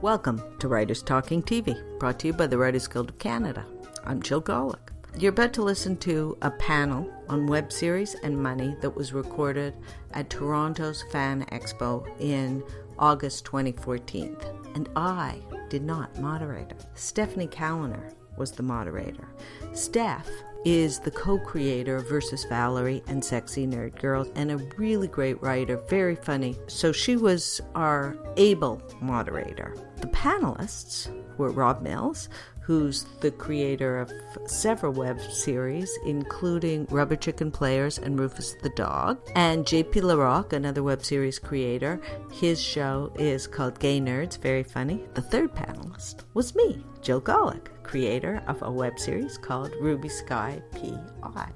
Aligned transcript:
Welcome 0.00 0.40
to 0.60 0.68
Writers 0.68 1.02
Talking 1.02 1.42
TV, 1.42 1.76
brought 1.98 2.20
to 2.20 2.28
you 2.28 2.32
by 2.32 2.46
the 2.46 2.56
Writers 2.56 2.86
Guild 2.86 3.08
of 3.08 3.18
Canada. 3.18 3.66
I'm 4.04 4.22
Jill 4.22 4.40
Golick. 4.40 4.92
You're 5.18 5.32
about 5.32 5.52
to 5.54 5.62
listen 5.62 5.96
to 5.96 6.38
a 6.40 6.52
panel 6.52 7.12
on 7.28 7.48
web 7.48 7.72
series 7.72 8.14
and 8.22 8.40
money 8.40 8.76
that 8.80 8.94
was 8.94 9.12
recorded 9.12 9.74
at 10.12 10.30
Toronto's 10.30 11.02
Fan 11.10 11.44
Expo 11.46 12.08
in 12.20 12.62
August 12.96 13.44
2014. 13.46 14.36
And 14.76 14.88
I 14.94 15.40
did 15.68 15.82
not 15.82 16.16
moderate 16.20 16.70
it. 16.70 16.86
Stephanie 16.94 17.48
Callender 17.48 18.12
was 18.36 18.52
the 18.52 18.62
moderator. 18.62 19.26
Steph 19.72 20.30
is 20.64 20.98
the 20.98 21.10
co 21.10 21.38
creator 21.38 21.96
of 21.96 22.08
Versus 22.08 22.44
Valerie 22.44 23.02
and 23.06 23.24
Sexy 23.24 23.66
Nerd 23.66 24.00
Girls, 24.00 24.28
and 24.34 24.50
a 24.50 24.58
really 24.76 25.08
great 25.08 25.40
writer, 25.42 25.76
very 25.88 26.16
funny. 26.16 26.56
So 26.66 26.92
she 26.92 27.16
was 27.16 27.60
our 27.74 28.16
able 28.36 28.82
moderator. 29.00 29.74
The 30.00 30.08
panelists 30.08 31.10
were 31.38 31.50
Rob 31.50 31.82
Mills, 31.82 32.28
who's 32.60 33.04
the 33.20 33.30
creator 33.30 33.98
of 33.98 34.12
several 34.46 34.92
web 34.92 35.18
series, 35.20 35.90
including 36.04 36.86
Rubber 36.90 37.16
Chicken 37.16 37.50
Players 37.50 37.96
and 37.98 38.18
Rufus 38.18 38.56
the 38.62 38.68
Dog, 38.70 39.18
and 39.34 39.64
JP 39.64 40.02
Larocque, 40.02 40.52
another 40.52 40.82
web 40.82 41.02
series 41.02 41.38
creator. 41.38 42.00
His 42.32 42.60
show 42.60 43.10
is 43.18 43.46
called 43.46 43.80
Gay 43.80 44.00
Nerds, 44.00 44.38
very 44.38 44.62
funny. 44.62 45.02
The 45.14 45.22
third 45.22 45.54
panelist 45.54 46.24
was 46.34 46.54
me, 46.54 46.84
Jill 47.00 47.22
Golick 47.22 47.68
creator 47.88 48.42
of 48.46 48.60
a 48.62 48.70
web 48.70 48.98
series 48.98 49.38
called 49.38 49.72
Ruby 49.80 50.10
Sky 50.10 50.62
PI. 50.72 51.50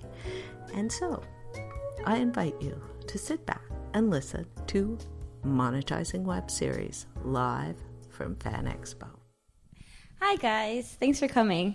And 0.75 0.91
so, 0.91 1.23
I 2.07 2.17
invite 2.17 2.61
you 2.61 2.83
to 3.07 3.19
sit 3.19 3.45
back 3.45 3.63
and 3.93 4.11
listen 4.11 4.47
to 4.69 4.97
Monetizing 5.45 6.23
Web 6.23 6.51
Series 6.51 7.07
live 7.23 7.77
from 8.09 8.37
Fan 8.37 8.65
Expo. 8.65 9.22
Hi, 10.25 10.37
guys. 10.37 10.87
Thanks 11.01 11.19
for 11.19 11.27
coming. 11.27 11.75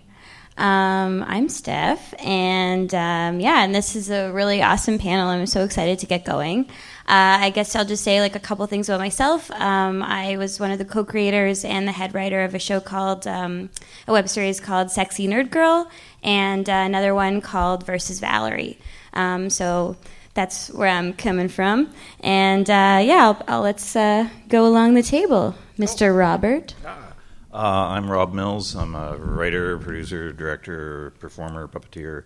Um, 0.58 1.22
I'm 1.28 1.50
Steph, 1.50 2.14
and 2.17 2.92
um, 2.95 3.42
yeah, 3.42 3.62
and 3.62 3.76
this 3.76 3.94
is 3.94 4.09
a 4.09 4.31
really 4.31 4.64
awesome 4.64 5.00
panel. 5.00 5.28
I'm 5.28 5.45
so 5.48 5.66
excited 5.66 6.00
to 6.00 6.06
get 6.06 6.23
going. 6.23 6.62
Uh, 7.09 7.44
I 7.44 7.50
guess 7.50 7.76
I'll 7.76 7.84
just 7.84 8.06
say 8.06 8.22
like 8.22 8.38
a 8.38 8.39
couple 8.39 8.66
things 8.66 8.88
about 8.88 9.02
myself. 9.02 9.52
Um, 9.52 10.02
I 10.02 10.38
was 10.38 10.62
one 10.62 10.72
of 10.72 10.78
the 10.78 10.86
co-creators 10.86 11.66
and 11.66 11.86
the 11.86 11.92
head 11.92 12.14
writer 12.14 12.45
of 12.45 12.56
a 12.56 12.59
show 12.59 12.80
called 12.80 13.28
um, 13.28 13.70
a 14.08 14.14
web 14.14 14.30
series 14.30 14.61
called 14.61 14.92
Sexy 14.92 15.28
Nerd 15.28 15.52
Girl, 15.52 15.92
and 16.23 16.70
uh, 16.70 16.72
another 16.72 17.14
one 17.14 17.42
called 17.42 17.86
Versus 17.86 18.22
Valerie. 18.22 18.80
Um, 19.11 19.50
so 19.50 19.98
that's 20.36 20.70
where 20.70 20.88
I'm 20.88 21.11
coming 21.11 21.50
from, 21.50 21.94
and 22.22 22.70
uh, 22.70 23.02
yeah, 23.04 23.26
I'll, 23.26 23.44
I'll 23.50 23.61
let's 23.61 23.94
uh, 23.94 24.30
go 24.48 24.66
along 24.66 24.94
the 24.94 25.04
table, 25.04 25.54
Mr. 25.78 26.17
Robert. 26.17 26.76
Uh, 27.58 27.88
I'm 27.90 28.12
Rob 28.12 28.36
Mills. 28.36 28.76
I'm 28.76 28.94
a 28.94 29.18
writer, 29.18 29.80
producer, 29.80 30.32
director, 30.32 31.12
performer, 31.20 31.68
puppeteer. 31.68 32.26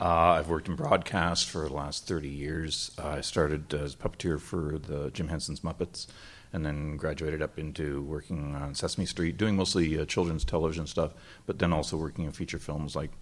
Uh, 0.00 0.32
I've 0.32 0.48
worked 0.48 0.66
in 0.66 0.74
broadcast 0.74 1.48
for 1.48 1.68
the 1.68 1.72
last 1.72 2.08
30 2.08 2.28
years. 2.28 2.90
Uh, 2.98 3.10
I 3.10 3.20
started 3.20 3.72
as 3.72 3.94
puppeteer 3.94 4.40
for 4.40 4.80
the 4.80 5.12
Jim 5.12 5.28
Henson's 5.28 5.60
Muppets 5.60 6.08
and 6.52 6.66
then 6.66 6.96
graduated 6.96 7.42
up 7.42 7.60
into 7.60 8.02
working 8.02 8.56
on 8.56 8.74
Sesame 8.74 9.06
Street, 9.06 9.36
doing 9.36 9.54
mostly 9.54 10.00
uh, 10.00 10.04
children's 10.04 10.44
television 10.44 10.88
stuff, 10.88 11.14
but 11.46 11.60
then 11.60 11.72
also 11.72 11.96
working 11.96 12.24
in 12.24 12.32
feature 12.32 12.58
films 12.58 12.96
like 12.96 13.12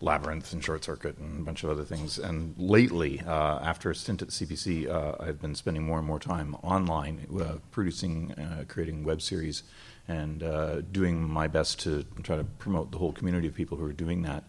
Labyrinth 0.00 0.52
and 0.52 0.64
Short 0.64 0.82
Circuit 0.82 1.16
and 1.18 1.42
a 1.42 1.44
bunch 1.44 1.62
of 1.62 1.70
other 1.70 1.84
things. 1.84 2.18
And 2.18 2.56
lately, 2.58 3.22
uh, 3.24 3.60
after 3.60 3.88
a 3.88 3.94
stint 3.94 4.20
at 4.20 4.28
CBC, 4.28 4.88
uh, 4.90 5.14
I've 5.20 5.40
been 5.40 5.54
spending 5.54 5.84
more 5.84 5.98
and 5.98 6.06
more 6.08 6.18
time 6.18 6.56
online, 6.56 7.24
producing, 7.70 8.34
creating 8.66 9.04
web 9.04 9.22
series 9.22 9.62
and 10.08 10.42
uh, 10.42 10.80
doing 10.80 11.22
my 11.22 11.48
best 11.48 11.80
to 11.80 12.04
try 12.22 12.36
to 12.36 12.44
promote 12.44 12.90
the 12.90 12.98
whole 12.98 13.12
community 13.12 13.48
of 13.48 13.54
people 13.54 13.78
who 13.78 13.86
are 13.86 13.92
doing 13.92 14.22
that. 14.22 14.44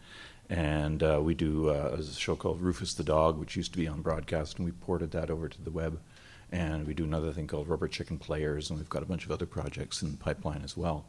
And 0.49 1.01
uh, 1.01 1.19
we 1.23 1.33
do 1.33 1.69
uh, 1.69 1.97
a 1.97 2.03
show 2.03 2.35
called 2.35 2.61
Rufus 2.61 2.93
the 2.93 3.03
Dog, 3.03 3.39
which 3.39 3.55
used 3.55 3.71
to 3.71 3.77
be 3.77 3.87
on 3.87 4.01
broadcast, 4.01 4.57
and 4.57 4.65
we 4.65 4.71
ported 4.71 5.11
that 5.11 5.29
over 5.29 5.49
to 5.49 5.61
the 5.61 5.71
web. 5.71 5.99
And 6.51 6.85
we 6.85 6.93
do 6.93 7.03
another 7.03 7.31
thing 7.31 7.47
called 7.47 7.67
Rubber 7.67 7.87
Chicken 7.87 8.19
Players, 8.19 8.69
and 8.69 8.77
we've 8.77 8.89
got 8.89 9.01
a 9.01 9.07
bunch 9.07 9.25
of 9.25 9.31
other 9.31 9.47
projects 9.47 10.01
in 10.01 10.11
the 10.11 10.17
pipeline 10.17 10.61
as 10.63 10.77
well. 10.77 11.05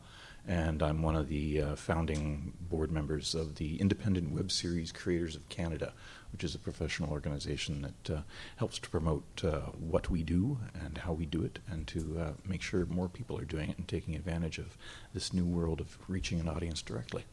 And 0.48 0.82
I'm 0.82 1.02
one 1.02 1.16
of 1.16 1.28
the 1.28 1.60
uh, 1.60 1.76
founding 1.76 2.52
board 2.60 2.90
members 2.90 3.34
of 3.34 3.56
the 3.56 3.76
Independent 3.80 4.30
Web 4.30 4.50
Series 4.50 4.92
Creators 4.92 5.34
of 5.34 5.48
Canada, 5.48 5.92
which 6.36 6.44
is 6.44 6.54
a 6.54 6.58
professional 6.58 7.10
organization 7.12 7.80
that 7.80 8.14
uh, 8.14 8.20
helps 8.56 8.78
to 8.78 8.90
promote 8.90 9.24
uh, 9.42 9.60
what 9.80 10.10
we 10.10 10.22
do 10.22 10.58
and 10.84 10.98
how 10.98 11.14
we 11.14 11.24
do 11.24 11.40
it, 11.40 11.60
and 11.66 11.86
to 11.86 12.18
uh, 12.20 12.32
make 12.46 12.60
sure 12.60 12.84
more 12.84 13.08
people 13.08 13.38
are 13.38 13.46
doing 13.46 13.70
it 13.70 13.78
and 13.78 13.88
taking 13.88 14.14
advantage 14.14 14.58
of 14.58 14.76
this 15.14 15.32
new 15.32 15.46
world 15.46 15.80
of 15.80 15.96
reaching 16.08 16.38
an 16.38 16.46
audience 16.46 16.82
directly. 16.82 17.24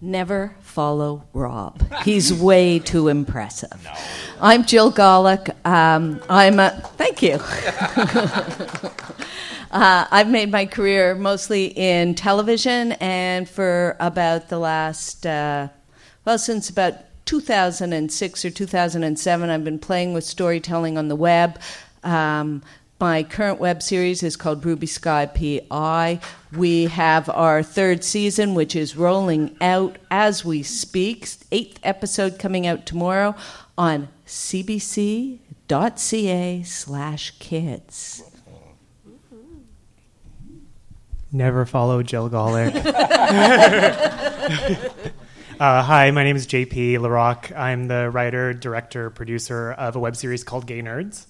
Never 0.00 0.56
follow 0.58 1.28
Rob. 1.32 1.80
He's 2.02 2.34
way 2.34 2.80
too 2.80 3.06
impressive. 3.06 3.84
No. 3.84 3.92
I'm 4.40 4.64
Jill 4.64 4.90
Golick. 4.90 5.54
Um, 5.64 6.20
I'm 6.28 6.58
a, 6.58 6.70
thank 6.96 7.22
you. 7.22 7.34
uh, 9.70 10.06
I've 10.10 10.28
made 10.28 10.50
my 10.50 10.66
career 10.66 11.14
mostly 11.14 11.66
in 11.66 12.16
television, 12.16 12.92
and 12.94 13.48
for 13.48 13.96
about 14.00 14.48
the 14.48 14.58
last, 14.58 15.24
uh, 15.24 15.68
well, 16.24 16.36
since 16.36 16.68
about 16.68 16.94
2006 17.28 18.44
or 18.46 18.50
2007, 18.50 19.50
I've 19.50 19.62
been 19.62 19.78
playing 19.78 20.14
with 20.14 20.24
storytelling 20.24 20.96
on 20.96 21.08
the 21.08 21.14
web. 21.14 21.60
Um, 22.02 22.62
my 22.98 23.22
current 23.22 23.60
web 23.60 23.82
series 23.82 24.22
is 24.22 24.34
called 24.34 24.64
Ruby 24.64 24.86
Sky 24.86 25.26
PI. 25.26 26.20
We 26.56 26.86
have 26.86 27.28
our 27.28 27.62
third 27.62 28.02
season, 28.02 28.54
which 28.54 28.74
is 28.74 28.96
rolling 28.96 29.54
out 29.60 29.98
as 30.10 30.42
we 30.42 30.62
speak. 30.62 31.28
Eighth 31.52 31.78
episode 31.82 32.38
coming 32.38 32.66
out 32.66 32.86
tomorrow 32.86 33.34
on 33.76 34.08
cbc.ca 34.26 35.42
slash 36.62 37.32
kids. 37.38 38.22
Never 41.30 41.66
follow 41.66 42.02
Jill 42.02 42.30
Golick. 42.30 42.72
uh, 45.60 45.82
hi, 45.82 46.10
my 46.12 46.22
name 46.22 46.36
is 46.36 46.46
JP 46.46 47.00
Larocque. 47.00 47.50
I'm 47.56 47.88
the 47.88 48.10
writer, 48.10 48.54
director, 48.54 49.10
producer 49.10 49.72
of 49.72 49.96
a 49.96 49.98
web 49.98 50.14
series 50.14 50.44
called 50.44 50.66
Gay 50.66 50.80
Nerds. 50.82 51.26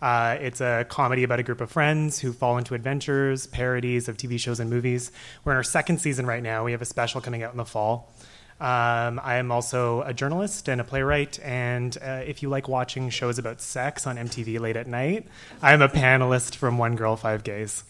Uh, 0.00 0.36
it's 0.40 0.60
a 0.60 0.86
comedy 0.88 1.24
about 1.24 1.40
a 1.40 1.42
group 1.42 1.60
of 1.60 1.70
friends 1.70 2.18
who 2.18 2.32
fall 2.32 2.56
into 2.58 2.74
adventures, 2.74 3.46
parodies 3.46 4.08
of 4.08 4.16
TV 4.16 4.40
shows 4.40 4.60
and 4.60 4.70
movies. 4.70 5.12
We're 5.44 5.52
in 5.52 5.56
our 5.56 5.62
second 5.62 5.98
season 5.98 6.26
right 6.26 6.42
now. 6.42 6.64
We 6.64 6.72
have 6.72 6.82
a 6.82 6.86
special 6.86 7.20
coming 7.20 7.42
out 7.42 7.52
in 7.52 7.58
the 7.58 7.66
fall. 7.66 8.12
Um, 8.58 9.20
I 9.22 9.36
am 9.36 9.52
also 9.52 10.00
a 10.02 10.14
journalist 10.14 10.68
and 10.68 10.80
a 10.80 10.84
playwright, 10.84 11.38
and 11.40 11.96
uh, 12.00 12.22
if 12.26 12.42
you 12.42 12.48
like 12.48 12.68
watching 12.68 13.10
shows 13.10 13.38
about 13.38 13.60
sex 13.60 14.06
on 14.06 14.16
MTV 14.16 14.58
late 14.58 14.76
at 14.76 14.86
night, 14.86 15.26
I'm 15.60 15.82
a 15.82 15.90
panelist 15.90 16.54
from 16.54 16.78
One 16.78 16.96
Girl, 16.96 17.16
Five 17.16 17.44
Gays. 17.44 17.84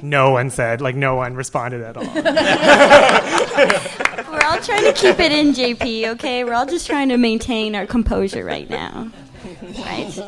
no 0.00 0.30
one 0.30 0.50
said, 0.50 0.80
like, 0.80 0.94
no 0.94 1.16
one 1.16 1.34
responded 1.34 1.82
at 1.82 1.96
all. 1.96 2.04
All 4.48 4.60
trying 4.60 4.84
to 4.84 4.92
keep 4.92 5.20
it 5.20 5.30
in, 5.30 5.52
JP, 5.52 6.08
okay? 6.14 6.42
We're 6.44 6.54
all 6.54 6.66
just 6.66 6.86
trying 6.86 7.10
to 7.10 7.18
maintain 7.18 7.74
our 7.74 7.86
composure 7.86 8.44
right 8.44 8.68
now 8.68 9.10
right. 9.62 10.18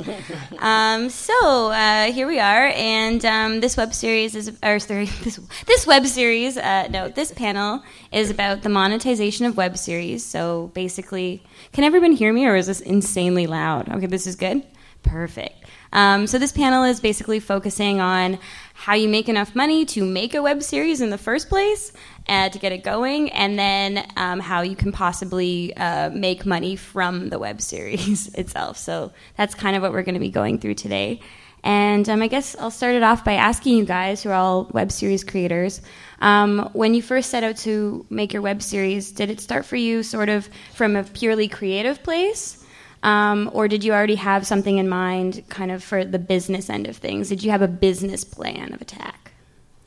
Um, 0.58 1.10
so 1.10 1.70
uh, 1.70 2.12
here 2.12 2.26
we 2.26 2.38
are, 2.38 2.66
and 2.74 3.24
um, 3.24 3.60
this 3.60 3.76
web 3.76 3.94
series 3.94 4.34
is, 4.34 4.52
or 4.62 4.78
sorry, 4.78 5.04
this 5.22 5.40
this 5.66 5.86
web 5.86 6.06
series. 6.06 6.56
Uh, 6.56 6.88
no, 6.88 7.08
this 7.08 7.32
panel 7.32 7.82
is 8.12 8.30
about 8.30 8.62
the 8.62 8.68
monetization 8.68 9.46
of 9.46 9.56
web 9.56 9.76
series. 9.76 10.24
So 10.24 10.70
basically, 10.74 11.42
can 11.72 11.84
everyone 11.84 12.12
hear 12.12 12.32
me, 12.32 12.46
or 12.46 12.56
is 12.56 12.66
this 12.66 12.80
insanely 12.80 13.46
loud? 13.46 13.88
Okay, 13.88 14.06
this 14.06 14.26
is 14.26 14.36
good. 14.36 14.62
Perfect. 15.02 15.54
Um, 15.92 16.26
so 16.26 16.38
this 16.38 16.52
panel 16.52 16.84
is 16.84 17.00
basically 17.00 17.40
focusing 17.40 18.00
on 18.00 18.38
how 18.80 18.94
you 18.94 19.10
make 19.10 19.28
enough 19.28 19.54
money 19.54 19.84
to 19.84 20.02
make 20.02 20.34
a 20.34 20.40
web 20.40 20.62
series 20.62 21.02
in 21.02 21.10
the 21.10 21.18
first 21.18 21.50
place 21.50 21.92
uh, 22.26 22.48
to 22.48 22.58
get 22.58 22.72
it 22.72 22.82
going, 22.82 23.30
and 23.32 23.58
then 23.58 24.10
um, 24.16 24.40
how 24.40 24.62
you 24.62 24.74
can 24.74 24.90
possibly 24.90 25.76
uh, 25.76 26.08
make 26.08 26.46
money 26.46 26.76
from 26.76 27.28
the 27.28 27.38
web 27.38 27.60
series 27.72 28.34
itself. 28.34 28.78
So 28.78 29.12
that's 29.36 29.54
kind 29.54 29.76
of 29.76 29.82
what 29.82 29.92
we're 29.92 30.02
going 30.02 30.14
to 30.14 30.20
be 30.20 30.30
going 30.30 30.58
through 30.58 30.76
today. 30.76 31.20
And 31.62 32.08
um, 32.08 32.22
I 32.22 32.28
guess 32.28 32.56
I'll 32.58 32.70
start 32.70 32.94
it 32.94 33.02
off 33.02 33.22
by 33.22 33.34
asking 33.34 33.76
you 33.76 33.84
guys, 33.84 34.22
who 34.22 34.30
are 34.30 34.34
all 34.34 34.70
web 34.72 34.90
series 34.90 35.24
creators, 35.24 35.82
um, 36.22 36.70
when 36.72 36.94
you 36.94 37.02
first 37.02 37.28
set 37.28 37.44
out 37.44 37.58
to 37.58 38.06
make 38.08 38.32
your 38.32 38.40
web 38.40 38.62
series, 38.62 39.12
did 39.12 39.28
it 39.28 39.40
start 39.40 39.66
for 39.66 39.76
you 39.76 40.02
sort 40.02 40.30
of 40.30 40.48
from 40.72 40.96
a 40.96 41.04
purely 41.04 41.48
creative 41.48 42.02
place? 42.02 42.59
Um, 43.02 43.50
or 43.52 43.68
did 43.68 43.82
you 43.82 43.92
already 43.92 44.16
have 44.16 44.46
something 44.46 44.78
in 44.78 44.88
mind 44.88 45.42
kind 45.48 45.70
of 45.70 45.82
for 45.82 46.04
the 46.04 46.18
business 46.18 46.68
end 46.68 46.86
of 46.86 46.96
things? 46.96 47.28
Did 47.28 47.42
you 47.42 47.50
have 47.50 47.62
a 47.62 47.68
business 47.68 48.24
plan 48.24 48.72
of 48.72 48.80
attack? 48.80 49.32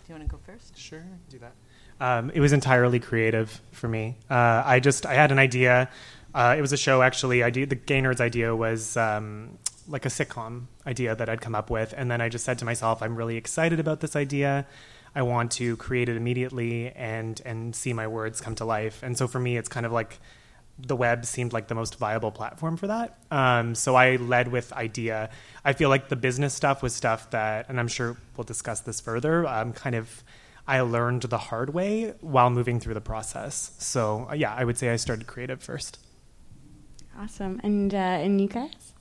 Do 0.05 0.13
you 0.13 0.19
want 0.19 0.29
to 0.29 0.35
go 0.35 0.41
first? 0.45 0.77
Sure, 0.77 1.03
do 1.29 1.39
that. 1.39 1.53
Um, 1.99 2.31
it 2.33 2.39
was 2.39 2.53
entirely 2.53 2.99
creative 2.99 3.61
for 3.71 3.87
me. 3.87 4.17
Uh, 4.29 4.63
I 4.65 4.79
just 4.79 5.05
I 5.05 5.13
had 5.13 5.31
an 5.31 5.39
idea. 5.39 5.89
Uh, 6.33 6.55
it 6.57 6.61
was 6.61 6.73
a 6.73 6.77
show 6.77 7.01
actually. 7.01 7.43
Idea, 7.43 7.65
the 7.65 7.75
Gay 7.75 8.01
Nerds 8.01 8.19
idea 8.19 8.55
was 8.55 8.97
um, 8.97 9.57
like 9.87 10.05
a 10.05 10.09
sitcom 10.09 10.65
idea 10.87 11.15
that 11.15 11.29
I'd 11.29 11.41
come 11.41 11.55
up 11.55 11.69
with. 11.69 11.93
And 11.95 12.09
then 12.09 12.19
I 12.19 12.29
just 12.29 12.45
said 12.45 12.57
to 12.59 12.65
myself, 12.65 13.01
I'm 13.01 13.15
really 13.15 13.37
excited 13.37 13.79
about 13.79 13.99
this 13.99 14.15
idea. 14.15 14.65
I 15.15 15.21
want 15.21 15.51
to 15.53 15.77
create 15.77 16.09
it 16.09 16.17
immediately 16.17 16.89
and 16.91 17.39
and 17.45 17.75
see 17.75 17.93
my 17.93 18.07
words 18.07 18.41
come 18.41 18.55
to 18.55 18.65
life. 18.65 19.03
And 19.03 19.17
so 19.17 19.27
for 19.27 19.39
me, 19.39 19.57
it's 19.57 19.69
kind 19.69 19.85
of 19.85 19.91
like 19.91 20.19
the 20.79 20.95
web 20.95 21.25
seemed 21.25 21.53
like 21.53 21.67
the 21.67 21.75
most 21.75 21.97
viable 21.97 22.31
platform 22.31 22.77
for 22.77 22.87
that. 22.87 23.17
Um, 23.29 23.75
so 23.75 23.95
I 23.95 24.15
led 24.15 24.47
with 24.47 24.73
idea. 24.73 25.29
I 25.63 25.73
feel 25.73 25.89
like 25.89 26.09
the 26.09 26.15
business 26.15 26.53
stuff 26.53 26.81
was 26.81 26.93
stuff 26.93 27.29
that, 27.31 27.69
and 27.69 27.79
I'm 27.79 27.87
sure 27.87 28.17
we'll 28.35 28.43
discuss 28.43 28.79
this 28.79 28.99
further. 28.99 29.47
Um, 29.47 29.73
kind 29.73 29.95
of, 29.95 30.23
I 30.67 30.81
learned 30.81 31.23
the 31.23 31.37
hard 31.37 31.73
way 31.73 32.13
while 32.21 32.49
moving 32.49 32.79
through 32.79 32.95
the 32.95 33.01
process. 33.01 33.71
So 33.77 34.27
uh, 34.29 34.33
yeah, 34.33 34.53
I 34.53 34.63
would 34.63 34.77
say 34.77 34.89
I 34.89 34.95
started 34.95 35.27
creative 35.27 35.61
first. 35.61 35.99
Awesome, 37.19 37.61
and 37.63 37.93
uh, 37.93 37.97
and 37.97 38.41
you 38.41 38.47
guys? 38.47 38.93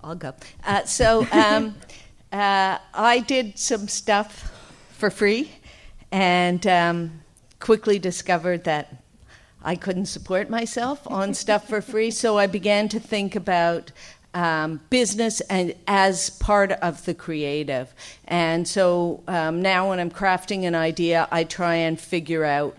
I'll 0.00 0.14
go. 0.14 0.34
Uh, 0.64 0.84
so 0.84 1.26
um, 1.32 1.74
uh, 2.32 2.78
I 2.94 3.24
did 3.26 3.58
some 3.58 3.88
stuff 3.88 4.52
for 4.92 5.10
free, 5.10 5.50
and 6.12 6.64
um, 6.68 7.22
quickly 7.58 7.98
discovered 7.98 8.62
that 8.64 9.02
I 9.66 9.74
couldn't 9.74 10.06
support 10.06 10.48
myself 10.48 11.00
on 11.08 11.34
stuff 11.34 11.68
for 11.68 11.82
free, 11.82 12.12
so 12.12 12.38
I 12.38 12.46
began 12.46 12.88
to 12.90 13.00
think 13.00 13.34
about 13.34 13.90
um, 14.32 14.80
business 14.90 15.40
and 15.40 15.74
as 15.88 16.30
part 16.30 16.70
of 16.70 17.04
the 17.04 17.14
creative. 17.14 17.92
And 18.26 18.68
so 18.68 19.24
um, 19.26 19.60
now, 19.62 19.88
when 19.88 19.98
I'm 19.98 20.10
crafting 20.10 20.62
an 20.62 20.76
idea, 20.76 21.26
I 21.32 21.42
try 21.42 21.74
and 21.74 22.00
figure 22.00 22.44
out 22.44 22.76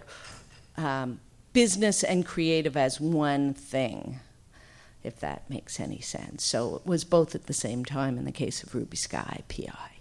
um, 0.77 1.19
business 1.51 2.05
and 2.05 2.25
creative 2.25 2.77
as 2.77 3.01
one 3.01 3.53
thing, 3.53 4.21
if 5.03 5.19
that 5.19 5.49
makes 5.49 5.81
any 5.81 5.99
sense. 5.99 6.45
So 6.45 6.77
it 6.77 6.85
was 6.85 7.03
both 7.03 7.35
at 7.35 7.47
the 7.47 7.53
same 7.53 7.83
time 7.83 8.17
in 8.17 8.23
the 8.23 8.31
case 8.31 8.63
of 8.63 8.73
Ruby 8.73 8.95
Sky 8.95 9.41
PI. 9.49 9.96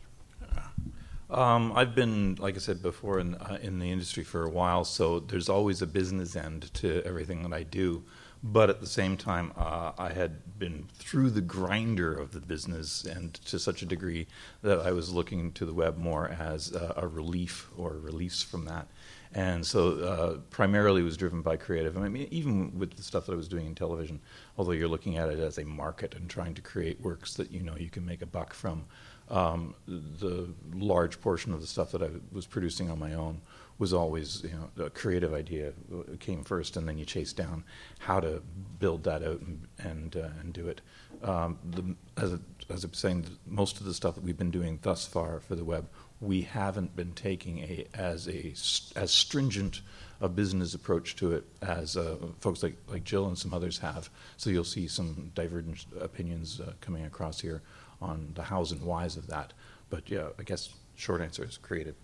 Um, 1.28 1.72
I've 1.74 1.94
been, 1.94 2.36
like 2.36 2.54
I 2.54 2.58
said 2.58 2.82
before, 2.82 3.18
in, 3.18 3.34
uh, 3.34 3.58
in 3.60 3.80
the 3.80 3.90
industry 3.90 4.22
for 4.22 4.44
a 4.44 4.50
while, 4.50 4.84
so 4.84 5.18
there's 5.18 5.48
always 5.48 5.82
a 5.82 5.86
business 5.86 6.36
end 6.36 6.72
to 6.74 7.02
everything 7.04 7.42
that 7.42 7.52
I 7.52 7.64
do. 7.64 8.04
But 8.44 8.70
at 8.70 8.80
the 8.80 8.86
same 8.86 9.16
time, 9.16 9.52
uh, 9.56 9.92
I 9.98 10.12
had 10.12 10.58
been 10.58 10.86
through 10.94 11.30
the 11.30 11.40
grinder 11.40 12.12
of 12.12 12.30
the 12.30 12.38
business, 12.38 13.04
and 13.04 13.34
to 13.46 13.58
such 13.58 13.82
a 13.82 13.86
degree 13.86 14.28
that 14.62 14.78
I 14.78 14.92
was 14.92 15.12
looking 15.12 15.50
to 15.52 15.66
the 15.66 15.74
web 15.74 15.96
more 15.96 16.28
as 16.28 16.72
a, 16.72 16.94
a 16.96 17.08
relief 17.08 17.70
or 17.76 17.94
a 17.94 17.98
release 17.98 18.42
from 18.42 18.66
that. 18.66 18.86
And 19.34 19.66
so, 19.66 19.98
uh, 19.98 20.36
primarily, 20.50 21.02
was 21.02 21.16
driven 21.16 21.42
by 21.42 21.56
creative. 21.56 21.98
I 21.98 22.08
mean, 22.08 22.28
even 22.30 22.78
with 22.78 22.94
the 22.94 23.02
stuff 23.02 23.26
that 23.26 23.32
I 23.32 23.36
was 23.36 23.48
doing 23.48 23.66
in 23.66 23.74
television, 23.74 24.20
although 24.56 24.72
you're 24.72 24.86
looking 24.86 25.16
at 25.16 25.28
it 25.28 25.40
as 25.40 25.58
a 25.58 25.64
market 25.64 26.14
and 26.14 26.30
trying 26.30 26.54
to 26.54 26.62
create 26.62 27.00
works 27.00 27.34
that 27.34 27.50
you 27.50 27.62
know 27.62 27.74
you 27.76 27.90
can 27.90 28.06
make 28.06 28.22
a 28.22 28.26
buck 28.26 28.54
from 28.54 28.84
um, 29.28 29.74
the 29.86 30.48
large 30.74 31.20
portion 31.20 31.52
of 31.52 31.60
the 31.60 31.66
stuff 31.66 31.92
that 31.92 32.02
I 32.02 32.10
was 32.32 32.46
producing 32.46 32.90
on 32.90 32.98
my 32.98 33.14
own 33.14 33.40
was 33.78 33.92
always, 33.92 34.42
you 34.42 34.50
know, 34.50 34.84
a 34.86 34.90
creative 34.90 35.34
idea 35.34 35.72
came 36.18 36.42
first, 36.44 36.76
and 36.76 36.88
then 36.88 36.96
you 36.96 37.04
chase 37.04 37.32
down 37.32 37.64
how 37.98 38.20
to 38.20 38.42
build 38.78 39.04
that 39.04 39.22
out 39.22 39.40
and 39.40 39.66
and, 39.78 40.16
uh, 40.16 40.28
and 40.40 40.52
do 40.52 40.68
it. 40.68 40.80
Um, 41.22 41.58
the, 41.64 41.94
as, 42.22 42.38
as 42.70 42.84
I'm 42.84 42.94
saying, 42.94 43.26
most 43.46 43.78
of 43.78 43.86
the 43.86 43.94
stuff 43.94 44.14
that 44.14 44.24
we've 44.24 44.38
been 44.38 44.50
doing 44.50 44.78
thus 44.82 45.06
far 45.06 45.40
for 45.40 45.54
the 45.54 45.64
web, 45.64 45.88
we 46.20 46.42
haven't 46.42 46.96
been 46.96 47.12
taking 47.12 47.58
a 47.58 47.86
as 47.94 48.28
a 48.28 48.54
as 48.98 49.10
stringent 49.10 49.82
a 50.22 50.28
business 50.28 50.72
approach 50.72 51.14
to 51.16 51.32
it 51.32 51.44
as 51.60 51.96
uh, 51.96 52.16
folks 52.40 52.62
like 52.62 52.76
like 52.88 53.04
Jill 53.04 53.26
and 53.26 53.36
some 53.36 53.52
others 53.52 53.78
have. 53.78 54.08
So 54.38 54.48
you'll 54.48 54.64
see 54.64 54.88
some 54.88 55.32
divergent 55.34 55.84
opinions 56.00 56.60
uh, 56.60 56.72
coming 56.80 57.04
across 57.04 57.40
here 57.40 57.62
on 58.00 58.32
the 58.34 58.42
hows 58.42 58.72
and 58.72 58.82
whys 58.82 59.16
of 59.16 59.26
that. 59.28 59.52
But 59.90 60.08
yeah, 60.10 60.28
I 60.38 60.42
guess 60.42 60.70
short 60.94 61.20
answer 61.20 61.44
is 61.44 61.58
creative. 61.58 61.94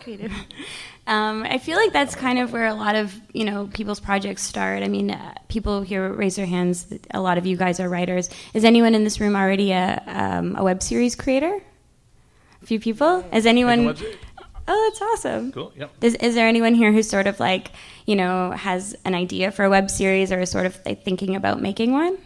Creative. 0.00 0.32
Um, 1.06 1.42
I 1.42 1.58
feel 1.58 1.76
like 1.76 1.92
that's 1.92 2.14
kind 2.14 2.38
of 2.38 2.52
where 2.52 2.66
a 2.66 2.74
lot 2.74 2.94
of 2.94 3.14
you 3.32 3.44
know 3.44 3.68
people's 3.72 4.00
projects 4.00 4.42
start. 4.42 4.82
I 4.82 4.88
mean, 4.88 5.10
uh, 5.10 5.34
people 5.48 5.82
here 5.82 6.12
raise 6.12 6.36
their 6.36 6.46
hands. 6.46 6.92
A 7.12 7.20
lot 7.20 7.38
of 7.38 7.46
you 7.46 7.56
guys 7.56 7.80
are 7.80 7.88
writers. 7.88 8.30
Is 8.54 8.64
anyone 8.64 8.94
in 8.94 9.04
this 9.04 9.20
room 9.20 9.36
already 9.36 9.72
a, 9.72 10.02
um, 10.06 10.56
a 10.56 10.64
web 10.64 10.82
series 10.82 11.14
creator? 11.16 11.60
A 12.62 12.66
few 12.66 12.78
people. 12.78 13.24
Is 13.32 13.46
anyone? 13.46 13.96
Oh, 14.68 14.90
that's 14.90 15.02
awesome. 15.02 15.52
Cool. 15.52 15.72
Yep. 15.76 15.90
Is, 16.02 16.14
is 16.16 16.34
there 16.34 16.46
anyone 16.46 16.74
here 16.74 16.92
who's 16.92 17.08
sort 17.08 17.26
of 17.26 17.40
like, 17.40 17.72
you 18.06 18.14
know, 18.14 18.52
has 18.52 18.94
an 19.04 19.14
idea 19.14 19.50
for 19.50 19.64
a 19.64 19.70
web 19.70 19.90
series 19.90 20.30
or 20.30 20.40
is 20.40 20.50
sort 20.50 20.66
of 20.66 20.78
like 20.86 21.04
thinking 21.04 21.34
about 21.34 21.60
making 21.60 21.92
one? 21.92 22.16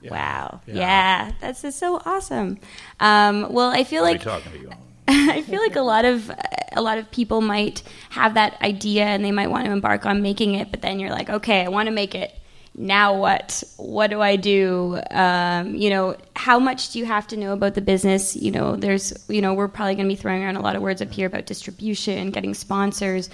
Yeah. 0.00 0.10
Wow. 0.12 0.60
Yeah. 0.66 0.74
Yeah. 0.74 1.32
that's 1.40 1.62
just 1.62 1.78
so 1.78 2.00
awesome. 2.04 2.58
Um, 3.00 3.52
well, 3.52 3.70
I 3.70 3.84
feel 3.84 4.02
like 4.02 4.22
talking 4.22 4.52
to 4.52 4.58
you? 4.58 4.70
I 5.08 5.42
feel 5.42 5.60
like 5.60 5.76
a 5.76 5.80
lot 5.80 6.04
of 6.04 6.30
a 6.72 6.82
lot 6.82 6.98
of 6.98 7.10
people 7.10 7.40
might 7.40 7.82
have 8.10 8.34
that 8.34 8.60
idea 8.62 9.04
and 9.04 9.24
they 9.24 9.32
might 9.32 9.48
want 9.48 9.64
to 9.64 9.72
embark 9.72 10.06
on 10.06 10.22
making 10.22 10.54
it, 10.54 10.70
but 10.70 10.82
then 10.82 11.00
you're 11.00 11.10
like, 11.10 11.30
okay, 11.30 11.64
I 11.64 11.68
want 11.68 11.86
to 11.86 11.92
make 11.92 12.14
it. 12.14 12.32
Now 12.74 13.18
what? 13.18 13.64
What 13.76 14.10
do 14.10 14.20
I 14.20 14.36
do? 14.36 15.00
Um, 15.10 15.74
you 15.74 15.90
know, 15.90 16.16
how 16.36 16.58
much 16.60 16.92
do 16.92 17.00
you 17.00 17.06
have 17.06 17.26
to 17.28 17.36
know 17.36 17.52
about 17.52 17.74
the 17.74 17.80
business? 17.80 18.36
You 18.36 18.52
know, 18.52 18.76
there's, 18.76 19.12
you 19.28 19.40
know, 19.40 19.54
we're 19.54 19.66
probably 19.66 19.96
going 19.96 20.06
to 20.06 20.14
be 20.14 20.20
throwing 20.20 20.44
around 20.44 20.56
a 20.56 20.62
lot 20.62 20.76
of 20.76 20.82
words 20.82 21.02
up 21.02 21.10
here 21.10 21.26
about 21.26 21.46
distribution, 21.46 22.30
getting 22.30 22.54
sponsors. 22.54 23.30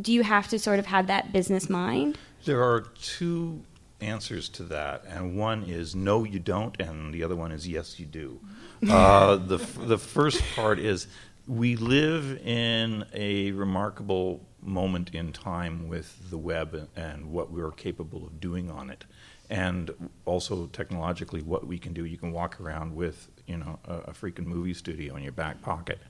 Do 0.00 0.12
you 0.12 0.22
have 0.22 0.48
to 0.48 0.58
sort 0.58 0.80
of 0.80 0.86
have 0.86 1.06
that 1.06 1.32
business 1.32 1.70
mind? 1.70 2.18
There 2.44 2.62
are 2.62 2.80
two 3.00 3.60
answers 4.02 4.48
to 4.50 4.64
that, 4.64 5.04
and 5.08 5.36
one 5.36 5.64
is 5.64 5.94
no, 5.94 6.24
you 6.24 6.38
don't, 6.38 6.78
and 6.80 7.14
the 7.14 7.22
other 7.22 7.36
one 7.36 7.52
is 7.52 7.66
yes, 7.66 7.98
you 7.98 8.06
do. 8.06 8.40
Uh, 8.90 9.36
the 9.36 9.58
f- 9.58 9.78
the 9.86 9.96
first 9.96 10.42
part 10.56 10.80
is 10.80 11.06
we 11.46 11.76
live 11.76 12.36
in 12.44 13.04
a 13.14 13.52
remarkable 13.52 14.44
moment 14.60 15.14
in 15.14 15.32
time 15.32 15.86
with 15.86 16.30
the 16.30 16.36
web 16.36 16.88
and 16.96 17.30
what 17.30 17.52
we're 17.52 17.70
capable 17.70 18.26
of 18.26 18.40
doing 18.40 18.68
on 18.68 18.90
it, 18.90 19.04
and 19.48 19.92
also 20.24 20.66
technologically 20.66 21.42
what 21.42 21.64
we 21.64 21.78
can 21.78 21.92
do. 21.92 22.04
You 22.04 22.16
can 22.16 22.32
walk 22.32 22.60
around 22.60 22.96
with 22.96 23.28
you 23.46 23.56
know 23.56 23.78
a, 23.84 23.94
a 23.94 24.12
freaking 24.12 24.46
movie 24.46 24.74
studio 24.74 25.14
in 25.14 25.22
your 25.22 25.30
back 25.30 25.62
pocket, 25.62 26.00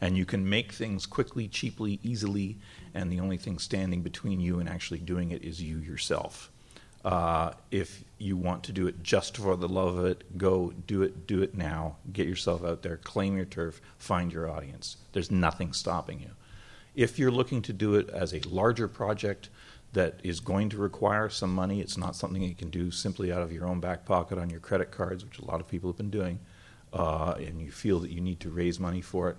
and 0.00 0.16
you 0.16 0.26
can 0.26 0.46
make 0.46 0.72
things 0.72 1.06
quickly, 1.06 1.48
cheaply, 1.48 1.98
easily, 2.02 2.58
and 2.92 3.10
the 3.10 3.20
only 3.20 3.38
thing 3.38 3.58
standing 3.58 4.02
between 4.02 4.38
you 4.38 4.60
and 4.60 4.68
actually 4.68 5.00
doing 5.00 5.30
it 5.30 5.42
is 5.42 5.62
you 5.62 5.78
yourself. 5.78 6.50
Uh, 7.04 7.52
if 7.70 8.04
you 8.18 8.36
want 8.36 8.64
to 8.64 8.72
do 8.72 8.86
it 8.86 9.02
just 9.02 9.36
for 9.36 9.56
the 9.56 9.68
love 9.68 9.96
of 9.96 10.04
it, 10.04 10.36
go 10.36 10.72
do 10.86 11.02
it, 11.02 11.26
do 11.26 11.42
it 11.42 11.54
now. 11.54 11.96
Get 12.12 12.26
yourself 12.26 12.64
out 12.64 12.82
there, 12.82 12.96
claim 12.96 13.36
your 13.36 13.46
turf, 13.46 13.80
find 13.98 14.32
your 14.32 14.50
audience. 14.50 14.96
There's 15.12 15.30
nothing 15.30 15.72
stopping 15.72 16.20
you. 16.20 16.30
If 16.94 17.18
you're 17.18 17.30
looking 17.30 17.62
to 17.62 17.72
do 17.72 17.94
it 17.94 18.10
as 18.10 18.34
a 18.34 18.40
larger 18.48 18.88
project 18.88 19.48
that 19.92 20.20
is 20.24 20.40
going 20.40 20.68
to 20.70 20.76
require 20.76 21.28
some 21.28 21.54
money, 21.54 21.80
it's 21.80 21.96
not 21.96 22.16
something 22.16 22.42
you 22.42 22.54
can 22.54 22.70
do 22.70 22.90
simply 22.90 23.32
out 23.32 23.42
of 23.42 23.52
your 23.52 23.66
own 23.66 23.78
back 23.78 24.04
pocket 24.04 24.36
on 24.36 24.50
your 24.50 24.60
credit 24.60 24.90
cards, 24.90 25.24
which 25.24 25.38
a 25.38 25.44
lot 25.44 25.60
of 25.60 25.68
people 25.68 25.88
have 25.88 25.96
been 25.96 26.10
doing, 26.10 26.40
uh, 26.92 27.34
and 27.38 27.60
you 27.60 27.70
feel 27.70 28.00
that 28.00 28.10
you 28.10 28.20
need 28.20 28.40
to 28.40 28.50
raise 28.50 28.80
money 28.80 29.00
for 29.00 29.30
it, 29.30 29.36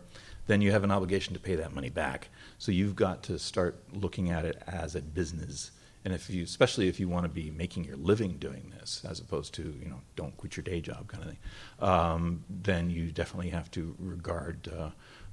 then 0.47 0.61
you 0.61 0.71
have 0.71 0.85
an 0.85 0.91
obligation 0.91 1.33
to 1.33 1.39
pay 1.39 1.55
that 1.55 1.75
money 1.75 1.89
back. 1.89 2.29
So 2.57 2.71
you've 2.71 2.95
got 2.95 3.21
to 3.23 3.37
start 3.37 3.77
looking 3.93 4.31
at 4.31 4.45
it 4.45 4.63
as 4.65 4.95
a 4.95 5.01
business 5.01 5.71
and 6.05 6.13
if 6.13 6.29
you, 6.29 6.43
especially 6.43 6.87
if 6.87 6.99
you 6.99 7.09
want 7.09 7.25
to 7.25 7.29
be 7.29 7.51
making 7.51 7.83
your 7.83 7.97
living 7.97 8.37
doing 8.37 8.71
this, 8.79 9.03
as 9.09 9.19
opposed 9.19 9.53
to 9.55 9.63
you 9.81 9.89
know 9.89 10.01
don't 10.15 10.35
quit 10.37 10.55
your 10.57 10.63
day 10.63 10.79
job 10.81 11.07
kind 11.07 11.23
of 11.23 11.29
thing, 11.29 11.39
um, 11.79 12.43
then 12.49 12.89
you 12.89 13.11
definitely 13.11 13.49
have 13.49 13.69
to 13.71 13.95
regard 13.99 14.67
uh, 14.67 14.89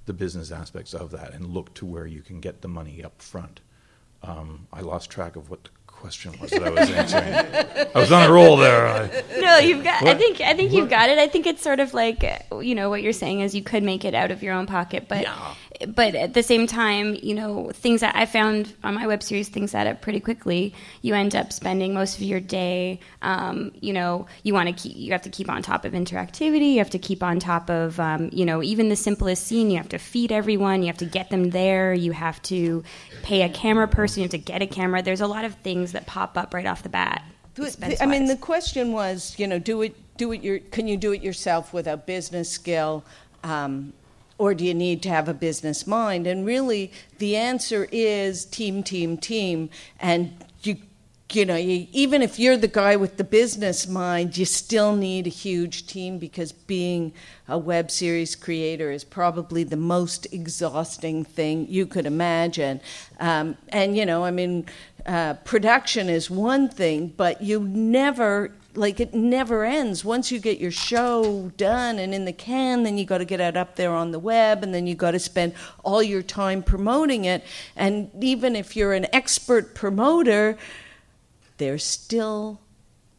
the 0.07 0.13
business 0.13 0.51
aspects 0.51 0.95
of 0.95 1.11
that 1.13 1.33
and 1.35 1.47
look 1.47 1.73
to 1.75 1.87
where 1.87 2.07
you 2.07 2.23
can 2.23 2.41
get 2.41 2.63
the 2.63 2.69
money 2.69 3.03
up 3.05 3.21
front. 3.23 3.61
Um, 4.23 4.67
I 4.73 4.81
lost 4.81 5.11
track 5.11 5.37
of 5.37 5.51
what 5.51 5.65
the 5.65 5.71
question 5.87 6.35
was 6.41 6.51
that 6.51 6.63
I 6.63 6.71
was 6.71 6.91
answering. 6.91 7.89
I 7.95 7.99
was 7.99 8.13
on 8.13 8.29
a 8.29 8.33
roll 8.33 8.57
there. 8.57 8.87
I, 8.87 9.25
No, 9.41 9.59
you've 9.59 9.85
got. 9.85 10.05
I 10.07 10.15
think. 10.15 10.41
I 10.41 10.55
think 10.55 10.73
you've 10.73 10.91
got 10.91 11.11
it. 11.11 11.19
I 11.19 11.27
think 11.29 11.47
it's 11.47 11.63
sort 11.63 11.81
of 11.81 11.95
like 11.95 12.25
uh, 12.53 12.59
you 12.59 12.75
know 12.75 12.91
what 12.91 13.03
you're 13.03 13.13
saying 13.13 13.41
is 13.41 13.55
you 13.55 13.63
could 13.63 13.83
make 13.83 14.05
it 14.05 14.15
out 14.15 14.31
of 14.31 14.43
your 14.43 14.55
own 14.55 14.67
pocket, 14.67 15.07
but 15.09 15.23
Yeah. 15.23 15.55
But 15.89 16.15
at 16.15 16.35
the 16.35 16.43
same 16.43 16.67
time, 16.67 17.17
you 17.23 17.35
know 17.35 17.71
things 17.73 18.01
that 18.01 18.15
I 18.17 18.27
found 18.27 18.73
on 18.85 18.95
my 18.95 19.07
web 19.07 19.23
series 19.23 19.49
things 19.49 19.75
add 19.75 19.87
up 19.87 20.01
pretty 20.01 20.21
quickly. 20.21 20.75
You 21.03 21.15
end 21.15 21.35
up 21.35 21.53
spending 21.53 21.95
most 21.95 22.17
of 22.17 22.23
your 22.23 22.41
day. 22.41 23.01
Um, 23.23 23.73
you 23.81 23.93
know, 23.93 24.27
you 24.43 24.55
want 24.55 24.69
to 24.69 24.75
keep. 24.75 24.97
You 24.97 25.13
have 25.13 25.23
to 25.23 25.31
keep 25.31 25.51
on 25.51 25.63
top 25.63 25.85
of 25.85 25.93
interactivity. 25.93 26.73
You 26.73 26.79
have 26.79 26.91
to 26.91 26.99
keep 26.99 27.23
on 27.23 27.39
top 27.41 27.71
of 27.71 27.99
um, 28.01 28.31
you 28.33 28.45
know 28.45 28.63
even 28.63 28.89
the 28.89 28.97
simplest 28.97 29.47
scene. 29.47 29.71
You 29.71 29.77
have 29.79 29.89
to 29.91 29.99
feed 29.99 30.33
everyone. 30.33 30.83
You 30.83 30.89
have 30.89 30.99
to 30.99 31.07
get 31.07 31.31
them 31.31 31.51
there. 31.51 31.93
You 31.93 32.13
have 32.13 32.41
to 32.45 32.83
pay 33.23 33.43
a 33.43 33.49
camera 33.49 33.89
person. 33.89 34.21
You 34.23 34.25
have 34.25 34.31
to 34.33 34.39
get 34.39 34.63
a 34.63 34.67
camera. 34.67 35.03
There's 35.03 35.21
a 35.21 35.27
lot 35.27 35.45
of 35.45 35.55
things 35.57 35.93
that 35.93 36.07
pop 36.07 36.37
up 36.39 36.55
right 36.55 36.67
off 36.67 36.83
the 36.83 36.89
bat. 36.89 37.23
The- 37.77 38.03
I 38.03 38.07
mean, 38.07 38.27
the 38.27 38.37
question 38.37 38.93
was, 38.93 39.35
you 39.39 39.47
know, 39.47 39.59
do 39.59 39.81
it, 39.83 39.95
do 40.19 40.31
it. 40.33 40.43
Your, 40.43 40.59
can 40.59 40.87
you 40.89 40.97
do 40.97 41.13
it 41.13 41.23
yourself 41.23 41.73
with 41.73 41.87
a 41.87 41.97
business 41.97 42.51
skill, 42.51 43.03
um, 43.43 43.93
or 44.39 44.55
do 44.55 44.65
you 44.65 44.75
need 44.75 45.03
to 45.03 45.09
have 45.09 45.29
a 45.29 45.35
business 45.35 45.87
mind? 45.87 46.27
And 46.27 46.45
really, 46.45 46.93
the 47.19 47.37
answer 47.37 47.89
is 47.91 48.45
team, 48.45 48.83
team, 48.83 49.17
team. 49.17 49.71
And 50.01 50.45
you 50.63 50.77
you 51.33 51.45
know, 51.45 51.57
you, 51.57 51.89
even 51.91 52.23
if 52.23 52.39
you're 52.39 52.57
the 52.57 52.69
guy 52.69 52.95
with 52.95 53.17
the 53.17 53.25
business 53.25 53.89
mind, 53.89 54.37
you 54.39 54.45
still 54.45 54.95
need 54.95 55.27
a 55.27 55.31
huge 55.31 55.87
team 55.87 56.19
because 56.19 56.53
being 56.53 57.13
a 57.49 57.59
web 57.59 57.91
series 57.91 58.37
creator 58.37 58.93
is 58.93 59.03
probably 59.03 59.65
the 59.65 59.77
most 59.77 60.33
exhausting 60.33 61.25
thing 61.25 61.67
you 61.69 61.85
could 61.85 62.07
imagine. 62.07 62.81
Um, 63.19 63.57
and, 63.71 63.97
you 63.97 64.07
know, 64.07 64.25
I 64.25 64.31
mean, 64.31 64.67
uh, 65.05 65.35
production 65.45 66.09
is 66.09 66.31
one 66.31 66.69
thing, 66.69 67.13
but 67.17 67.43
you 67.43 67.61
never 67.61 68.53
like 68.77 69.01
it 69.01 69.15
never 69.15 69.65
ends. 69.65 70.05
Once 70.05 70.31
you 70.31 70.39
get 70.39 70.59
your 70.59 70.71
show 70.71 71.51
done 71.57 71.99
and 71.99 72.15
in 72.15 72.25
the 72.25 72.33
can, 72.33 72.83
then 72.83 72.99
you 72.99 73.05
got 73.05 73.19
to 73.19 73.25
get 73.25 73.41
it 73.41 73.57
up 73.57 73.77
there 73.77 73.93
on 73.93 74.11
the 74.11 74.19
web, 74.19 74.63
and 74.63 74.75
then 74.75 74.87
you 74.87 74.95
got 74.95 75.13
to 75.13 75.19
spend 75.19 75.55
all 75.85 76.03
your 76.03 76.23
time 76.23 76.63
promoting 76.63 77.25
it. 77.25 77.45
And 77.75 78.11
even 78.23 78.55
if 78.55 78.77
you're 78.77 78.93
an 78.93 79.07
expert 79.13 79.75
promoter, 79.75 80.57
there's 81.59 81.85
still 81.85 82.61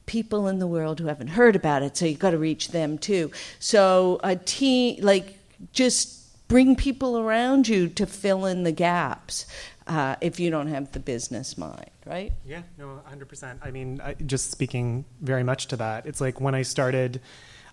people 0.05 0.47
in 0.47 0.59
the 0.59 0.67
world 0.67 0.99
who 0.99 1.07
haven't 1.07 1.27
heard 1.29 1.55
about 1.55 1.83
it, 1.83 1.97
so 1.97 2.05
you've 2.05 2.19
got 2.19 2.31
to 2.31 2.37
reach 2.37 2.69
them 2.69 2.97
too. 2.97 3.31
So 3.59 4.19
a 4.23 4.35
team, 4.35 5.03
like, 5.03 5.37
just 5.73 6.47
bring 6.47 6.75
people 6.75 7.17
around 7.17 7.67
you 7.67 7.89
to 7.89 8.05
fill 8.05 8.45
in 8.45 8.63
the 8.63 8.71
gaps 8.71 9.45
uh, 9.85 10.15
if 10.21 10.39
you 10.39 10.49
don't 10.49 10.67
have 10.67 10.91
the 10.93 10.99
business 10.99 11.57
mind, 11.57 11.89
right? 12.07 12.33
Yeah, 12.45 12.61
no, 12.77 13.01
100%. 13.11 13.57
I 13.61 13.71
mean, 13.71 14.01
I, 14.03 14.13
just 14.13 14.51
speaking 14.51 15.05
very 15.21 15.43
much 15.43 15.67
to 15.67 15.77
that, 15.77 16.05
it's 16.05 16.21
like 16.21 16.39
when 16.41 16.55
I 16.55 16.61
started, 16.61 17.21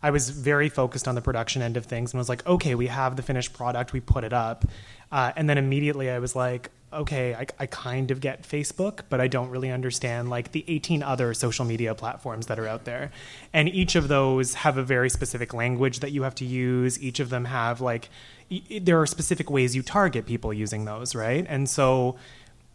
I 0.02 0.10
was 0.10 0.30
very 0.30 0.68
focused 0.68 1.08
on 1.08 1.14
the 1.14 1.22
production 1.22 1.62
end 1.62 1.76
of 1.76 1.86
things 1.86 2.12
and 2.12 2.18
was 2.18 2.28
like, 2.28 2.46
okay, 2.46 2.74
we 2.74 2.88
have 2.88 3.16
the 3.16 3.22
finished 3.22 3.52
product, 3.52 3.92
we 3.92 4.00
put 4.00 4.24
it 4.24 4.32
up. 4.32 4.64
Uh, 5.10 5.32
and 5.36 5.48
then 5.48 5.58
immediately 5.58 6.10
I 6.10 6.18
was 6.18 6.34
like, 6.34 6.70
okay, 6.92 7.34
I, 7.34 7.46
I 7.58 7.66
kind 7.66 8.10
of 8.10 8.20
get 8.20 8.42
Facebook, 8.42 9.00
but 9.08 9.20
I 9.20 9.26
don't 9.26 9.50
really 9.50 9.70
understand 9.70 10.30
like 10.30 10.52
the 10.52 10.64
18 10.68 11.02
other 11.02 11.34
social 11.34 11.64
media 11.64 11.94
platforms 11.94 12.46
that 12.46 12.58
are 12.58 12.68
out 12.68 12.84
there. 12.84 13.10
And 13.52 13.68
each 13.68 13.96
of 13.96 14.08
those 14.08 14.54
have 14.54 14.78
a 14.78 14.82
very 14.82 15.10
specific 15.10 15.52
language 15.52 16.00
that 16.00 16.12
you 16.12 16.22
have 16.22 16.34
to 16.36 16.44
use. 16.44 17.00
Each 17.02 17.20
of 17.20 17.30
them 17.30 17.46
have 17.46 17.80
like, 17.80 18.08
there 18.80 19.00
are 19.00 19.06
specific 19.06 19.50
ways 19.50 19.74
you 19.74 19.82
target 19.82 20.26
people 20.26 20.52
using 20.52 20.84
those, 20.84 21.14
right? 21.14 21.44
And 21.48 21.68
so 21.68 22.16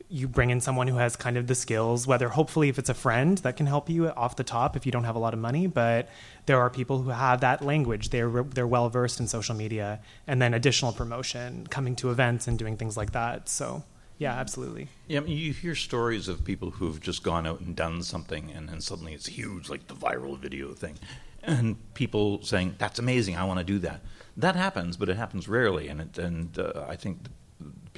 you 0.10 0.28
bring 0.28 0.50
in 0.50 0.60
someone 0.60 0.88
who 0.88 0.98
has 0.98 1.16
kind 1.16 1.38
of 1.38 1.46
the 1.46 1.54
skills, 1.54 2.08
whether 2.08 2.30
hopefully 2.30 2.68
if 2.68 2.80
it's 2.80 2.90
a 2.90 2.96
friend 2.96 3.38
that 3.40 3.56
can 3.56 3.68
help 3.68 3.90
you 3.90 4.08
off 4.10 4.36
the 4.36 4.44
top 4.44 4.76
if 4.76 4.86
you 4.86 4.92
don't 4.92 5.04
have 5.04 5.16
a 5.16 5.20
lot 5.20 5.34
of 5.34 5.40
money, 5.40 5.68
but 5.68 6.10
there 6.48 6.60
are 6.60 6.70
people 6.70 7.04
who 7.04 7.12
have 7.12 7.42
that 7.42 7.64
language. 7.64 8.10
They're 8.10 8.44
they're 8.44 8.68
well 8.68 8.90
versed 8.90 9.20
in 9.20 9.28
social 9.28 9.56
media, 9.56 10.00
and 10.26 10.42
then 10.42 10.54
additional 10.56 10.92
promotion, 10.94 11.68
coming 11.68 11.96
to 11.98 12.10
events 12.10 12.48
and 12.48 12.58
doing 12.58 12.76
things 12.76 12.98
like 12.98 13.12
that. 13.12 13.48
So 13.48 13.84
yeah, 14.18 14.34
absolutely. 14.34 14.88
Yeah, 15.08 15.20
I 15.20 15.24
mean, 15.24 15.38
you 15.38 15.54
hear 15.54 15.76
stories 15.76 16.28
of 16.28 16.44
people 16.44 16.72
who've 16.72 17.00
just 17.00 17.24
gone 17.24 17.46
out 17.46 17.62
and 17.62 17.76
done 17.76 18.02
something, 18.02 18.52
and 18.52 18.68
then 18.68 18.82
suddenly 18.82 19.14
it's 19.14 19.28
huge, 19.28 19.70
like 19.70 19.88
the 19.88 19.96
viral 19.96 20.38
video 20.40 20.74
thing, 20.74 20.98
and 21.44 21.78
people 21.94 22.42
saying 22.42 22.76
that's 22.80 22.98
amazing, 22.98 23.38
I 23.38 23.44
want 23.44 23.60
to 23.60 23.64
do 23.64 23.78
that. 23.80 24.02
That 24.36 24.56
happens, 24.56 24.98
but 24.98 25.08
it 25.08 25.18
happens 25.18 25.48
rarely, 25.48 25.88
and 25.88 26.02
it, 26.02 26.18
and 26.18 26.58
uh, 26.58 26.86
I 26.88 26.96
think 26.96 27.20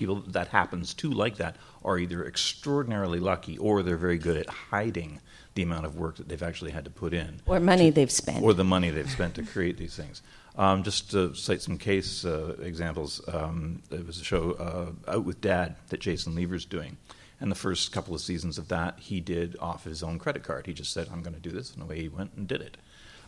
people 0.02 0.24
that 0.28 0.48
happens 0.48 0.96
to 0.96 1.12
like 1.12 1.38
that 1.38 1.58
are 1.86 2.00
either 2.00 2.26
extraordinarily 2.26 3.20
lucky 3.20 3.56
or 3.60 3.84
they're 3.84 3.96
very 3.96 4.18
good 4.18 4.36
at 4.36 4.50
hiding 4.50 5.20
the 5.54 5.62
amount 5.62 5.86
of 5.86 5.96
work 5.96 6.16
that 6.16 6.28
they've 6.28 6.42
actually 6.42 6.72
had 6.72 6.84
to 6.86 6.90
put 6.90 7.14
in, 7.14 7.40
or 7.46 7.60
money 7.60 7.92
to, 7.92 7.96
they've 7.96 8.10
spent, 8.10 8.44
or 8.44 8.52
the 8.54 8.64
money 8.64 8.90
they've 8.90 9.12
spent 9.12 9.36
to 9.36 9.44
create 9.44 9.78
these 9.78 9.96
things. 9.96 10.24
Um, 10.56 10.82
just 10.82 11.12
to 11.12 11.36
cite 11.36 11.62
some 11.62 11.78
case 11.78 12.26
uh, 12.26 12.56
examples, 12.62 13.22
um, 13.28 13.84
there 13.92 14.04
was 14.04 14.20
a 14.20 14.24
show 14.24 14.54
uh, 14.54 15.12
Out 15.12 15.24
with 15.24 15.40
Dad 15.40 15.76
that 15.90 16.00
Jason 16.00 16.34
Leaver's 16.34 16.66
doing. 16.66 16.98
And 17.40 17.52
the 17.52 17.56
first 17.56 17.92
couple 17.92 18.14
of 18.14 18.22
seasons 18.22 18.58
of 18.58 18.68
that, 18.68 19.00
he 19.00 19.20
did 19.20 19.56
off 19.60 19.84
his 19.84 20.04
own 20.04 20.20
credit 20.20 20.44
card. 20.44 20.68
He 20.68 20.74
just 20.74 20.94
said, 20.94 21.08
I'm 21.12 21.24
going 21.24 21.34
to 21.34 21.40
do 21.40 21.50
this. 21.50 21.74
And 21.74 21.82
away 21.82 22.02
he 22.02 22.10
went 22.10 22.34
and 22.36 22.48
did 22.48 22.62
it. 22.62 22.78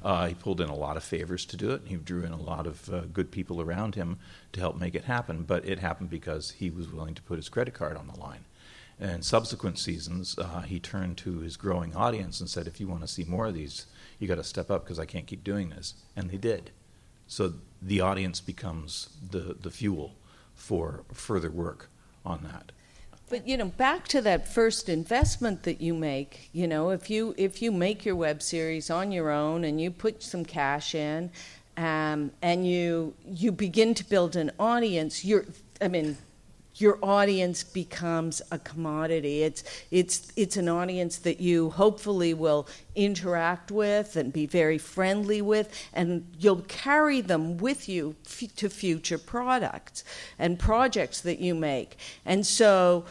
Uh, 0.04 0.28
he 0.28 0.34
pulled 0.34 0.60
in 0.60 0.70
a 0.70 0.76
lot 0.76 0.98
of 0.98 1.04
favors 1.04 1.46
to 1.46 1.58
do 1.58 1.72
it. 1.72 1.84
He 1.86 1.96
drew 1.96 2.24
in 2.24 2.34
a 2.34 2.42
lot 2.42 2.68
of 2.68 2.94
uh, 2.94 3.02
good 3.12 3.32
people 3.32 3.62
around 3.62 3.96
him 3.96 4.20
to 4.52 4.60
help 4.60 4.78
make 4.78 4.96
it 4.96 5.06
happen. 5.06 5.44
But 5.44 5.66
it 5.66 5.80
happened 5.80 6.10
because 6.10 6.52
he 6.52 6.70
was 6.70 6.92
willing 6.92 7.16
to 7.16 7.22
put 7.22 7.38
his 7.38 7.50
credit 7.50 7.74
card 7.74 7.96
on 7.96 8.08
the 8.08 8.20
line. 8.20 8.46
And 9.00 9.26
subsequent 9.26 9.80
seasons, 9.80 10.38
uh, 10.38 10.62
he 10.62 10.80
turned 10.80 11.18
to 11.20 11.40
his 11.40 11.58
growing 11.58 11.96
audience 11.96 12.40
and 12.40 12.50
said, 12.50 12.68
"If 12.68 12.80
you 12.80 12.88
want 12.88 13.02
to 13.02 13.08
see 13.08 13.24
more 13.24 13.48
of 13.48 13.54
these, 13.54 13.86
you 14.20 14.28
got 14.28 14.36
to 14.36 14.44
step 14.44 14.70
up 14.70 14.84
because 14.84 15.00
I 15.00 15.06
can't 15.06 15.26
keep 15.26 15.44
doing 15.44 15.70
this." 15.70 15.96
And 16.16 16.30
they 16.30 16.38
did. 16.38 16.72
So 17.28 17.54
the 17.82 18.02
audience 18.02 18.42
becomes 18.42 19.10
the 19.32 19.56
the 19.60 19.72
fuel 19.72 20.16
for 20.54 21.04
further 21.14 21.50
work 21.50 21.90
on 22.26 22.44
that. 22.44 22.72
But 23.34 23.48
you 23.48 23.58
know, 23.58 23.66
back 23.66 24.08
to 24.10 24.22
that 24.22 24.48
first 24.48 24.90
investment 24.90 25.64
that 25.64 25.82
you 25.82 25.96
make, 25.96 26.52
you 26.54 26.68
know, 26.68 26.92
if 26.92 27.10
you 27.10 27.34
if 27.36 27.64
you 27.64 27.72
make 27.72 28.06
your 28.06 28.16
web 28.16 28.44
series 28.44 28.92
on 28.92 29.12
your 29.12 29.32
own 29.32 29.64
and 29.64 29.82
you 29.82 29.90
put 29.90 30.22
some 30.22 30.46
cash 30.46 30.94
in, 30.94 31.32
um, 31.76 32.30
and 32.44 32.68
you 32.68 33.16
you 33.26 33.52
begin 33.52 33.96
to 33.96 34.04
build 34.08 34.36
an 34.36 34.52
audience, 34.60 35.26
you're 35.26 35.46
I 35.82 35.88
mean, 35.88 36.16
your 36.76 37.00
audience 37.02 37.64
becomes 37.64 38.40
a 38.52 38.60
commodity. 38.60 39.42
It's 39.42 39.64
it's 39.90 40.32
it's 40.36 40.56
an 40.56 40.70
audience 40.70 41.18
that 41.18 41.40
you 41.40 41.72
hopefully 41.72 42.36
will 42.36 42.68
interact 42.94 43.72
with 43.72 44.16
and 44.16 44.32
be 44.32 44.46
very 44.46 44.78
friendly 44.78 45.42
with, 45.42 45.74
and 45.92 46.28
you'll 46.38 46.66
carry 46.68 47.20
them 47.22 47.58
with 47.58 47.90
you 47.90 48.16
f- 48.28 48.56
to 48.58 48.70
future 48.70 49.18
products 49.18 50.04
and 50.38 50.60
projects 50.60 51.22
that 51.22 51.40
you 51.40 51.56
make. 51.56 51.98
And 52.26 52.46
so, 52.46 53.06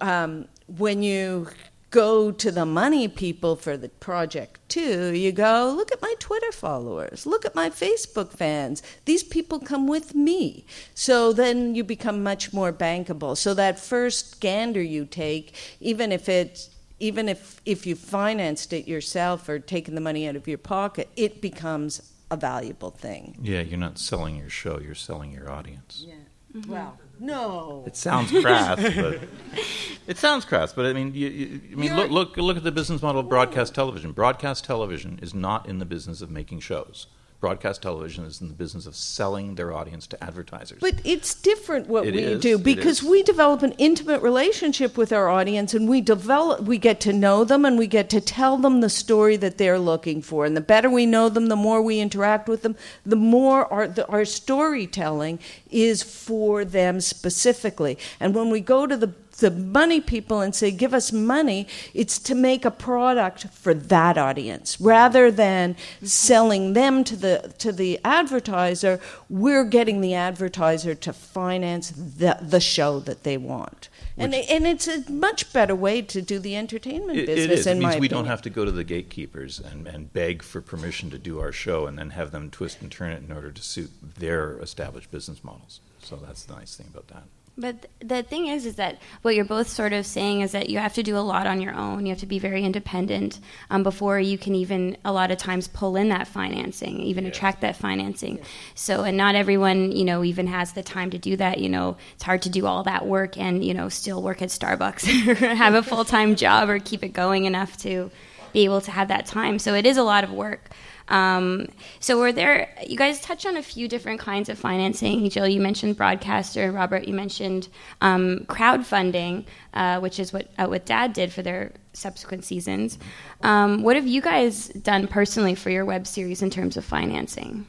um, 0.00 0.46
when 0.66 1.02
you 1.02 1.48
go 1.94 2.32
to 2.32 2.50
the 2.50 2.66
money 2.66 3.06
people 3.06 3.54
for 3.54 3.76
the 3.76 3.88
project 3.88 4.58
too. 4.68 5.12
You 5.12 5.30
go, 5.30 5.72
look 5.76 5.92
at 5.92 6.02
my 6.02 6.12
Twitter 6.18 6.50
followers, 6.50 7.24
look 7.24 7.44
at 7.44 7.54
my 7.54 7.70
Facebook 7.70 8.32
fans. 8.32 8.82
These 9.04 9.22
people 9.22 9.60
come 9.60 9.86
with 9.86 10.12
me. 10.12 10.66
So 10.96 11.32
then 11.32 11.76
you 11.76 11.84
become 11.84 12.20
much 12.20 12.52
more 12.52 12.72
bankable. 12.72 13.36
So 13.36 13.54
that 13.54 13.78
first 13.78 14.40
gander 14.40 14.82
you 14.82 15.04
take, 15.04 15.54
even 15.78 16.10
if 16.10 16.28
it's 16.28 16.68
even 16.98 17.28
if, 17.28 17.60
if 17.64 17.86
you 17.86 17.94
financed 17.94 18.72
it 18.72 18.88
yourself 18.88 19.48
or 19.48 19.58
taken 19.58 19.94
the 19.94 20.00
money 20.00 20.26
out 20.26 20.36
of 20.36 20.48
your 20.48 20.58
pocket, 20.58 21.08
it 21.16 21.40
becomes 21.40 22.12
a 22.30 22.36
valuable 22.36 22.90
thing. 22.90 23.36
Yeah, 23.40 23.60
you're 23.60 23.78
not 23.78 23.98
selling 23.98 24.36
your 24.36 24.48
show, 24.48 24.80
you're 24.80 24.94
selling 24.94 25.30
your 25.30 25.50
audience. 25.50 26.04
Yeah. 26.06 26.14
Mm-hmm. 26.56 26.72
Well, 26.72 26.98
no. 27.18 27.84
It 27.86 27.96
sounds 27.96 28.30
crass, 28.30 28.76
but 28.76 29.20
it 30.06 30.18
sounds 30.18 30.44
crass. 30.44 30.72
But 30.72 30.86
I 30.86 30.92
mean, 30.92 31.14
you, 31.14 31.28
you, 31.28 31.60
I 31.72 31.74
mean, 31.74 31.96
look, 31.96 32.10
look, 32.10 32.36
look 32.36 32.56
at 32.56 32.64
the 32.64 32.72
business 32.72 33.02
model 33.02 33.20
of 33.20 33.28
broadcast 33.28 33.74
television. 33.74 34.12
Broadcast 34.12 34.64
television 34.64 35.18
is 35.22 35.34
not 35.34 35.68
in 35.68 35.78
the 35.78 35.84
business 35.84 36.20
of 36.20 36.30
making 36.30 36.60
shows 36.60 37.06
broadcast 37.40 37.82
television 37.82 38.24
is 38.24 38.40
in 38.40 38.48
the 38.48 38.54
business 38.54 38.86
of 38.86 38.96
selling 38.96 39.54
their 39.54 39.72
audience 39.72 40.06
to 40.06 40.24
advertisers. 40.24 40.78
But 40.80 41.00
it's 41.04 41.34
different 41.34 41.88
what 41.88 42.06
It 42.06 42.14
we 42.14 42.22
is, 42.22 42.40
do 42.40 42.56
because 42.58 43.02
we 43.02 43.22
develop 43.22 43.62
an 43.62 43.72
intimate 43.72 44.22
relationship 44.22 44.96
with 44.96 45.12
our 45.12 45.28
audience 45.28 45.74
and 45.74 45.88
we 45.88 46.00
develop 46.00 46.62
we 46.62 46.78
get 46.78 47.00
to 47.00 47.12
know 47.12 47.44
them 47.44 47.64
and 47.64 47.78
we 47.78 47.86
get 47.86 48.08
to 48.10 48.20
tell 48.20 48.56
them 48.56 48.80
the 48.80 48.88
story 48.88 49.36
that 49.36 49.58
they're 49.58 49.78
looking 49.78 50.22
for. 50.22 50.46
And 50.46 50.56
the 50.56 50.62
better 50.62 50.88
we 50.88 51.04
know 51.04 51.28
them, 51.28 51.48
the 51.48 51.56
more 51.56 51.82
we 51.82 52.00
interact 52.00 52.48
with 52.48 52.62
them, 52.62 52.76
the 53.04 53.16
more 53.16 53.70
our 53.72 53.88
the, 53.88 54.06
our 54.08 54.24
storytelling 54.24 55.38
is 55.70 56.02
for 56.02 56.64
them 56.64 57.00
specifically. 57.00 57.98
And 58.20 58.34
when 58.34 58.48
we 58.48 58.60
go 58.60 58.86
to 58.86 58.96
the 58.96 59.12
the 59.34 59.50
money 59.50 60.00
people 60.00 60.40
and 60.40 60.54
say, 60.54 60.70
give 60.70 60.94
us 60.94 61.12
money, 61.12 61.66
it's 61.92 62.18
to 62.20 62.34
make 62.34 62.64
a 62.64 62.70
product 62.70 63.48
for 63.48 63.74
that 63.74 64.16
audience. 64.18 64.80
Rather 64.80 65.30
than 65.30 65.76
selling 66.02 66.72
them 66.72 67.04
to 67.04 67.16
the, 67.16 67.54
to 67.58 67.72
the 67.72 68.00
advertiser, 68.04 69.00
we're 69.28 69.64
getting 69.64 70.00
the 70.00 70.14
advertiser 70.14 70.94
to 70.94 71.12
finance 71.12 71.90
the, 71.90 72.38
the 72.40 72.60
show 72.60 73.00
that 73.00 73.22
they 73.22 73.36
want. 73.36 73.88
And, 74.16 74.32
Which- 74.32 74.46
and 74.48 74.66
it's 74.66 74.86
a 74.86 75.10
much 75.10 75.52
better 75.52 75.74
way 75.74 76.00
to 76.02 76.22
do 76.22 76.38
the 76.38 76.54
entertainment 76.56 77.18
It, 77.18 77.22
it 77.22 77.26
business, 77.26 77.60
is. 77.60 77.66
It 77.66 77.78
means 77.78 77.96
we 77.96 78.08
don't 78.08 78.26
have 78.26 78.42
to 78.42 78.50
go 78.50 78.64
to 78.64 78.70
the 78.70 78.84
gatekeepers 78.84 79.58
and, 79.58 79.88
and 79.88 80.12
beg 80.12 80.42
for 80.42 80.60
permission 80.60 81.10
to 81.10 81.18
do 81.18 81.40
our 81.40 81.50
show 81.52 81.86
and 81.86 81.98
then 81.98 82.10
have 82.10 82.30
them 82.30 82.50
twist 82.50 82.80
and 82.80 82.90
turn 82.92 83.10
it 83.10 83.22
in 83.24 83.32
order 83.32 83.50
to 83.50 83.62
suit 83.62 83.90
their 84.16 84.58
established 84.58 85.10
business 85.10 85.42
models. 85.42 85.80
So 86.00 86.16
that's 86.16 86.44
the 86.44 86.54
nice 86.54 86.76
thing 86.76 86.86
about 86.92 87.08
that. 87.08 87.24
But 87.56 87.86
the 88.00 88.24
thing 88.24 88.48
is, 88.48 88.66
is 88.66 88.76
that 88.76 88.98
what 89.22 89.36
you're 89.36 89.44
both 89.44 89.68
sort 89.68 89.92
of 89.92 90.04
saying 90.04 90.40
is 90.40 90.52
that 90.52 90.70
you 90.70 90.78
have 90.78 90.94
to 90.94 91.04
do 91.04 91.16
a 91.16 91.20
lot 91.20 91.46
on 91.46 91.60
your 91.60 91.72
own. 91.72 92.04
You 92.04 92.10
have 92.10 92.18
to 92.20 92.26
be 92.26 92.40
very 92.40 92.64
independent 92.64 93.38
um, 93.70 93.84
before 93.84 94.18
you 94.18 94.36
can 94.38 94.56
even 94.56 94.96
a 95.04 95.12
lot 95.12 95.30
of 95.30 95.38
times 95.38 95.68
pull 95.68 95.94
in 95.94 96.08
that 96.08 96.26
financing, 96.26 97.00
even 97.00 97.26
attract 97.26 97.60
that 97.60 97.76
financing. 97.76 98.40
So, 98.74 99.04
and 99.04 99.16
not 99.16 99.36
everyone, 99.36 99.92
you 99.92 100.04
know, 100.04 100.24
even 100.24 100.48
has 100.48 100.72
the 100.72 100.82
time 100.82 101.10
to 101.10 101.18
do 101.18 101.36
that. 101.36 101.58
You 101.58 101.68
know, 101.68 101.96
it's 102.14 102.24
hard 102.24 102.42
to 102.42 102.50
do 102.50 102.66
all 102.66 102.82
that 102.84 103.06
work 103.06 103.38
and 103.38 103.64
you 103.64 103.72
know 103.72 103.88
still 103.88 104.20
work 104.20 104.42
at 104.42 104.48
Starbucks 104.48 105.28
or 105.42 105.54
have 105.54 105.74
a 105.74 105.82
full 105.90 106.04
time 106.04 106.34
job 106.34 106.68
or 106.68 106.80
keep 106.80 107.04
it 107.04 107.12
going 107.12 107.44
enough 107.44 107.76
to 107.78 108.10
be 108.52 108.64
able 108.64 108.80
to 108.80 108.90
have 108.90 109.08
that 109.08 109.26
time. 109.26 109.60
So 109.60 109.74
it 109.74 109.86
is 109.86 109.96
a 109.96 110.02
lot 110.02 110.24
of 110.24 110.32
work. 110.32 110.70
Um, 111.08 111.68
so, 112.00 112.18
were 112.18 112.32
there, 112.32 112.74
you 112.86 112.96
guys 112.96 113.20
touched 113.20 113.46
on 113.46 113.56
a 113.56 113.62
few 113.62 113.88
different 113.88 114.20
kinds 114.20 114.48
of 114.48 114.58
financing. 114.58 115.28
Jill, 115.30 115.48
you 115.48 115.60
mentioned 115.60 115.96
broadcaster. 115.96 116.72
Robert, 116.72 117.06
you 117.06 117.14
mentioned 117.14 117.68
um, 118.00 118.40
crowdfunding, 118.48 119.44
uh, 119.74 120.00
which 120.00 120.18
is 120.18 120.32
what 120.32 120.50
Out 120.58 120.70
with 120.70 120.84
Dad 120.84 121.12
did 121.12 121.32
for 121.32 121.42
their 121.42 121.72
subsequent 121.92 122.44
seasons. 122.44 122.98
Um, 123.42 123.82
what 123.82 123.96
have 123.96 124.06
you 124.06 124.20
guys 124.20 124.68
done 124.68 125.06
personally 125.06 125.54
for 125.54 125.70
your 125.70 125.84
web 125.84 126.06
series 126.06 126.42
in 126.42 126.50
terms 126.50 126.76
of 126.76 126.84
financing? 126.84 127.66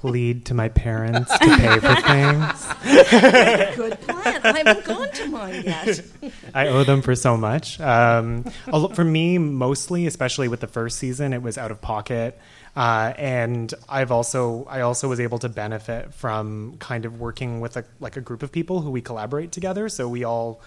Plead 0.00 0.44
to 0.46 0.54
my 0.54 0.68
parents 0.68 1.36
to 1.36 1.56
pay 1.56 1.78
for 1.80 1.94
things. 2.06 3.76
Good 3.76 4.00
plan. 4.02 4.40
I 4.44 4.62
haven't 4.64 4.84
gone 4.84 5.10
to 5.10 5.26
mine 5.26 5.64
yet. 5.64 6.02
I 6.54 6.68
owe 6.68 6.84
them 6.84 7.02
for 7.02 7.16
so 7.16 7.36
much. 7.36 7.80
Um, 7.80 8.44
for 8.94 9.02
me, 9.02 9.38
mostly, 9.38 10.06
especially 10.06 10.46
with 10.46 10.60
the 10.60 10.68
first 10.68 10.98
season, 10.98 11.32
it 11.32 11.42
was 11.42 11.58
out 11.58 11.72
of 11.72 11.80
pocket. 11.80 12.38
Uh, 12.76 13.12
and 13.18 13.74
I've 13.88 14.12
also 14.12 14.64
I 14.70 14.82
also 14.82 15.08
was 15.08 15.18
able 15.18 15.40
to 15.40 15.48
benefit 15.48 16.14
from 16.14 16.76
kind 16.78 17.04
of 17.04 17.18
working 17.18 17.58
with 17.58 17.76
a 17.76 17.84
like 17.98 18.16
a 18.16 18.20
group 18.20 18.44
of 18.44 18.52
people 18.52 18.82
who 18.82 18.92
we 18.92 19.00
collaborate 19.00 19.50
together. 19.50 19.88
So 19.88 20.08
we 20.08 20.22
all 20.22 20.60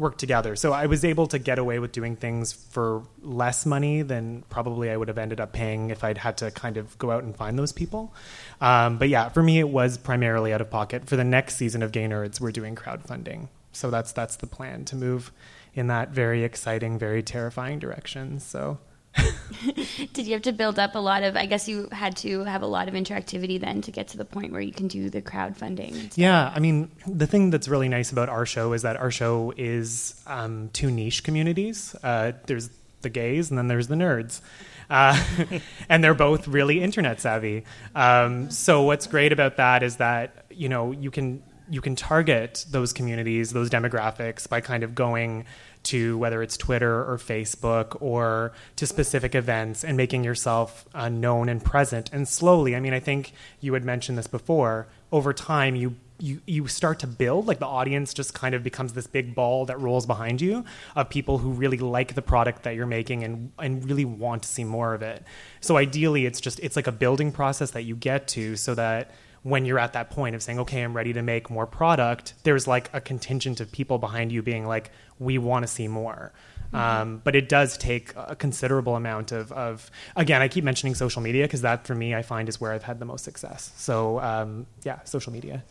work 0.00 0.16
together. 0.16 0.56
So 0.56 0.72
I 0.72 0.86
was 0.86 1.04
able 1.04 1.26
to 1.28 1.38
get 1.38 1.58
away 1.58 1.78
with 1.78 1.92
doing 1.92 2.16
things 2.16 2.52
for 2.52 3.04
less 3.20 3.66
money 3.66 4.02
than 4.02 4.42
probably 4.48 4.90
I 4.90 4.96
would 4.96 5.08
have 5.08 5.18
ended 5.18 5.40
up 5.40 5.52
paying 5.52 5.90
if 5.90 6.02
I'd 6.02 6.18
had 6.18 6.38
to 6.38 6.50
kind 6.50 6.76
of 6.76 6.98
go 6.98 7.10
out 7.10 7.22
and 7.22 7.36
find 7.36 7.58
those 7.58 7.72
people. 7.72 8.12
Um, 8.60 8.96
but 8.98 9.10
yeah, 9.10 9.28
for 9.28 9.42
me, 9.42 9.60
it 9.60 9.68
was 9.68 9.98
primarily 9.98 10.52
out 10.52 10.60
of 10.60 10.70
pocket. 10.70 11.06
For 11.06 11.16
the 11.16 11.24
next 11.24 11.56
season 11.56 11.82
of 11.82 11.92
Gay 11.92 12.06
Nerds, 12.06 12.40
we're 12.40 12.50
doing 12.50 12.74
crowdfunding. 12.74 13.48
So 13.72 13.90
that's 13.90 14.10
that's 14.10 14.36
the 14.36 14.48
plan 14.48 14.84
to 14.86 14.96
move 14.96 15.30
in 15.74 15.86
that 15.86 16.08
very 16.08 16.42
exciting, 16.42 16.98
very 16.98 17.22
terrifying 17.22 17.78
direction. 17.78 18.40
So. 18.40 18.78
Did 20.12 20.26
you 20.26 20.32
have 20.32 20.42
to 20.42 20.52
build 20.52 20.78
up 20.78 20.94
a 20.94 20.98
lot 20.98 21.22
of? 21.22 21.36
I 21.36 21.46
guess 21.46 21.68
you 21.68 21.88
had 21.92 22.16
to 22.18 22.44
have 22.44 22.62
a 22.62 22.66
lot 22.66 22.88
of 22.88 22.94
interactivity 22.94 23.60
then 23.60 23.82
to 23.82 23.90
get 23.90 24.08
to 24.08 24.16
the 24.16 24.24
point 24.24 24.52
where 24.52 24.60
you 24.60 24.72
can 24.72 24.88
do 24.88 25.10
the 25.10 25.20
crowdfunding. 25.20 26.12
Yeah, 26.16 26.52
I 26.54 26.60
mean, 26.60 26.90
the 27.06 27.26
thing 27.26 27.50
that's 27.50 27.68
really 27.68 27.88
nice 27.88 28.12
about 28.12 28.28
our 28.28 28.46
show 28.46 28.72
is 28.72 28.82
that 28.82 28.96
our 28.96 29.10
show 29.10 29.52
is 29.56 30.20
um, 30.26 30.70
two 30.72 30.90
niche 30.90 31.24
communities. 31.24 31.94
Uh, 32.02 32.32
there's 32.46 32.70
the 33.02 33.10
gays, 33.10 33.50
and 33.50 33.58
then 33.58 33.68
there's 33.68 33.88
the 33.88 33.94
nerds. 33.94 34.40
Uh, 34.88 35.22
and 35.88 36.02
they're 36.02 36.14
both 36.14 36.48
really 36.48 36.82
internet 36.82 37.20
savvy. 37.20 37.64
Um, 37.94 38.50
so 38.50 38.82
what's 38.82 39.06
great 39.06 39.32
about 39.32 39.56
that 39.56 39.82
is 39.82 39.96
that 39.96 40.46
you 40.50 40.68
know 40.68 40.92
you 40.92 41.10
can 41.10 41.42
you 41.70 41.80
can 41.80 41.94
target 41.94 42.66
those 42.70 42.92
communities, 42.92 43.52
those 43.52 43.70
demographics 43.70 44.48
by 44.48 44.60
kind 44.60 44.82
of 44.82 44.94
going 44.94 45.46
to 45.82 46.18
whether 46.18 46.42
it's 46.42 46.56
Twitter 46.56 47.00
or 47.00 47.16
Facebook 47.16 47.96
or 48.00 48.52
to 48.76 48.86
specific 48.86 49.34
events 49.34 49.84
and 49.84 49.96
making 49.96 50.24
yourself 50.24 50.86
uh, 50.94 51.08
known 51.08 51.48
and 51.48 51.64
present. 51.64 52.10
And 52.12 52.28
slowly, 52.28 52.76
I 52.76 52.80
mean, 52.80 52.92
I 52.92 53.00
think 53.00 53.32
you 53.60 53.74
had 53.74 53.84
mentioned 53.84 54.18
this 54.18 54.26
before, 54.26 54.88
over 55.12 55.32
time, 55.32 55.76
you 55.76 55.96
you, 56.22 56.40
you 56.46 56.66
start 56.66 56.98
to 56.98 57.06
build 57.06 57.46
like 57.46 57.58
the 57.58 57.66
audience 57.66 58.12
just 58.12 58.34
kind 58.34 58.54
of 58.54 58.62
becomes 58.62 58.92
this 58.92 59.06
big 59.06 59.34
ball 59.34 59.64
that 59.66 59.80
rolls 59.80 60.06
behind 60.06 60.40
you 60.40 60.64
of 60.94 61.08
people 61.08 61.38
who 61.38 61.50
really 61.50 61.78
like 61.78 62.14
the 62.14 62.22
product 62.22 62.64
that 62.64 62.74
you're 62.74 62.86
making 62.86 63.24
and 63.24 63.52
and 63.58 63.84
really 63.86 64.04
want 64.04 64.42
to 64.42 64.48
see 64.48 64.64
more 64.64 64.92
of 64.92 65.00
it 65.00 65.24
so 65.60 65.78
ideally 65.78 66.26
it's 66.26 66.40
just 66.40 66.60
it's 66.60 66.76
like 66.76 66.86
a 66.86 66.92
building 66.92 67.32
process 67.32 67.70
that 67.70 67.84
you 67.84 67.96
get 67.96 68.28
to 68.28 68.54
so 68.56 68.74
that 68.74 69.10
when 69.42 69.64
you're 69.64 69.78
at 69.78 69.94
that 69.94 70.10
point 70.10 70.34
of 70.34 70.42
saying, 70.42 70.58
okay, 70.60 70.82
I'm 70.82 70.94
ready 70.94 71.12
to 71.14 71.22
make 71.22 71.48
more 71.48 71.66
product, 71.66 72.34
there's 72.42 72.66
like 72.66 72.90
a 72.92 73.00
contingent 73.00 73.60
of 73.60 73.72
people 73.72 73.98
behind 73.98 74.32
you 74.32 74.42
being 74.42 74.66
like, 74.66 74.90
we 75.18 75.38
want 75.38 75.62
to 75.62 75.66
see 75.66 75.88
more. 75.88 76.32
Mm-hmm. 76.72 76.76
Um, 76.76 77.20
but 77.24 77.34
it 77.34 77.48
does 77.48 77.76
take 77.78 78.12
a 78.16 78.36
considerable 78.36 78.96
amount 78.96 79.32
of, 79.32 79.50
of 79.52 79.90
again, 80.14 80.42
I 80.42 80.48
keep 80.48 80.62
mentioning 80.62 80.94
social 80.94 81.22
media 81.22 81.44
because 81.44 81.62
that 81.62 81.86
for 81.86 81.94
me, 81.94 82.14
I 82.14 82.22
find 82.22 82.48
is 82.48 82.60
where 82.60 82.72
I've 82.72 82.82
had 82.82 82.98
the 82.98 83.06
most 83.06 83.24
success. 83.24 83.72
So, 83.76 84.20
um, 84.20 84.66
yeah, 84.84 85.02
social 85.04 85.32
media. 85.32 85.64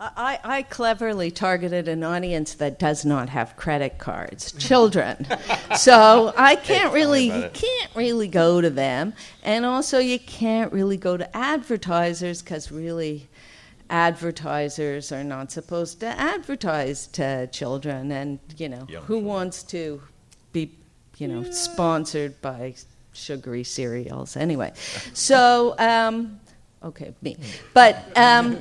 I, 0.00 0.38
I, 0.44 0.62
cleverly 0.62 1.32
targeted 1.32 1.88
an 1.88 2.04
audience 2.04 2.54
that 2.54 2.78
does 2.78 3.04
not 3.04 3.28
have 3.30 3.56
credit 3.56 3.98
cards, 3.98 4.52
children. 4.52 5.26
so 5.76 6.32
I 6.36 6.54
can't 6.54 6.94
really 6.94 7.26
you 7.26 7.50
can't 7.52 7.96
really 7.96 8.28
go 8.28 8.60
to 8.60 8.70
them, 8.70 9.12
and 9.42 9.66
also 9.66 9.98
you 9.98 10.20
can't 10.20 10.72
really 10.72 10.96
go 10.96 11.16
to 11.16 11.36
advertisers 11.36 12.42
because 12.42 12.70
really, 12.70 13.28
advertisers 13.90 15.10
are 15.10 15.24
not 15.24 15.50
supposed 15.50 15.98
to 16.00 16.06
advertise 16.06 17.08
to 17.08 17.48
children, 17.48 18.12
and 18.12 18.38
you 18.56 18.68
know 18.68 18.86
Young 18.88 19.02
who 19.02 19.18
wants 19.18 19.64
to 19.64 20.00
be 20.52 20.70
you 21.16 21.26
know 21.26 21.40
yeah. 21.40 21.50
sponsored 21.50 22.40
by 22.40 22.74
sugary 23.12 23.64
cereals 23.64 24.36
anyway. 24.36 24.72
So. 25.12 25.74
Um, 25.76 26.38
okay, 26.84 27.12
me. 27.20 27.36
But 27.74 28.16
um, 28.16 28.58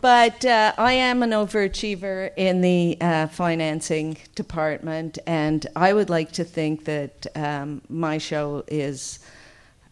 but 0.00 0.44
uh, 0.44 0.72
I 0.78 0.92
am 0.92 1.22
an 1.22 1.30
overachiever 1.30 2.30
in 2.36 2.60
the 2.60 2.96
uh, 3.00 3.26
financing 3.28 4.18
department, 4.34 5.18
and 5.26 5.66
I 5.74 5.92
would 5.92 6.10
like 6.10 6.32
to 6.32 6.44
think 6.44 6.84
that 6.84 7.26
um, 7.34 7.82
my 7.88 8.18
show 8.18 8.64
is 8.68 9.18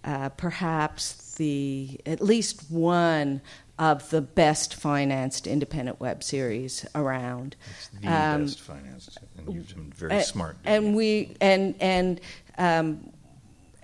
uh, 0.04 0.28
perhaps 0.30 1.34
the 1.36 2.00
at 2.06 2.20
least 2.20 2.70
one 2.70 3.40
of 3.78 4.08
the 4.10 4.22
best 4.22 4.74
financed 4.74 5.46
independent 5.46 6.00
web 6.00 6.22
series 6.22 6.86
around. 6.94 7.56
It's 7.70 7.88
the 7.88 8.08
um, 8.08 8.42
best 8.42 8.60
financed, 8.60 9.18
and 9.36 9.54
you've 9.54 9.74
been 9.74 9.92
very 9.92 10.22
smart. 10.22 10.56
And 10.64 10.94
we 10.96 11.36
and 11.40 11.74
and. 11.80 12.20
Um, 12.58 13.10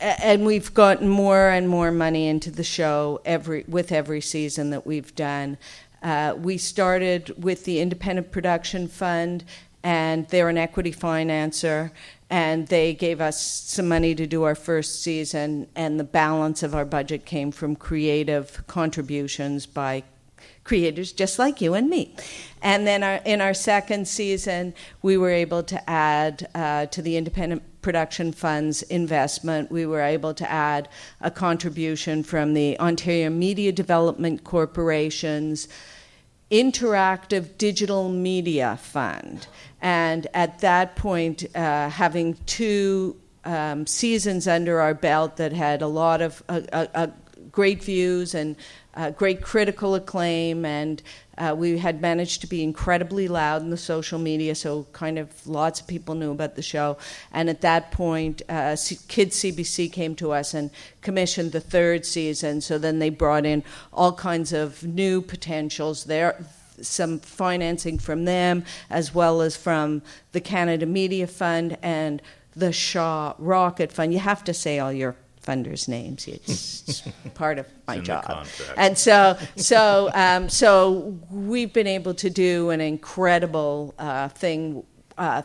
and 0.02 0.44
we've 0.44 0.74
gotten 0.74 1.08
more 1.08 1.48
and 1.48 1.68
more 1.68 1.92
money 1.92 2.26
into 2.26 2.50
the 2.50 2.64
show 2.64 3.20
every 3.24 3.64
with 3.68 3.92
every 3.92 4.20
season 4.20 4.70
that 4.70 4.84
we've 4.84 5.14
done. 5.14 5.56
Uh, 6.02 6.34
we 6.36 6.58
started 6.58 7.32
with 7.42 7.64
the 7.64 7.80
Independent 7.80 8.32
Production 8.32 8.88
Fund, 8.88 9.44
and 9.84 10.28
they're 10.28 10.48
an 10.48 10.58
equity 10.58 10.92
financer, 10.92 11.90
and 12.28 12.66
they 12.68 12.94
gave 12.94 13.20
us 13.20 13.40
some 13.40 13.88
money 13.88 14.14
to 14.14 14.26
do 14.26 14.42
our 14.42 14.54
first 14.54 15.02
season, 15.02 15.68
and 15.76 16.00
the 16.00 16.04
balance 16.04 16.62
of 16.62 16.74
our 16.74 16.84
budget 16.84 17.24
came 17.24 17.52
from 17.52 17.76
creative 17.76 18.66
contributions 18.66 19.66
by 19.66 20.02
creators 20.64 21.12
just 21.12 21.38
like 21.38 21.60
you 21.60 21.74
and 21.74 21.88
me. 21.88 22.14
And 22.62 22.86
then 22.86 23.02
our, 23.02 23.20
in 23.24 23.40
our 23.40 23.54
second 23.54 24.06
season, 24.06 24.74
we 25.02 25.16
were 25.16 25.30
able 25.30 25.62
to 25.64 25.90
add 25.90 26.48
uh, 26.54 26.86
to 26.86 27.02
the 27.02 27.16
Independent 27.16 27.62
Production 27.82 28.30
Fund's 28.32 28.82
investment, 28.82 29.70
we 29.72 29.84
were 29.86 30.00
able 30.00 30.32
to 30.34 30.50
add 30.50 30.88
a 31.20 31.32
contribution 31.32 32.22
from 32.22 32.54
the 32.54 32.78
Ontario 32.78 33.28
Media 33.28 33.72
Development 33.72 34.44
Corporation's 34.44 35.66
Interactive 36.50 37.58
Digital 37.58 38.08
Media 38.08 38.78
Fund. 38.80 39.48
And 39.80 40.28
at 40.32 40.60
that 40.60 40.94
point, 40.94 41.44
uh, 41.56 41.88
having 41.88 42.34
two 42.46 43.16
um, 43.44 43.84
seasons 43.88 44.46
under 44.46 44.80
our 44.80 44.94
belt 44.94 45.38
that 45.38 45.52
had 45.52 45.82
a 45.82 45.88
lot 45.88 46.22
of 46.22 46.40
uh, 46.48 46.60
uh, 46.72 46.86
uh 46.94 47.06
great 47.50 47.82
views 47.82 48.34
and 48.34 48.54
uh, 48.94 49.10
great 49.10 49.42
critical 49.42 49.94
acclaim, 49.94 50.64
and 50.64 51.02
uh, 51.38 51.54
we 51.56 51.78
had 51.78 52.00
managed 52.00 52.40
to 52.42 52.46
be 52.46 52.62
incredibly 52.62 53.26
loud 53.26 53.62
in 53.62 53.70
the 53.70 53.76
social 53.76 54.18
media, 54.18 54.54
so 54.54 54.86
kind 54.92 55.18
of 55.18 55.46
lots 55.46 55.80
of 55.80 55.86
people 55.86 56.14
knew 56.14 56.30
about 56.30 56.56
the 56.56 56.62
show. 56.62 56.98
And 57.32 57.48
at 57.48 57.62
that 57.62 57.90
point, 57.90 58.42
uh, 58.48 58.76
Kids 59.08 59.36
CBC 59.42 59.90
came 59.92 60.14
to 60.16 60.32
us 60.32 60.52
and 60.52 60.70
commissioned 61.00 61.52
the 61.52 61.60
third 61.60 62.04
season. 62.04 62.60
So 62.60 62.78
then 62.78 62.98
they 62.98 63.10
brought 63.10 63.46
in 63.46 63.64
all 63.92 64.12
kinds 64.12 64.52
of 64.52 64.84
new 64.84 65.22
potentials 65.22 66.04
there 66.04 66.44
some 66.80 67.18
financing 67.20 67.98
from 67.98 68.24
them 68.24 68.64
as 68.90 69.14
well 69.14 69.40
as 69.40 69.56
from 69.56 70.02
the 70.32 70.40
Canada 70.40 70.86
Media 70.86 71.26
Fund 71.26 71.76
and 71.82 72.20
the 72.54 72.72
Shaw 72.72 73.34
Rocket 73.38 73.92
Fund. 73.92 74.12
You 74.12 74.18
have 74.18 74.44
to 74.44 74.54
say 74.54 74.78
all 74.78 74.92
your 74.92 75.16
funders' 75.42 75.88
names. 75.88 76.26
It's 76.28 77.02
part 77.34 77.58
of 77.58 77.66
my 77.86 77.98
job. 78.10 78.46
And 78.76 78.96
so, 78.96 79.36
so, 79.56 80.10
um, 80.14 80.48
so 80.48 81.18
we've 81.30 81.72
been 81.72 81.86
able 81.86 82.14
to 82.14 82.30
do 82.30 82.70
an 82.70 82.80
incredible 82.80 83.94
uh, 83.98 84.28
thing 84.28 84.84
uh, 85.18 85.42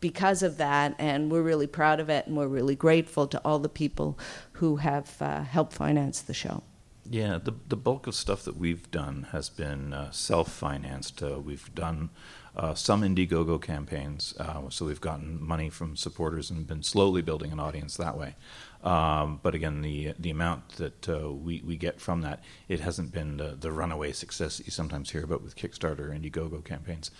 because 0.00 0.42
of 0.42 0.56
that, 0.56 0.94
and 0.98 1.30
we're 1.30 1.42
really 1.42 1.66
proud 1.66 2.00
of 2.00 2.08
it, 2.08 2.26
and 2.26 2.36
we're 2.36 2.48
really 2.48 2.74
grateful 2.74 3.26
to 3.28 3.40
all 3.44 3.58
the 3.58 3.68
people 3.68 4.18
who 4.52 4.76
have 4.76 5.16
uh, 5.20 5.42
helped 5.42 5.72
finance 5.72 6.22
the 6.22 6.34
show. 6.34 6.62
Yeah, 7.08 7.38
the 7.42 7.52
the 7.68 7.76
bulk 7.76 8.06
of 8.06 8.14
stuff 8.14 8.44
that 8.44 8.56
we've 8.56 8.88
done 8.90 9.28
has 9.32 9.50
been 9.50 9.92
uh, 9.92 10.10
self 10.12 10.52
financed. 10.52 11.22
Uh, 11.22 11.40
we've 11.40 11.74
done 11.74 12.10
uh, 12.56 12.74
some 12.74 13.02
Indiegogo 13.02 13.60
campaigns, 13.60 14.34
so 14.70 14.86
we've 14.86 15.00
gotten 15.00 15.42
money 15.42 15.70
from 15.70 15.96
supporters 15.96 16.50
and 16.50 16.66
been 16.66 16.82
slowly 16.82 17.20
building 17.20 17.52
an 17.52 17.60
audience 17.60 17.96
that 17.96 18.16
way. 18.16 18.36
Um, 18.82 19.40
but 19.42 19.54
again, 19.54 19.82
the 19.82 20.14
the 20.18 20.30
amount 20.30 20.76
that 20.76 21.08
uh, 21.08 21.30
we 21.30 21.62
we 21.64 21.76
get 21.76 22.00
from 22.00 22.22
that, 22.22 22.42
it 22.68 22.80
hasn't 22.80 23.12
been 23.12 23.36
the, 23.36 23.56
the 23.58 23.70
runaway 23.70 24.12
success 24.12 24.56
that 24.56 24.66
you 24.66 24.70
sometimes 24.70 25.10
hear 25.10 25.24
about 25.24 25.42
with 25.42 25.56
Kickstarter, 25.56 26.10
and 26.10 26.24
Indiegogo 26.24 26.64
campaigns. 26.64 27.10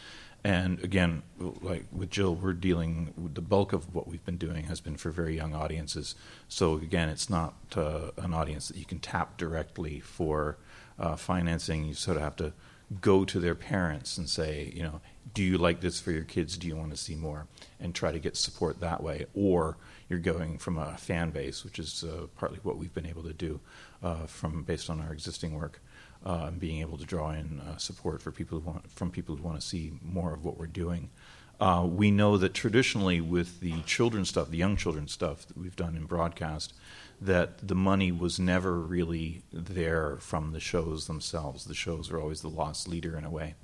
And 0.43 0.83
again, 0.83 1.23
like 1.39 1.85
with 1.93 2.11
Jill, 2.11 2.35
we're 2.35 2.55
dealing 2.55 3.13
with 3.17 3.35
the 3.35 3.43
bulk 3.43 3.75
of 3.75 3.95
what 3.95 4.09
we've 4.09 4.25
been 4.25 4.39
doing 4.39 4.65
has 4.65 4.81
been 4.81 4.97
for 4.97 5.11
very 5.11 5.37
young 5.37 5.55
audiences. 5.55 6.15
So 6.49 6.77
again, 6.77 7.11
it's 7.11 7.29
not 7.29 7.55
uh, 7.77 8.13
an 8.17 8.33
audience 8.33 8.69
that 8.69 8.79
you 8.79 8.87
can 8.87 9.01
tap 9.01 9.37
directly 9.37 10.01
for 10.01 10.57
uh, 10.99 11.17
financing. 11.17 11.85
You 11.85 11.93
sort 11.93 12.17
of 12.17 12.23
have 12.23 12.37
to 12.37 12.55
go 13.03 13.27
to 13.27 13.39
their 13.39 13.55
parents 13.55 14.17
and 14.17 14.31
say, 14.31 14.73
you 14.75 14.83
know, 14.83 15.03
do 15.35 15.43
you 15.43 15.59
like 15.59 15.83
this 15.83 16.01
for 16.01 16.11
your 16.11 16.25
kids? 16.25 16.57
Do 16.57 16.67
you 16.67 16.77
want 16.77 16.91
to 16.91 16.97
see 16.97 17.15
more? 17.15 17.47
And 17.79 17.95
try 17.95 18.11
to 18.11 18.19
get 18.19 18.37
support 18.37 18.81
that 18.81 19.03
way. 19.03 19.27
Or 19.35 19.77
you're 20.11 20.19
going 20.19 20.59
from 20.59 20.77
a 20.77 20.97
fan 20.99 21.31
base, 21.31 21.65
which 21.65 21.79
is 21.79 22.05
uh, 22.05 22.27
partly 22.37 22.59
what 22.65 22.77
we've 22.77 22.93
been 22.93 23.07
able 23.07 23.23
to 23.23 23.33
do 23.33 23.61
uh, 24.03 24.27
from 24.27 24.65
based 24.65 24.91
on 24.91 25.01
our 25.01 25.13
existing 25.13 25.55
work 25.55 25.81
uh, 26.27 26.47
and 26.49 26.61
being 26.61 26.81
able 26.81 26.99
to 26.99 27.05
draw 27.07 27.31
in 27.31 27.61
uh, 27.61 27.77
support 27.77 28.21
for 28.21 28.33
people 28.33 28.59
who 28.59 28.67
want, 28.67 28.91
from 28.91 29.11
people 29.11 29.37
who 29.37 29.43
want 29.43 29.59
to 29.59 29.67
see 29.67 29.93
more 30.03 30.35
of 30.35 30.45
what 30.45 30.59
we're 30.59 30.67
doing. 30.67 31.09
Uh, 31.61 31.87
we 31.87 32.11
know 32.11 32.37
that 32.39 32.55
traditionally, 32.55 33.21
with 33.21 33.61
the 33.61 33.83
children's 33.83 34.31
stuff, 34.31 34.51
the 34.51 34.57
young 34.57 34.77
children's 34.77 35.13
stuff 35.13 35.47
that 35.47 35.57
we've 35.57 35.77
done 35.77 35.95
in 35.95 36.07
broadcast, 36.07 36.73
that 37.21 37.69
the 37.69 37.75
money 37.75 38.11
was 38.11 38.41
never 38.41 38.81
really 38.81 39.43
there 39.53 40.17
from 40.21 40.53
the 40.53 40.61
shows 40.61 41.07
themselves. 41.07 41.67
The 41.67 41.75
shows 41.75 42.11
were 42.11 42.19
always 42.19 42.41
the 42.41 42.49
lost 42.49 42.89
leader 42.89 43.17
in 43.17 43.25
a 43.25 43.31
way, 43.31 43.57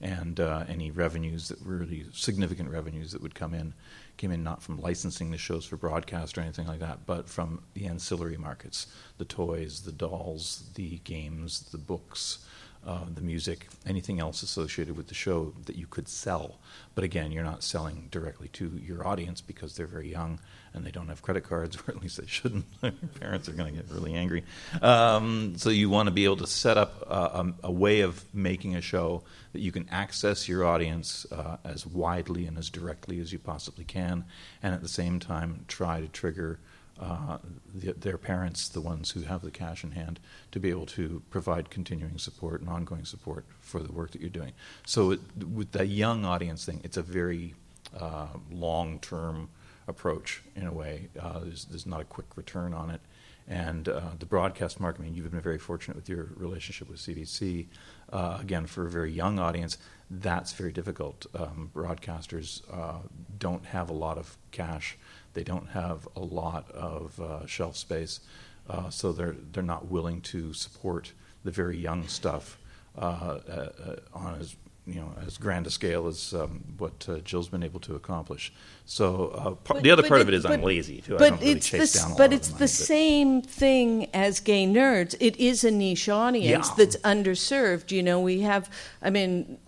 and 0.00 0.40
uh, 0.40 0.64
any 0.66 0.90
revenues 0.90 1.48
that 1.48 1.64
were 1.64 1.76
really 1.76 2.06
significant 2.12 2.70
revenues 2.70 3.12
that 3.12 3.20
would 3.20 3.34
come 3.34 3.52
in 3.52 3.74
came 4.16 4.30
in 4.30 4.42
not 4.42 4.62
from 4.62 4.80
licensing 4.80 5.30
the 5.30 5.38
shows 5.38 5.64
for 5.64 5.76
broadcast 5.76 6.36
or 6.38 6.42
anything 6.42 6.66
like 6.66 6.80
that, 6.80 7.06
but 7.06 7.28
from 7.28 7.62
the 7.74 7.86
ancillary 7.86 8.36
markets 8.36 8.86
the 9.18 9.24
toys, 9.24 9.82
the 9.82 9.92
dolls, 9.92 10.70
the 10.74 10.98
games, 11.04 11.70
the 11.70 11.78
books, 11.78 12.46
uh, 12.86 13.04
the 13.14 13.20
music, 13.20 13.68
anything 13.86 14.18
else 14.18 14.42
associated 14.42 14.96
with 14.96 15.08
the 15.08 15.14
show 15.14 15.54
that 15.66 15.76
you 15.76 15.86
could 15.86 16.08
sell. 16.08 16.58
But 16.94 17.04
again, 17.04 17.30
you're 17.30 17.44
not 17.44 17.62
selling 17.62 18.08
directly 18.10 18.48
to 18.54 18.80
your 18.84 19.06
audience 19.06 19.40
because 19.40 19.76
they're 19.76 19.86
very 19.86 20.10
young 20.10 20.40
and 20.74 20.84
they 20.84 20.90
don't 20.90 21.08
have 21.08 21.22
credit 21.22 21.44
cards, 21.44 21.76
or 21.86 21.92
at 21.92 22.02
least 22.02 22.20
they 22.20 22.26
shouldn't. 22.26 22.64
Parents 23.20 23.48
are 23.48 23.52
going 23.52 23.74
to 23.74 23.82
get 23.82 23.90
really 23.90 24.14
angry. 24.14 24.44
Um, 24.80 25.54
so 25.56 25.70
you 25.70 25.90
want 25.90 26.08
to 26.08 26.10
be 26.10 26.24
able 26.24 26.38
to 26.38 26.46
set 26.46 26.76
up 26.76 27.02
a, 27.08 27.52
a, 27.62 27.70
way 27.70 28.00
of 28.00 28.24
making 28.34 28.74
a 28.74 28.80
show 28.80 29.22
that 29.52 29.60
you 29.60 29.70
can 29.70 29.88
access 29.90 30.48
your 30.48 30.64
audience 30.64 31.26
uh, 31.30 31.58
as 31.64 31.86
widely 31.86 32.46
and 32.46 32.58
as 32.58 32.68
directly 32.68 33.20
as 33.20 33.32
you 33.32 33.38
possibly 33.38 33.84
can, 33.84 34.24
and 34.62 34.74
at 34.74 34.82
the 34.82 34.88
same 34.88 35.20
time 35.20 35.64
try 35.68 36.00
to 36.00 36.08
trigger. 36.08 36.58
Uh, 37.00 37.38
the, 37.74 37.92
their 37.94 38.18
parents, 38.18 38.68
the 38.68 38.80
ones 38.80 39.10
who 39.12 39.22
have 39.22 39.42
the 39.42 39.50
cash 39.50 39.82
in 39.82 39.92
hand, 39.92 40.20
to 40.52 40.60
be 40.60 40.70
able 40.70 40.86
to 40.86 41.22
provide 41.30 41.70
continuing 41.70 42.18
support 42.18 42.60
and 42.60 42.68
ongoing 42.68 43.04
support 43.04 43.44
for 43.60 43.80
the 43.80 43.90
work 43.90 44.10
that 44.12 44.20
you're 44.20 44.30
doing. 44.30 44.52
So, 44.86 45.12
it, 45.12 45.20
with 45.52 45.72
the 45.72 45.86
young 45.86 46.24
audience 46.24 46.64
thing, 46.64 46.80
it's 46.84 46.96
a 46.96 47.02
very 47.02 47.54
uh, 47.98 48.28
long 48.50 48.98
term 49.00 49.48
approach 49.88 50.42
in 50.54 50.66
a 50.66 50.72
way. 50.72 51.08
Uh, 51.18 51.40
there's, 51.40 51.64
there's, 51.66 51.86
not 51.86 52.00
a 52.00 52.04
quick 52.04 52.36
return 52.36 52.72
on 52.72 52.90
it. 52.90 53.00
And 53.48 53.88
uh, 53.88 54.10
the 54.18 54.26
broadcast 54.26 54.78
market, 54.78 55.00
I 55.00 55.04
mean, 55.04 55.14
you've 55.14 55.30
been 55.30 55.40
very 55.40 55.58
fortunate 55.58 55.96
with 55.96 56.08
your 56.08 56.28
relationship 56.36 56.88
with 56.88 56.98
CBC. 56.98 57.66
Uh, 58.12 58.38
again, 58.40 58.66
for 58.66 58.86
a 58.86 58.90
very 58.90 59.10
young 59.10 59.38
audience, 59.38 59.78
that's 60.10 60.52
very 60.52 60.72
difficult. 60.72 61.26
Um, 61.34 61.70
broadcasters 61.74 62.62
uh, 62.72 63.00
don't 63.38 63.66
have 63.66 63.90
a 63.90 63.94
lot 63.94 64.16
of 64.16 64.36
cash, 64.52 64.96
they 65.34 65.44
don't 65.44 65.68
have 65.70 66.06
a 66.16 66.20
lot 66.20 66.70
of 66.72 67.20
uh, 67.20 67.46
shelf 67.46 67.76
space, 67.76 68.20
uh, 68.68 68.90
so 68.90 69.12
they're, 69.12 69.36
they're 69.52 69.62
not 69.62 69.90
willing 69.90 70.20
to 70.22 70.52
support 70.52 71.12
the 71.44 71.50
very 71.50 71.76
young 71.76 72.06
stuff 72.06 72.58
on 72.96 74.36
as 74.38 74.56
you 74.86 74.96
know 74.96 75.12
as 75.24 75.38
grand 75.38 75.66
a 75.66 75.70
scale 75.70 76.06
as 76.06 76.34
um, 76.34 76.62
what 76.78 77.06
uh, 77.08 77.18
Jill's 77.18 77.48
been 77.48 77.62
able 77.62 77.80
to 77.80 77.94
accomplish. 77.94 78.52
So 78.84 79.28
uh, 79.28 79.50
par- 79.52 79.76
but, 79.76 79.82
the 79.82 79.90
other 79.90 80.02
part 80.02 80.20
it, 80.20 80.22
of 80.22 80.28
it 80.28 80.34
is 80.34 80.42
but, 80.42 80.52
I'm 80.52 80.62
lazy 80.62 81.00
too. 81.00 81.16
But 81.16 81.40
really 81.40 81.52
it's 81.52 81.70
the, 81.70 82.06
but 82.10 82.18
but 82.18 82.32
it's 82.32 82.48
the, 82.48 82.68
same 82.68 83.42
thing 83.42 84.08
as 84.12 84.40
gay 84.40 84.66
nerds. 84.66 85.14
It 85.20 85.36
is 85.36 85.64
a 85.64 85.70
niche 85.70 86.08
audience 86.08 86.68
Yeah. 86.68 86.74
that's 86.76 86.96
underserved. 86.98 87.90
You 87.90 88.02
know, 88.02 88.20
we 88.20 88.40
have. 88.40 88.70
I 89.00 89.10
mean. 89.10 89.58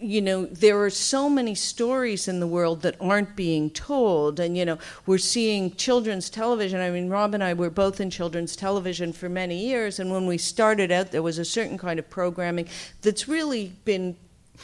You 0.00 0.22
know, 0.22 0.46
there 0.46 0.82
are 0.82 0.90
so 0.90 1.28
many 1.28 1.54
stories 1.54 2.26
in 2.26 2.40
the 2.40 2.46
world 2.46 2.82
that 2.82 2.96
aren't 3.00 3.36
being 3.36 3.70
told. 3.70 4.40
And, 4.40 4.56
you 4.56 4.64
know, 4.64 4.78
we're 5.06 5.18
seeing 5.18 5.74
children's 5.74 6.30
television. 6.30 6.80
I 6.80 6.90
mean, 6.90 7.08
Rob 7.08 7.34
and 7.34 7.44
I 7.44 7.52
were 7.54 7.70
both 7.70 8.00
in 8.00 8.10
children's 8.10 8.56
television 8.56 9.12
for 9.12 9.28
many 9.28 9.58
years. 9.58 9.98
And 10.00 10.10
when 10.10 10.26
we 10.26 10.38
started 10.38 10.90
out, 10.90 11.10
there 11.10 11.22
was 11.22 11.38
a 11.38 11.44
certain 11.44 11.76
kind 11.76 11.98
of 11.98 12.08
programming 12.08 12.68
that's 13.02 13.28
really 13.28 13.72
been 13.84 14.16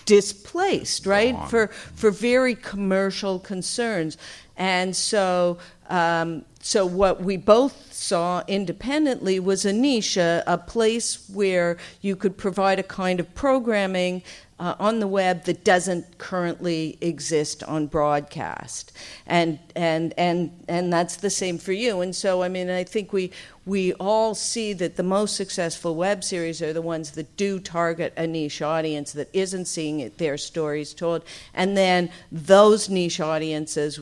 displaced, 0.04 1.06
right? 1.06 1.34
Gone. 1.34 1.48
For 1.48 1.66
for 1.68 2.10
very 2.10 2.54
commercial 2.54 3.38
concerns, 3.38 4.18
and 4.56 4.94
so 4.94 5.58
um, 5.88 6.44
so 6.60 6.84
what 6.84 7.22
we 7.22 7.36
both 7.36 7.92
saw 7.92 8.42
independently 8.48 9.38
was 9.38 9.64
a 9.64 9.72
niche, 9.72 10.16
a, 10.16 10.42
a 10.46 10.58
place 10.58 11.28
where 11.32 11.76
you 12.00 12.16
could 12.16 12.36
provide 12.36 12.78
a 12.78 12.82
kind 12.82 13.20
of 13.20 13.34
programming. 13.34 14.22
Uh, 14.58 14.74
on 14.80 15.00
the 15.00 15.06
web 15.06 15.44
that 15.44 15.62
doesn't 15.64 16.16
currently 16.16 16.96
exist 17.02 17.62
on 17.64 17.86
broadcast, 17.86 18.90
and 19.26 19.58
and 19.74 20.14
and 20.16 20.50
and 20.66 20.90
that's 20.90 21.16
the 21.16 21.28
same 21.28 21.58
for 21.58 21.72
you. 21.72 22.00
And 22.00 22.16
so, 22.16 22.42
I 22.42 22.48
mean, 22.48 22.70
I 22.70 22.82
think 22.82 23.12
we 23.12 23.32
we 23.66 23.92
all 24.00 24.34
see 24.34 24.72
that 24.72 24.96
the 24.96 25.02
most 25.02 25.36
successful 25.36 25.94
web 25.94 26.24
series 26.24 26.62
are 26.62 26.72
the 26.72 26.80
ones 26.80 27.10
that 27.10 27.36
do 27.36 27.60
target 27.60 28.14
a 28.16 28.26
niche 28.26 28.62
audience 28.62 29.12
that 29.12 29.28
isn't 29.34 29.66
seeing 29.66 30.00
it, 30.00 30.16
their 30.16 30.38
stories 30.38 30.94
told, 30.94 31.22
and 31.52 31.76
then 31.76 32.08
those 32.32 32.88
niche 32.88 33.20
audiences 33.20 34.00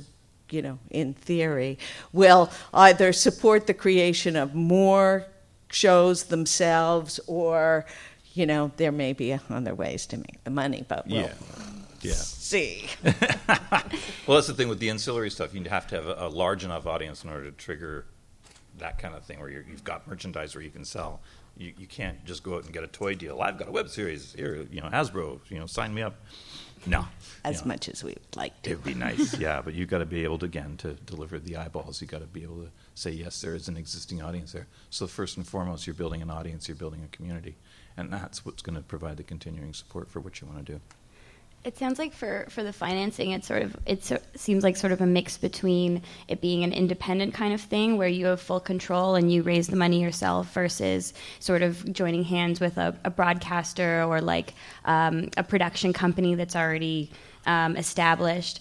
you 0.55 0.62
know, 0.62 0.79
in 0.90 1.14
theory, 1.14 1.79
will 2.12 2.51
either 2.73 3.12
support 3.12 3.67
the 3.67 3.75
creation 3.75 4.37
of 4.37 4.55
more 4.55 5.27
shows 5.71 6.25
themselves 6.25 7.19
or, 7.27 7.85
you 8.33 8.47
know, 8.47 8.71
there 8.77 8.93
may 8.93 9.12
be 9.12 9.37
other 9.51 9.75
ways 9.75 10.07
to 10.07 10.17
make 10.17 10.43
the 10.45 10.51
money, 10.51 10.85
but 10.88 11.07
we'll 11.07 11.23
Yeah. 11.23 11.35
Yeah. 12.01 12.12
see. 12.14 12.87
Well, 14.27 14.37
that's 14.37 14.47
the 14.47 14.55
thing 14.55 14.69
with 14.69 14.79
the 14.79 14.88
ancillary 14.88 15.31
stuff. 15.31 15.55
You 15.55 15.62
have 15.64 15.87
to 15.88 15.97
have 15.97 16.07
a, 16.07 16.14
a 16.27 16.29
large 16.29 16.64
enough 16.64 16.87
audience 16.87 17.25
in 17.25 17.31
order 17.31 17.45
to 17.45 17.53
trigger 17.53 18.07
that 18.79 18.99
kind 18.99 19.14
of 19.14 19.23
thing 19.25 19.38
where 19.38 19.51
you're, 19.51 19.64
you've 19.69 19.85
got 19.85 20.07
merchandise 20.09 20.55
where 20.55 20.64
you 20.64 20.71
can 20.71 20.85
sell. 20.85 21.21
You, 21.59 21.73
you 21.79 21.87
can't 21.87 22.25
just 22.25 22.43
go 22.43 22.57
out 22.57 22.64
and 22.64 22.73
get 22.73 22.83
a 22.85 22.87
toy 22.88 23.14
deal. 23.14 23.40
I've 23.43 23.59
got 23.59 23.69
a 23.69 23.71
web 23.71 23.88
series 23.90 24.33
here, 24.33 24.67
you 24.71 24.81
know, 24.81 24.88
Hasbro, 24.88 25.40
you 25.51 25.59
know, 25.59 25.67
sign 25.67 25.93
me 25.95 26.03
up. 26.03 26.14
No. 26.87 27.07
As 27.44 27.62
know. 27.62 27.68
much 27.68 27.88
as 27.88 28.03
we 28.03 28.11
would 28.11 28.37
like 28.37 28.62
to. 28.62 28.70
It'd 28.70 28.85
be 28.85 28.94
nice, 28.94 29.38
yeah, 29.38 29.61
but 29.62 29.75
you've 29.75 29.88
got 29.88 29.99
to 29.99 30.07
be 30.07 30.25
able 30.25 30.38
to, 30.38 30.47
again, 30.47 30.77
to 30.79 30.94
deliver 30.94 31.38
the 31.38 31.57
eyeballs. 31.57 32.01
You've 32.01 32.11
got 32.11 32.20
to 32.20 32.27
be 32.27 32.42
able 32.42 32.62
to 32.62 32.70
say, 32.94 33.11
yes, 33.11 33.40
there 33.40 33.55
is 33.55 33.68
an 33.68 33.77
existing 33.77 34.23
audience 34.23 34.53
there. 34.53 34.66
So, 34.90 35.07
first 35.07 35.37
and 35.37 35.47
foremost, 35.47 35.87
you're 35.87 35.94
building 35.94 36.23
an 36.23 36.31
audience, 36.31 36.68
you're 36.68 36.77
building 36.77 37.03
a 37.05 37.16
community. 37.16 37.57
And 37.97 38.12
that's 38.12 38.44
what's 38.44 38.62
going 38.62 38.77
to 38.77 38.83
provide 38.83 39.16
the 39.16 39.23
continuing 39.23 39.73
support 39.73 40.11
for 40.11 40.20
what 40.20 40.40
you 40.40 40.47
want 40.47 40.66
to 40.66 40.73
do. 40.75 40.81
It 41.64 41.79
sounds 41.79 41.98
like 41.98 42.12
for, 42.12 42.46
for 42.50 42.62
the 42.62 42.74
financing, 42.74 43.31
it's 43.31 43.46
sort 43.46 43.62
of 43.62 43.74
it 43.87 44.12
seems 44.37 44.62
like 44.62 44.77
sort 44.77 44.92
of 44.92 45.00
a 45.00 45.07
mix 45.07 45.38
between 45.38 46.03
it 46.29 46.42
being 46.42 46.62
an 46.62 46.74
independent 46.74 47.33
kind 47.33 47.55
of 47.55 47.61
thing 47.61 47.96
where 47.96 48.09
you 48.09 48.27
have 48.27 48.40
full 48.40 48.61
control 48.61 49.14
and 49.14 49.33
you 49.33 49.42
raise 49.42 49.68
the 49.68 49.77
money 49.77 50.03
yourself 50.03 50.53
versus 50.53 51.14
sort 51.40 51.62
of 51.62 51.90
joining 51.90 52.22
hands 52.22 52.61
with 52.61 52.77
a, 52.77 52.94
a 53.05 53.11
broadcaster 53.11 54.03
or 54.05 54.20
like 54.20 54.53
um, 54.85 55.31
a 55.38 55.42
production 55.42 55.94
company 55.94 56.35
that's 56.35 56.55
already 56.55 57.11
um, 57.46 57.77
established. 57.77 58.61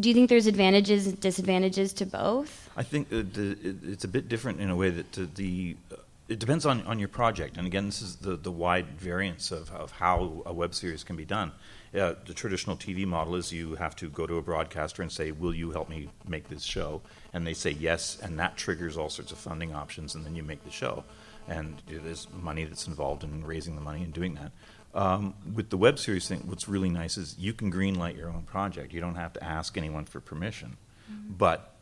Do 0.00 0.08
you 0.08 0.14
think 0.14 0.30
there's 0.30 0.46
advantages 0.46 1.06
and 1.06 1.20
disadvantages 1.20 1.92
to 1.94 2.06
both? 2.06 2.70
I 2.78 2.82
think 2.82 3.10
that 3.10 3.34
the, 3.34 3.58
it's 3.84 4.04
a 4.04 4.08
bit 4.08 4.28
different 4.28 4.60
in 4.60 4.70
a 4.70 4.76
way 4.76 4.88
that 4.88 5.12
the, 5.12 5.26
the 5.26 5.76
uh, 5.92 5.96
it 6.28 6.38
depends 6.38 6.66
on, 6.66 6.82
on 6.82 6.98
your 6.98 7.08
project. 7.08 7.56
And 7.56 7.66
again, 7.66 7.86
this 7.86 8.02
is 8.02 8.16
the, 8.16 8.36
the 8.36 8.52
wide 8.52 8.86
variance 8.98 9.50
of, 9.50 9.70
of 9.70 9.92
how 9.92 10.42
a 10.44 10.52
web 10.52 10.74
series 10.74 11.04
can 11.04 11.16
be 11.16 11.24
done. 11.24 11.52
Uh, 11.94 12.14
the 12.26 12.34
traditional 12.34 12.76
TV 12.76 13.06
model 13.06 13.34
is 13.34 13.52
you 13.52 13.74
have 13.76 13.96
to 13.96 14.10
go 14.10 14.26
to 14.26 14.36
a 14.36 14.42
broadcaster 14.42 15.02
and 15.02 15.10
say, 15.10 15.30
Will 15.30 15.54
you 15.54 15.70
help 15.70 15.88
me 15.88 16.08
make 16.26 16.48
this 16.48 16.62
show? 16.62 17.00
And 17.32 17.46
they 17.46 17.54
say 17.54 17.70
yes, 17.70 18.18
and 18.22 18.38
that 18.38 18.56
triggers 18.56 18.96
all 18.96 19.08
sorts 19.08 19.32
of 19.32 19.38
funding 19.38 19.74
options, 19.74 20.14
and 20.14 20.24
then 20.24 20.34
you 20.34 20.42
make 20.42 20.64
the 20.64 20.70
show. 20.70 21.04
And 21.48 21.80
there's 21.86 22.26
money 22.30 22.64
that's 22.64 22.86
involved 22.86 23.24
in 23.24 23.44
raising 23.44 23.74
the 23.74 23.80
money 23.80 24.02
and 24.02 24.12
doing 24.12 24.34
that. 24.34 24.52
Um, 24.94 25.34
with 25.54 25.70
the 25.70 25.78
web 25.78 25.98
series 25.98 26.28
thing, 26.28 26.42
what's 26.46 26.68
really 26.68 26.90
nice 26.90 27.16
is 27.16 27.36
you 27.38 27.52
can 27.52 27.72
greenlight 27.72 28.16
your 28.16 28.28
own 28.28 28.42
project. 28.42 28.92
You 28.92 29.00
don't 29.00 29.14
have 29.14 29.32
to 29.34 29.44
ask 29.44 29.76
anyone 29.78 30.04
for 30.04 30.20
permission. 30.20 30.76
But 31.28 31.74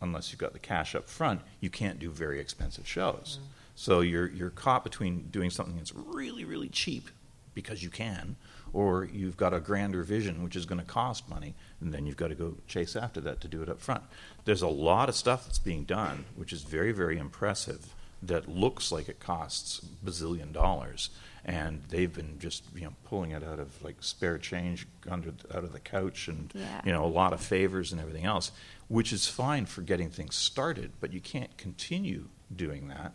unless 0.00 0.30
you've 0.30 0.40
got 0.40 0.52
the 0.52 0.58
cash 0.58 0.94
up 0.94 1.08
front, 1.08 1.40
you 1.60 1.70
can't 1.70 1.98
do 1.98 2.10
very 2.10 2.40
expensive 2.40 2.86
shows. 2.86 3.38
So 3.74 4.00
you're 4.00 4.28
you're 4.28 4.50
caught 4.50 4.84
between 4.84 5.28
doing 5.30 5.50
something 5.50 5.76
that's 5.76 5.94
really 5.94 6.44
really 6.44 6.68
cheap 6.68 7.10
because 7.54 7.82
you 7.82 7.90
can, 7.90 8.36
or 8.72 9.04
you've 9.04 9.36
got 9.36 9.54
a 9.54 9.60
grander 9.60 10.02
vision 10.02 10.42
which 10.42 10.56
is 10.56 10.66
going 10.66 10.80
to 10.80 10.86
cost 10.86 11.28
money, 11.28 11.54
and 11.80 11.92
then 11.94 12.06
you've 12.06 12.16
got 12.16 12.28
to 12.28 12.34
go 12.34 12.56
chase 12.66 12.96
after 12.96 13.20
that 13.20 13.40
to 13.40 13.48
do 13.48 13.62
it 13.62 13.68
up 13.68 13.80
front. 13.80 14.02
There's 14.44 14.62
a 14.62 14.68
lot 14.68 15.08
of 15.08 15.14
stuff 15.14 15.44
that's 15.44 15.58
being 15.58 15.84
done 15.84 16.24
which 16.36 16.52
is 16.52 16.62
very 16.62 16.92
very 16.92 17.18
impressive 17.18 17.94
that 18.22 18.48
looks 18.48 18.90
like 18.90 19.08
it 19.08 19.20
costs 19.20 19.84
bazillion 20.04 20.50
dollars, 20.52 21.10
and 21.44 21.82
they've 21.90 22.12
been 22.12 22.38
just 22.38 22.64
you 22.74 22.84
know 22.84 22.94
pulling 23.04 23.32
it 23.32 23.42
out 23.44 23.58
of 23.58 23.82
like 23.84 23.96
spare 24.00 24.38
change 24.38 24.86
under 25.10 25.32
out 25.54 25.62
of 25.64 25.72
the 25.72 25.80
couch 25.80 26.26
and 26.28 26.50
Yeah. 26.54 26.80
you 26.86 26.92
know 26.92 27.04
a 27.04 27.06
lot 27.06 27.32
of 27.34 27.40
favors 27.40 27.92
and 27.92 28.00
everything 28.00 28.24
else, 28.24 28.50
which 28.88 29.12
is 29.12 29.26
fine 29.28 29.66
for 29.66 29.82
getting 29.82 30.10
things 30.10 30.34
started, 30.36 30.92
but 31.00 31.12
you 31.12 31.20
can't 31.20 31.56
continue 31.58 32.28
doing 32.54 32.88
that. 32.88 33.12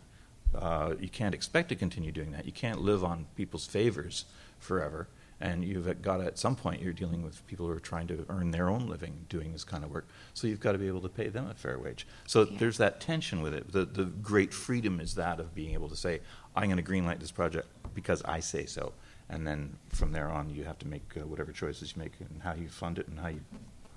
Uh, 0.54 0.94
you 0.98 1.08
can't 1.08 1.34
expect 1.34 1.68
to 1.68 1.76
continue 1.76 2.12
doing 2.12 2.32
that. 2.32 2.44
You 2.44 2.52
can't 2.52 2.80
live 2.80 3.04
on 3.04 3.26
people's 3.36 3.66
favors 3.66 4.24
forever. 4.58 5.08
And 5.42 5.64
you've 5.64 6.02
got 6.02 6.18
to, 6.18 6.24
at 6.26 6.38
some 6.38 6.54
point, 6.54 6.82
you're 6.82 6.92
dealing 6.92 7.22
with 7.22 7.46
people 7.46 7.64
who 7.66 7.72
are 7.72 7.80
trying 7.80 8.06
to 8.08 8.26
earn 8.28 8.50
their 8.50 8.68
own 8.68 8.88
living 8.88 9.24
doing 9.30 9.52
this 9.52 9.64
kind 9.64 9.84
of 9.84 9.90
work. 9.90 10.06
So 10.34 10.46
you've 10.46 10.60
got 10.60 10.72
to 10.72 10.78
be 10.78 10.86
able 10.86 11.00
to 11.00 11.08
pay 11.08 11.28
them 11.28 11.48
a 11.48 11.54
fair 11.54 11.78
wage. 11.78 12.06
So 12.26 12.42
Yeah. 12.42 12.58
there's 12.58 12.76
that 12.76 13.00
tension 13.00 13.40
with 13.40 13.54
it. 13.54 13.72
The, 13.72 13.86
the 13.86 14.04
great 14.04 14.52
freedom 14.52 15.00
is 15.00 15.14
that 15.14 15.40
of 15.40 15.54
being 15.54 15.72
able 15.72 15.88
to 15.88 15.96
say, 15.96 16.20
I'm 16.54 16.64
going 16.70 16.76
to 16.76 16.82
greenlight 16.82 17.20
this 17.20 17.30
project 17.30 17.68
because 17.94 18.22
I 18.24 18.40
say 18.40 18.66
so. 18.66 18.92
And 19.30 19.46
then 19.46 19.78
from 19.88 20.12
there 20.12 20.28
on, 20.28 20.50
you 20.50 20.64
have 20.64 20.78
to 20.80 20.86
make 20.86 21.10
uh, 21.16 21.26
whatever 21.26 21.52
choices 21.52 21.94
you 21.96 22.02
make 22.02 22.12
and 22.20 22.42
how 22.42 22.52
you 22.52 22.68
fund 22.68 22.98
it 22.98 23.08
and 23.08 23.18
how, 23.18 23.28
you, 23.28 23.40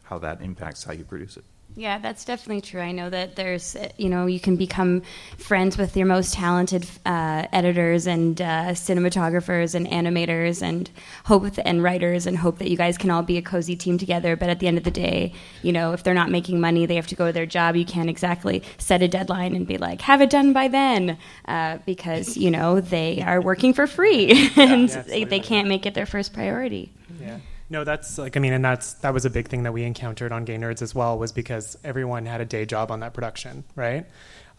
how 0.03 0.19
that 0.19 0.41
impacts 0.41 0.85
how 0.85 0.93
you 0.93 1.03
produce 1.03 1.35
it. 1.35 1.43
Yeah, 1.75 1.97
that's 1.97 2.23
definitely 2.23 2.61
true. 2.61 2.81
I 2.81 2.91
know 2.91 3.09
that 3.09 3.35
there's, 3.35 3.75
uh, 3.75 3.89
you 3.97 4.07
know, 4.07 4.27
you 4.27 4.39
can 4.39 4.55
become 4.57 5.01
friends 5.37 5.75
with 5.75 5.97
your 5.97 6.05
most 6.05 6.35
talented 6.35 6.87
uh, 7.05 7.47
editors 7.51 8.05
and 8.05 8.39
uh, 8.39 8.73
cinematographers 8.73 9.73
and 9.73 9.87
animators 9.87 10.61
and 10.61 10.89
hope 11.25 11.45
and 11.65 11.81
writers 11.81 12.27
and 12.27 12.37
hope 12.37 12.59
that 12.59 12.69
you 12.69 12.77
guys 12.77 12.97
can 12.97 13.09
all 13.09 13.23
be 13.23 13.37
a 13.37 13.41
cozy 13.41 13.75
team 13.75 13.97
together. 13.97 14.35
But 14.35 14.49
at 14.49 14.59
the 14.59 14.67
end 14.67 14.77
of 14.77 14.83
the 14.83 14.91
day, 14.91 15.33
you 15.63 15.71
know, 15.71 15.93
if 15.93 16.03
they're 16.03 16.13
not 16.13 16.29
making 16.29 16.61
money, 16.61 16.85
they 16.85 16.95
have 16.95 17.07
to 17.07 17.15
go 17.15 17.27
to 17.27 17.33
their 17.33 17.47
job. 17.47 17.75
You 17.75 17.85
can't 17.85 18.09
exactly 18.09 18.61
set 18.77 19.01
a 19.01 19.07
deadline 19.07 19.55
and 19.55 19.65
be 19.65 19.77
like, 19.79 20.01
have 20.01 20.21
it 20.21 20.29
done 20.29 20.53
by 20.53 20.67
then, 20.67 21.17
uh, 21.47 21.79
because 21.85 22.37
you 22.37 22.51
know 22.51 22.81
they 22.81 23.23
are 23.23 23.41
working 23.41 23.73
for 23.73 23.87
free 23.87 24.51
and 24.57 24.89
Yeah, 24.89 25.01
they, 25.01 25.23
they 25.23 25.39
can't 25.39 25.67
make 25.67 25.87
it 25.87 25.95
their 25.95 26.05
first 26.05 26.33
priority. 26.33 26.91
Yeah. 27.19 27.39
No, 27.73 27.83
that's 27.83 28.19
like 28.19 28.37
I 28.37 28.39
mean, 28.39 28.53
and 28.53 28.63
that's 28.63 28.93
that 29.01 29.15
was 29.15 29.25
a 29.25 29.31
big 29.31 29.47
thing 29.47 29.63
that 29.63 29.71
we 29.71 29.83
encountered 29.83 30.31
on 30.31 30.45
Gay 30.45 30.57
Nerds 30.57 30.83
as 30.83 30.93
well, 30.93 31.17
was 31.17 31.31
because 31.31 31.75
everyone 31.83 32.27
had 32.27 32.39
a 32.39 32.45
day 32.45 32.67
job 32.67 32.91
on 32.91 32.99
that 32.99 33.15
production, 33.15 33.63
right? 33.75 34.05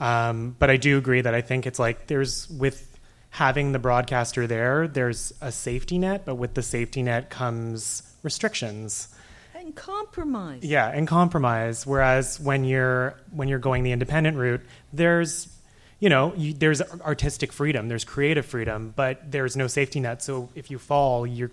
Um, 0.00 0.56
but 0.58 0.68
I 0.68 0.76
do 0.76 0.98
agree 0.98 1.20
that 1.20 1.32
I 1.32 1.40
think 1.40 1.64
it's 1.64 1.78
like 1.78 2.08
there's 2.08 2.50
with 2.50 2.98
having 3.30 3.70
the 3.70 3.78
broadcaster 3.78 4.48
there, 4.48 4.88
there's 4.88 5.32
a 5.40 5.52
safety 5.52 5.96
net, 5.96 6.24
but 6.24 6.34
with 6.34 6.54
the 6.54 6.62
safety 6.62 7.04
net 7.04 7.30
comes 7.30 8.02
restrictions. 8.24 9.14
And 9.54 9.76
compromise. 9.76 10.64
Yeah, 10.64 10.90
and 10.90 11.06
compromise. 11.06 11.86
Whereas 11.86 12.40
when 12.40 12.64
you're 12.64 13.14
when 13.30 13.46
you're 13.46 13.60
going 13.60 13.84
the 13.84 13.92
independent 13.92 14.36
route, 14.36 14.62
there's 14.92 15.56
you 16.00 16.08
know 16.08 16.34
you, 16.36 16.52
there's 16.52 16.82
artistic 16.82 17.52
freedom, 17.52 17.86
there's 17.86 18.04
creative 18.04 18.44
freedom, 18.44 18.92
but 18.96 19.30
there's 19.30 19.56
no 19.56 19.68
safety 19.68 20.00
net. 20.00 20.20
So 20.20 20.48
if 20.56 20.68
you 20.68 20.80
fall, 20.80 21.24
you're 21.28 21.52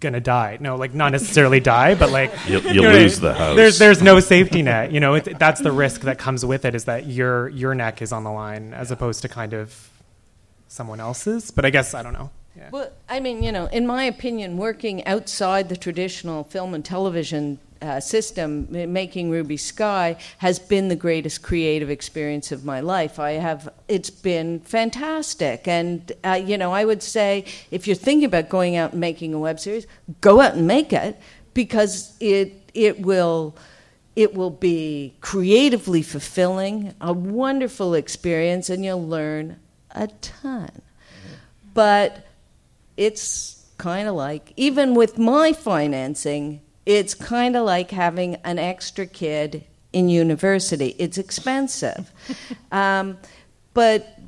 gonna 0.00 0.20
die. 0.20 0.58
No, 0.60 0.76
like 0.76 0.94
not 0.94 1.12
necessarily 1.12 1.60
die, 1.60 1.94
but 1.94 2.10
like 2.10 2.32
You'll- 2.48 2.62
you 2.62 2.72
you'll 2.72 2.84
know 2.84 2.92
lose 2.92 3.18
the 3.20 3.34
house. 3.34 3.56
There's 3.56 3.78
there's 3.78 4.02
no 4.02 4.20
safety 4.20 4.62
net. 4.62 4.92
You 4.92 5.00
know, 5.00 5.14
it, 5.14 5.38
that's 5.38 5.60
the 5.60 5.72
risk 5.72 6.02
that 6.02 6.18
comes 6.18 6.44
with 6.44 6.64
it 6.64 6.74
is 6.74 6.84
that 6.84 7.06
your 7.06 7.48
your 7.48 7.74
neck 7.74 8.02
is 8.02 8.12
on 8.12 8.24
the 8.24 8.30
line 8.32 8.74
as 8.74 8.90
opposed 8.90 9.22
to 9.22 9.28
kind 9.28 9.52
of 9.54 9.90
someone 10.68 11.00
else's. 11.00 11.50
But 11.50 11.64
I 11.64 11.70
guess 11.70 11.94
I 11.94 12.02
don't 12.02 12.12
know. 12.12 12.30
Yeah. 12.56 12.70
Well, 12.70 12.90
I 13.08 13.20
mean, 13.20 13.42
you 13.42 13.52
know, 13.52 13.66
in 13.66 13.86
my 13.86 14.04
opinion, 14.04 14.56
working 14.56 15.04
outside 15.06 15.68
the 15.68 15.76
traditional 15.76 16.44
film 16.44 16.72
and 16.74 16.82
television 16.84 17.58
uh, 17.82 18.00
system, 18.00 18.66
making 18.70 19.30
Ruby 19.30 19.56
Sky 19.56 20.16
has 20.38 20.58
been 20.58 20.88
the 20.88 20.96
greatest 20.96 21.42
creative 21.42 21.90
experience 21.90 22.52
of 22.52 22.64
my 22.64 22.80
life. 22.80 23.18
I 23.18 23.32
have, 23.32 23.68
it's 23.88 24.10
been 24.10 24.60
fantastic. 24.60 25.68
And, 25.68 26.12
uh, 26.24 26.40
you 26.44 26.58
know, 26.58 26.72
I 26.72 26.84
would 26.84 27.02
say 27.02 27.44
if 27.70 27.86
you're 27.86 27.96
thinking 27.96 28.26
about 28.26 28.48
going 28.48 28.76
out 28.76 28.92
and 28.92 29.00
making 29.00 29.34
a 29.34 29.38
web 29.38 29.60
series, 29.60 29.86
go 30.20 30.40
out 30.40 30.54
and 30.54 30.66
make 30.66 30.92
it 30.92 31.20
because 31.54 32.16
it, 32.20 32.70
it 32.74 33.00
will 33.00 33.56
it 34.16 34.34
will 34.34 34.50
be 34.50 35.14
creatively 35.20 36.00
fulfilling, 36.00 36.94
a 37.02 37.12
wonderful 37.12 37.92
experience, 37.92 38.70
and 38.70 38.82
you'll 38.82 39.06
learn 39.06 39.58
a 39.90 40.06
ton. 40.22 40.70
But 41.74 42.26
it's 42.96 43.66
kind 43.76 44.08
of 44.08 44.14
like, 44.14 44.54
even 44.56 44.94
with 44.94 45.18
my 45.18 45.52
financing, 45.52 46.62
it's 46.86 47.14
kind 47.14 47.56
of 47.56 47.66
like 47.66 47.90
having 47.90 48.36
an 48.36 48.58
extra 48.58 49.06
kid 49.06 49.64
in 49.92 50.08
university. 50.08 50.94
It's 50.98 51.18
expensive. 51.18 52.12
um, 52.72 53.18
but, 53.74 54.18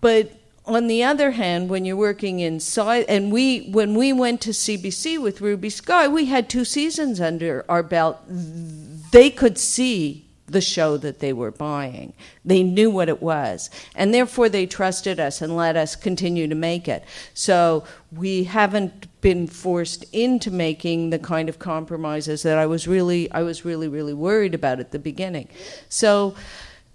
but 0.00 0.30
on 0.66 0.86
the 0.86 1.02
other 1.02 1.32
hand, 1.32 1.70
when 1.70 1.84
you're 1.84 1.96
working 1.96 2.40
inside, 2.40 3.06
and 3.08 3.32
we, 3.32 3.70
when 3.70 3.94
we 3.94 4.12
went 4.12 4.40
to 4.42 4.50
CBC 4.50 5.20
with 5.20 5.40
Ruby 5.40 5.70
Sky, 5.70 6.06
we 6.06 6.26
had 6.26 6.48
two 6.50 6.64
seasons 6.64 7.20
under 7.20 7.64
our 7.68 7.82
belt. 7.82 8.18
They 8.28 9.30
could 9.30 9.58
see 9.58 10.28
the 10.46 10.60
show 10.60 10.96
that 10.98 11.20
they 11.20 11.32
were 11.32 11.50
buying. 11.50 12.12
They 12.44 12.62
knew 12.62 12.90
what 12.90 13.08
it 13.08 13.22
was. 13.22 13.70
And 13.94 14.12
therefore, 14.12 14.48
they 14.48 14.66
trusted 14.66 15.18
us 15.18 15.40
and 15.40 15.56
let 15.56 15.76
us 15.76 15.96
continue 15.96 16.46
to 16.46 16.54
make 16.54 16.88
it. 16.88 17.04
So 17.32 17.84
we 18.10 18.44
haven't 18.44 19.06
been 19.22 19.46
forced 19.46 20.04
into 20.12 20.50
making 20.50 21.08
the 21.08 21.18
kind 21.18 21.48
of 21.48 21.58
compromises 21.58 22.42
that 22.42 22.58
I 22.58 22.66
was 22.66 22.86
really, 22.86 23.30
I 23.32 23.42
was 23.42 23.64
really, 23.64 23.88
really 23.88 24.12
worried 24.12 24.54
about 24.54 24.80
at 24.80 24.90
the 24.90 24.98
beginning. 24.98 25.48
So 25.88 26.34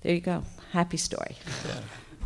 there 0.01 0.13
you 0.13 0.21
go. 0.21 0.43
Happy 0.71 0.97
story. 0.97 1.35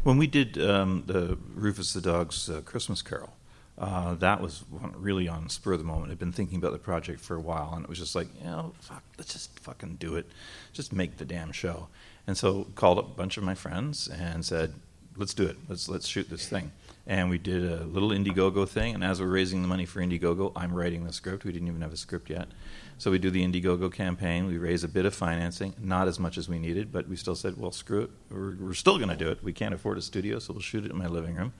When 0.03 0.17
we 0.17 0.25
did 0.25 0.57
um, 0.57 1.03
the 1.05 1.37
Rufus 1.53 1.93
the 1.93 2.01
Dog's 2.01 2.49
uh, 2.49 2.61
Christmas 2.61 3.03
Carol, 3.03 3.31
uh, 3.77 4.15
that 4.15 4.41
was 4.41 4.63
really 4.95 5.27
on 5.27 5.47
spur 5.47 5.73
of 5.73 5.79
the 5.79 5.85
moment. 5.85 6.11
I'd 6.11 6.17
been 6.17 6.31
thinking 6.31 6.57
about 6.57 6.71
the 6.71 6.79
project 6.79 7.19
for 7.19 7.35
a 7.35 7.39
while, 7.39 7.73
and 7.75 7.83
it 7.83 7.89
was 7.89 7.99
just 7.99 8.15
like, 8.15 8.27
you 8.39 8.45
know, 8.45 8.73
fuck, 8.79 9.03
let's 9.19 9.31
just 9.31 9.59
fucking 9.59 9.97
do 9.97 10.15
it. 10.15 10.25
Just 10.73 10.91
make 10.91 11.17
the 11.17 11.25
damn 11.25 11.51
show. 11.51 11.87
And 12.25 12.35
so 12.35 12.65
called 12.73 12.97
up 12.97 13.11
a 13.11 13.13
bunch 13.13 13.37
of 13.37 13.43
my 13.43 13.53
friends 13.53 14.07
and 14.07 14.43
said, 14.43 14.73
let's 15.17 15.35
do 15.35 15.45
it. 15.45 15.57
Let's 15.67 15.87
let's 15.87 16.07
shoot 16.07 16.29
this 16.29 16.47
thing. 16.47 16.71
And 17.07 17.29
we 17.29 17.37
did 17.37 17.63
a 17.63 17.83
little 17.85 18.09
Indiegogo 18.09 18.67
thing. 18.67 18.93
And 18.93 19.03
as 19.03 19.19
we're 19.19 19.27
raising 19.27 19.61
the 19.61 19.67
money 19.67 19.85
for 19.85 20.01
Indiegogo, 20.01 20.51
I'm 20.55 20.73
writing 20.73 21.03
the 21.03 21.13
script. 21.13 21.43
We 21.43 21.51
didn't 21.51 21.67
even 21.67 21.81
have 21.81 21.93
a 21.93 21.97
script 21.97 22.29
yet. 22.29 22.49
So 22.97 23.09
we 23.09 23.17
do 23.17 23.31
the 23.31 23.43
Indiegogo 23.43 23.91
campaign. 23.91 24.45
We 24.45 24.59
raise 24.59 24.83
a 24.83 24.87
bit 24.87 25.05
of 25.05 25.15
financing, 25.15 25.73
not 25.81 26.07
as 26.07 26.19
much 26.19 26.37
as 26.37 26.47
we 26.47 26.59
needed, 26.59 26.91
but 26.91 27.07
we 27.07 27.15
still 27.15 27.35
said, 27.35 27.57
well, 27.57 27.71
screw 27.71 28.01
it. 28.01 28.11
We're, 28.29 28.55
we're 28.55 28.73
still 28.75 28.97
going 28.97 29.09
to 29.09 29.15
do 29.15 29.29
it. 29.29 29.43
We 29.43 29.53
can't 29.53 29.73
afford 29.73 29.97
a 29.97 30.01
studio, 30.01 30.37
so 30.37 30.53
we'll 30.53 30.61
shoot 30.61 30.85
it 30.85 30.91
in 30.91 30.97
my 30.97 31.07
living 31.07 31.35
room. 31.35 31.53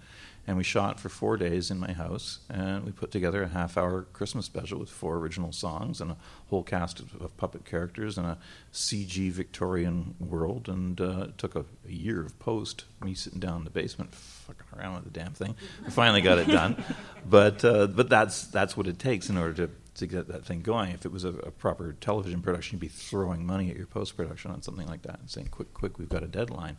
And 0.46 0.58
we 0.58 0.64
shot 0.64 1.00
for 1.00 1.10
four 1.10 1.38
days 1.38 1.70
in 1.70 1.80
my 1.80 1.94
house, 1.94 2.40
and 2.50 2.84
we 2.84 2.92
put 2.92 3.12
together 3.12 3.44
a 3.44 3.48
half 3.48 3.78
hour 3.78 4.08
Christmas 4.14 4.46
special 4.48 4.80
with 4.80 4.90
four 4.90 5.18
original 5.18 5.52
songs 5.52 6.02
and 6.02 6.12
a 6.12 6.18
whole 6.50 6.64
cast 6.64 7.00
of, 7.00 7.20
of 7.22 7.36
puppet 7.38 7.64
characters 7.64 8.18
and 8.18 8.26
a 8.26 8.38
CG 8.74 9.32
Victorian 9.32 10.16
world. 10.20 10.68
And 10.68 11.00
uh, 11.00 11.26
it 11.30 11.38
took 11.38 11.56
a, 11.56 11.66
a 11.88 11.92
year 11.92 12.22
of 12.22 12.38
post, 12.40 12.86
me 13.04 13.14
sitting 13.14 13.40
down 13.40 13.60
in 13.60 13.64
the 13.64 13.70
basement 13.70 14.14
fucking 14.54 14.80
around 14.80 14.96
with 14.96 15.04
the 15.06 15.20
damn 15.20 15.34
thing. 15.34 15.56
We 15.84 15.92
finally 15.92 16.22
got 16.22 16.38
it 16.38 16.48
done. 16.48 16.84
But, 17.30 17.64
uh, 17.64 17.88
but 17.88 18.10
that's, 18.10 18.48
that's 18.48 18.76
what 18.76 18.88
it 18.88 19.00
takes 19.00 19.30
in 19.30 19.38
order 19.38 19.68
to, 19.68 19.74
to 19.96 20.08
get 20.08 20.28
that 20.30 20.46
thing 20.46 20.62
going. 20.62 20.92
If 20.92 21.06
it 21.06 21.12
was 21.12 21.24
a, 21.24 21.30
a 21.30 21.52
proper 21.52 21.94
television 21.94 22.42
production, 22.42 22.78
you'd 22.78 22.82
be 22.82 22.88
throwing 22.88 23.46
money 23.46 23.70
at 23.70 23.78
your 23.78 23.86
post 23.86 24.18
production 24.18 24.52
on 24.52 24.62
something 24.62 24.88
like 24.88 25.04
that 25.04 25.20
and 25.20 25.30
saying, 25.30 25.50
quick, 25.52 25.74
quick, 25.74 26.00
we've 26.00 26.10
got 26.10 26.24
a 26.24 26.28
deadline. 26.28 26.78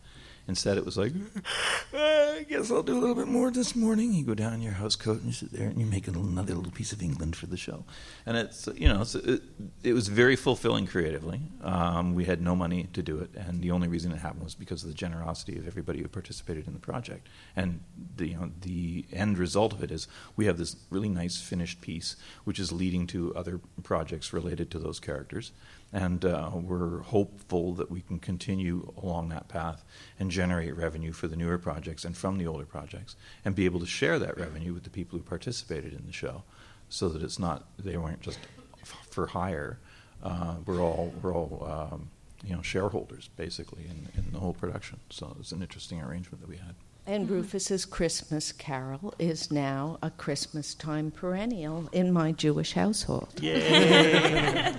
Instead, 0.49 0.77
it 0.77 0.85
was 0.85 0.97
like, 0.99 1.13
I 1.95 2.45
guess 2.49 2.71
I'll 2.71 2.83
do 2.83 2.99
a 2.99 3.01
little 3.01 3.15
bit 3.15 3.29
more 3.29 3.51
this 3.53 3.77
morning. 3.77 4.13
You 4.13 4.25
go 4.25 4.35
down 4.35 4.55
in 4.55 4.61
your 4.61 4.73
house 4.73 4.97
coat 4.97 5.19
and 5.19 5.27
you 5.27 5.33
sit 5.33 5.53
there 5.53 5.69
and 5.69 5.79
you 5.79 5.87
make 5.87 6.09
another 6.09 6.55
little 6.55 6.73
piece 6.73 6.93
of 6.93 7.01
England 7.01 7.37
for 7.37 7.47
the 7.47 7.57
show. 7.57 7.85
And 8.27 8.37
it's, 8.37 8.69
you 8.75 8.89
know, 8.89 9.03
it's, 9.03 9.15
it, 9.15 9.43
it 9.85 9.93
was 9.93 10.09
very 10.09 10.35
fulfilling 10.35 10.87
creatively. 10.87 11.41
Um, 11.63 12.15
we 12.15 12.25
had 12.25 12.43
no 12.43 12.57
money 12.57 12.89
to 12.93 13.03
do 13.03 13.19
it, 13.19 13.31
and 13.37 13.63
the 13.63 13.71
only 13.71 13.87
reason 13.87 14.11
it 14.11 14.19
happened 14.19 14.43
was 14.43 14.57
because 14.57 14.83
of 14.83 14.89
the 14.89 14.95
generosity 14.95 15.57
of 15.59 15.67
everybody 15.67 16.01
who 16.01 16.09
participated 16.09 16.67
in 16.67 16.73
the 16.73 16.81
project. 16.81 17.29
And 17.55 17.81
the, 18.17 18.31
you 18.31 18.37
know, 18.37 18.51
the 18.63 19.05
end 19.13 19.39
result 19.39 19.73
of 19.73 19.83
it 19.85 19.93
is 19.93 20.09
we 20.35 20.47
have 20.47 20.59
this 20.59 20.75
really 20.91 21.09
nice 21.09 21.41
finished 21.41 21.81
piece, 21.81 22.17
which 22.43 22.59
is 22.59 22.73
leading 22.73 23.07
to 23.09 23.33
other 23.37 23.61
projects 23.85 24.33
related 24.33 24.71
to 24.73 24.81
those 24.81 24.99
characters 24.99 25.53
and 25.93 26.25
uh, 26.25 26.51
we're 26.55 27.01
hopeful 27.01 27.75
that 27.75 27.91
we 27.91 28.01
can 28.01 28.19
continue 28.19 28.93
along 29.03 29.29
that 29.29 29.49
path 29.49 29.85
and 30.19 30.31
generate 30.31 30.75
revenue 30.75 31.13
for 31.13 31.29
the 31.29 31.37
newer 31.37 31.59
projects 31.59 32.05
and 32.05 32.17
from 32.17 32.39
the 32.39 32.47
older 32.47 32.65
projects 32.65 33.15
and 33.45 33.55
be 33.55 33.67
able 33.67 33.81
to 33.81 33.87
share 33.87 34.19
that 34.19 34.39
revenue 34.39 34.73
with 34.73 34.85
the 34.85 34.91
people 34.91 35.19
who 35.19 35.25
participated 35.25 35.93
in 35.93 36.07
the 36.07 36.13
show 36.13 36.43
so 36.89 37.09
that 37.09 37.23
it's 37.23 37.39
not 37.39 37.67
they 37.79 37.97
weren't 37.97 38.21
just 38.21 38.39
for 39.11 39.27
hire. 39.29 39.79
Uh, 40.23 40.57
we're 40.67 40.81
all 40.81 41.13
we're 41.23 41.35
all 41.35 41.91
um, 41.93 42.11
you 42.45 42.55
know 42.55 42.63
shareholders 42.63 43.29
basically 43.37 43.85
in, 43.85 44.09
in 44.17 44.33
the 44.33 44.39
whole 44.39 44.55
production. 44.55 45.01
So 45.11 45.37
it's 45.41 45.53
an 45.53 45.63
interesting 45.63 46.01
arrangement 46.01 46.41
that 46.41 46.49
we 46.49 46.57
had 46.57 46.75
And 47.05 47.29
Rufus's 47.29 47.85
Christmas 47.85 48.53
Carol 48.53 49.13
is 49.19 49.51
now 49.51 49.99
a 50.03 50.11
Christmas 50.11 50.73
time 50.73 51.11
perennial 51.11 51.89
in 51.91 52.13
my 52.13 52.31
Jewish 52.31 52.75
household. 52.75 53.29
That's 53.41 54.79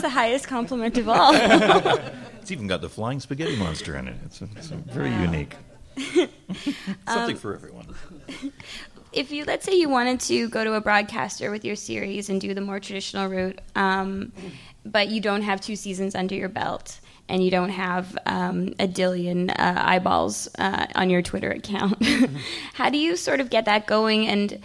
the 0.00 0.08
highest 0.08 0.46
compliment 0.46 0.96
of 0.96 1.08
all. 1.08 1.34
it's 2.40 2.52
even 2.52 2.68
got 2.68 2.82
the 2.82 2.88
flying 2.88 3.18
spaghetti 3.18 3.56
monster 3.56 3.96
in 3.96 4.06
it 4.06 4.16
it's, 4.24 4.42
it's 4.42 4.68
very 4.68 5.10
unique 5.10 5.56
Something 7.08 7.36
for 7.36 7.54
everyone. 7.54 7.94
if 9.12 9.30
you 9.32 9.44
let's 9.44 9.64
say 9.64 9.74
you 9.74 9.88
wanted 9.88 10.20
to 10.20 10.48
go 10.50 10.62
to 10.62 10.74
a 10.74 10.80
broadcaster 10.80 11.50
with 11.50 11.64
your 11.64 11.76
series 11.76 12.28
and 12.28 12.40
do 12.40 12.52
the 12.52 12.60
more 12.60 12.80
traditional 12.80 13.28
route, 13.28 13.60
um, 13.76 14.32
but 14.84 15.08
you 15.08 15.20
don't 15.20 15.42
have 15.42 15.60
two 15.60 15.76
seasons 15.76 16.14
under 16.14 16.34
your 16.34 16.48
belt 16.48 17.00
and 17.28 17.42
you 17.42 17.50
don't 17.50 17.70
have 17.70 18.16
um, 18.26 18.74
a 18.78 18.86
dillion 18.86 19.50
uh, 19.50 19.74
eyeballs 19.76 20.48
uh, 20.58 20.86
on 20.94 21.10
your 21.10 21.22
Twitter 21.22 21.50
account, 21.50 22.04
how 22.74 22.90
do 22.90 22.98
you 22.98 23.16
sort 23.16 23.40
of 23.40 23.50
get 23.50 23.64
that 23.64 23.86
going? 23.86 24.26
And 24.26 24.60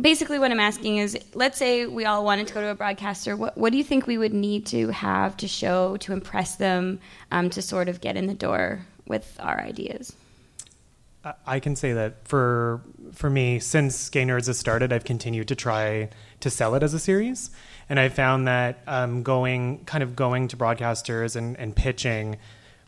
basically, 0.00 0.38
what 0.38 0.50
I'm 0.50 0.60
asking 0.60 0.98
is, 0.98 1.18
let's 1.34 1.58
say 1.58 1.86
we 1.86 2.04
all 2.04 2.24
wanted 2.24 2.46
to 2.48 2.54
go 2.54 2.60
to 2.60 2.68
a 2.68 2.74
broadcaster. 2.74 3.36
What, 3.36 3.56
what 3.58 3.72
do 3.72 3.78
you 3.78 3.84
think 3.84 4.06
we 4.06 4.18
would 4.18 4.34
need 4.34 4.66
to 4.66 4.88
have 4.88 5.36
to 5.38 5.48
show 5.48 5.96
to 5.98 6.12
impress 6.12 6.56
them 6.56 7.00
um, 7.30 7.50
to 7.50 7.62
sort 7.62 7.88
of 7.88 8.00
get 8.00 8.16
in 8.16 8.26
the 8.26 8.34
door 8.34 8.86
with 9.06 9.36
our 9.40 9.60
ideas? 9.60 10.14
I 11.46 11.58
can 11.58 11.74
say 11.74 11.94
that 11.94 12.28
for 12.28 12.82
for 13.12 13.30
me, 13.30 13.58
since 13.58 14.10
Gay 14.10 14.24
Nerds 14.24 14.46
has 14.46 14.58
started, 14.58 14.92
I've 14.92 15.04
continued 15.04 15.48
to 15.48 15.54
try 15.54 16.10
to 16.40 16.50
sell 16.50 16.74
it 16.74 16.82
as 16.82 16.92
a 16.92 16.98
series, 16.98 17.50
and 17.88 18.00
I 18.00 18.08
found 18.08 18.48
that 18.48 18.82
um, 18.86 19.22
going 19.22 19.84
kind 19.84 20.02
of 20.02 20.16
going 20.16 20.48
to 20.48 20.56
broadcasters 20.56 21.36
and, 21.36 21.56
and 21.58 21.74
pitching. 21.74 22.38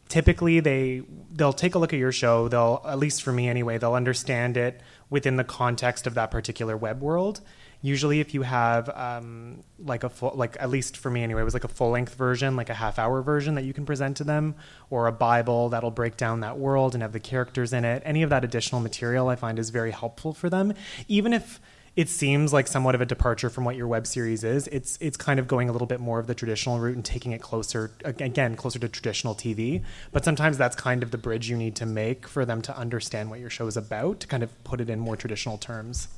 Typically, 0.09 0.61
they 0.61 1.03
they'll 1.33 1.53
take 1.53 1.75
a 1.75 1.79
look 1.79 1.93
at 1.93 1.99
your 1.99 2.13
show. 2.13 2.49
They'll, 2.49 2.83
at 2.87 2.99
least 2.99 3.23
for 3.23 3.33
me 3.33 3.49
anyway, 3.49 3.79
they'll 3.79 3.95
understand 3.95 4.57
it 4.57 4.81
within 5.11 5.37
the 5.37 5.45
context 5.45 6.07
of 6.07 6.15
that 6.15 6.31
particular 6.31 6.77
web 6.77 7.01
world, 7.01 7.41
usually 7.83 8.21
if 8.21 8.35
you 8.35 8.43
have 8.43 8.89
um, 8.91 9.63
like 9.79 10.03
a 10.03 10.09
full 10.09 10.33
like 10.35 10.57
at 10.61 10.71
least 10.71 10.97
for 10.97 11.11
me 11.11 11.23
anyway 11.23 11.41
it 11.41 11.45
was 11.45 11.55
like 11.55 11.65
a 11.65 11.69
full 11.69 11.91
length 11.91 12.15
version 12.15 12.57
like 12.57 12.71
a 12.71 12.75
half 12.75 12.99
hour 12.99 13.23
version 13.23 13.55
that 13.55 13.65
you 13.65 13.73
can 13.73 13.87
present 13.87 14.17
to 14.17 14.25
them 14.25 14.55
or 14.91 15.07
a 15.07 15.13
bible 15.13 15.69
that'll 15.69 15.91
break 15.91 16.17
down 16.17 16.41
that 16.41 16.59
world 16.59 16.95
and 16.95 17.03
have 17.03 17.13
the 17.13 17.21
characters 17.21 17.73
in 17.73 17.85
it 17.85 18.03
any 18.05 18.23
of 18.23 18.31
that 18.31 18.45
additional 18.45 18.81
material 18.81 19.29
i 19.29 19.37
find 19.37 19.59
is 19.59 19.71
very 19.71 19.91
helpful 19.91 20.33
for 20.33 20.49
them 20.49 20.73
even 21.07 21.33
if 21.33 21.61
it 21.97 22.11
seems 22.11 22.53
like 22.53 22.69
somewhat 22.69 22.95
of 22.95 23.01
a 23.01 23.07
departure 23.07 23.49
from 23.49 23.65
what 23.65 23.75
your 23.75 23.89
web 23.89 24.07
series 24.07 24.45
is. 24.45 24.69
It's 24.69 24.99
it's 25.01 25.17
kind 25.17 25.41
of 25.41 25.49
going 25.49 25.69
a 25.69 25.73
little 25.73 25.87
bit 25.87 25.99
more 25.99 26.19
of 26.19 26.27
the 26.27 26.35
traditional 26.35 26.79
route 26.79 26.95
and 26.95 27.05
taking 27.05 27.33
it 27.33 27.41
closer 27.41 27.91
again 28.05 28.55
closer 28.55 28.79
to 28.79 28.89
traditional 28.89 29.35
tv 29.35 29.83
but 30.13 30.25
sometimes 30.25 30.59
that's 30.59 30.77
kind 30.77 31.03
of 31.03 31.11
the 31.11 31.19
bridge 31.19 31.49
you 31.49 31.57
need 31.57 31.75
to 31.77 31.87
make 31.87 32.27
for 32.27 32.45
them 32.45 32.61
to 32.63 32.77
understand 32.77 33.31
what 33.31 33.41
your 33.41 33.51
show 33.51 33.67
is 33.67 33.77
about 33.77 34.21
to 34.21 34.27
kind 34.27 34.43
of 34.43 34.65
put 34.65 34.81
it 34.81 34.91
in 34.91 34.99
more 34.99 35.17
traditional 35.17 35.59
terms. 35.59 36.09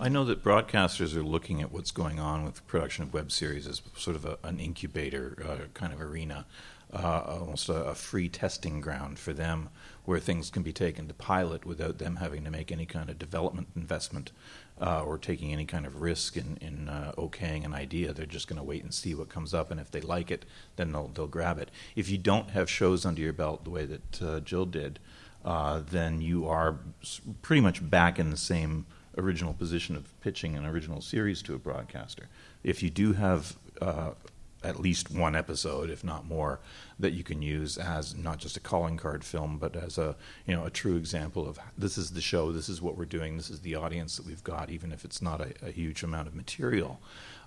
I 0.00 0.08
know 0.08 0.24
that 0.24 0.42
broadcasters 0.42 1.14
are 1.14 1.22
looking 1.22 1.62
at 1.62 1.70
what's 1.70 1.92
going 1.92 2.18
on 2.18 2.44
with 2.44 2.66
production 2.66 3.04
of 3.04 3.14
web 3.14 3.30
series 3.30 3.68
as 3.68 3.82
sort 3.96 4.16
of 4.16 4.24
a, 4.24 4.38
an 4.42 4.58
incubator 4.58 5.36
uh, 5.46 5.66
kind 5.74 5.92
of 5.92 6.00
arena, 6.00 6.44
uh, 6.92 7.22
almost 7.26 7.68
a, 7.68 7.84
a, 7.84 7.94
free 7.94 8.28
testing 8.28 8.80
ground 8.80 9.18
for 9.18 9.32
them 9.32 9.68
where 10.04 10.18
things 10.18 10.50
can 10.50 10.62
be 10.62 10.72
taken 10.72 11.06
to 11.08 11.14
pilot 11.14 11.64
without 11.64 11.98
them 11.98 12.16
having 12.16 12.44
to 12.44 12.50
make 12.50 12.72
any 12.72 12.86
kind 12.86 13.10
of 13.10 13.18
development 13.18 13.68
investment 13.76 14.32
uh, 14.80 15.02
or 15.02 15.18
taking 15.18 15.52
any 15.52 15.64
kind 15.64 15.86
of 15.86 16.00
risk 16.00 16.36
in, 16.36 16.58
in 16.60 16.88
uh, 16.88 17.12
okaying 17.16 17.64
an 17.64 17.74
idea. 17.74 18.12
They're 18.12 18.26
just 18.26 18.48
going 18.48 18.58
to 18.58 18.64
wait 18.64 18.82
and 18.82 18.92
see 18.92 19.14
what 19.14 19.28
comes 19.28 19.54
up, 19.54 19.70
and 19.70 19.80
if 19.80 19.90
they 19.90 20.00
like 20.00 20.30
it, 20.30 20.44
then 20.76 20.92
they'll, 20.92 21.08
they'll 21.08 21.26
grab 21.26 21.58
it. 21.58 21.70
If 21.94 22.10
you 22.10 22.18
don't 22.18 22.50
have 22.50 22.68
shows 22.68 23.06
under 23.06 23.22
your 23.22 23.32
belt 23.32 23.64
the 23.64 23.70
way 23.70 23.86
that 23.86 24.22
uh, 24.22 24.40
Jill 24.40 24.66
did, 24.66 24.98
uh, 25.44 25.80
then 25.88 26.20
you 26.20 26.46
are 26.46 26.78
pretty 27.42 27.62
much 27.62 27.88
back 27.88 28.18
in 28.18 28.30
the 28.30 28.36
same 28.36 28.86
original 29.16 29.54
position 29.54 29.96
of 29.96 30.20
pitching 30.20 30.56
an 30.56 30.66
original 30.66 31.00
series 31.00 31.40
to 31.42 31.54
a 31.54 31.58
broadcaster. 31.58 32.28
If 32.62 32.82
you 32.82 32.90
do 32.90 33.14
have 33.14 33.56
uh, 33.80 34.10
at 34.66 34.80
least 34.80 35.10
one 35.10 35.36
episode, 35.36 35.90
if 35.90 36.02
not 36.02 36.26
more, 36.26 36.60
that 36.98 37.12
you 37.12 37.22
can 37.22 37.40
use 37.40 37.78
as 37.78 38.14
not 38.16 38.38
just 38.38 38.56
a 38.56 38.60
calling 38.60 38.96
card 38.96 39.22
film, 39.22 39.58
but 39.58 39.76
as 39.76 39.96
a 39.96 40.16
you 40.46 40.54
know 40.54 40.64
a 40.64 40.70
true 40.70 40.96
example 40.96 41.48
of 41.48 41.58
this 41.78 41.96
is 41.96 42.10
the 42.10 42.20
show, 42.20 42.52
this 42.52 42.68
is 42.68 42.82
what 42.82 42.96
we're 42.96 43.04
doing, 43.04 43.36
this 43.36 43.50
is 43.50 43.60
the 43.60 43.74
audience 43.74 44.16
that 44.16 44.26
we've 44.26 44.44
got, 44.44 44.70
even 44.70 44.92
if 44.92 45.04
it's 45.04 45.22
not 45.22 45.40
a, 45.40 45.52
a 45.62 45.70
huge 45.70 46.02
amount 46.02 46.28
of 46.28 46.34
material. 46.34 47.00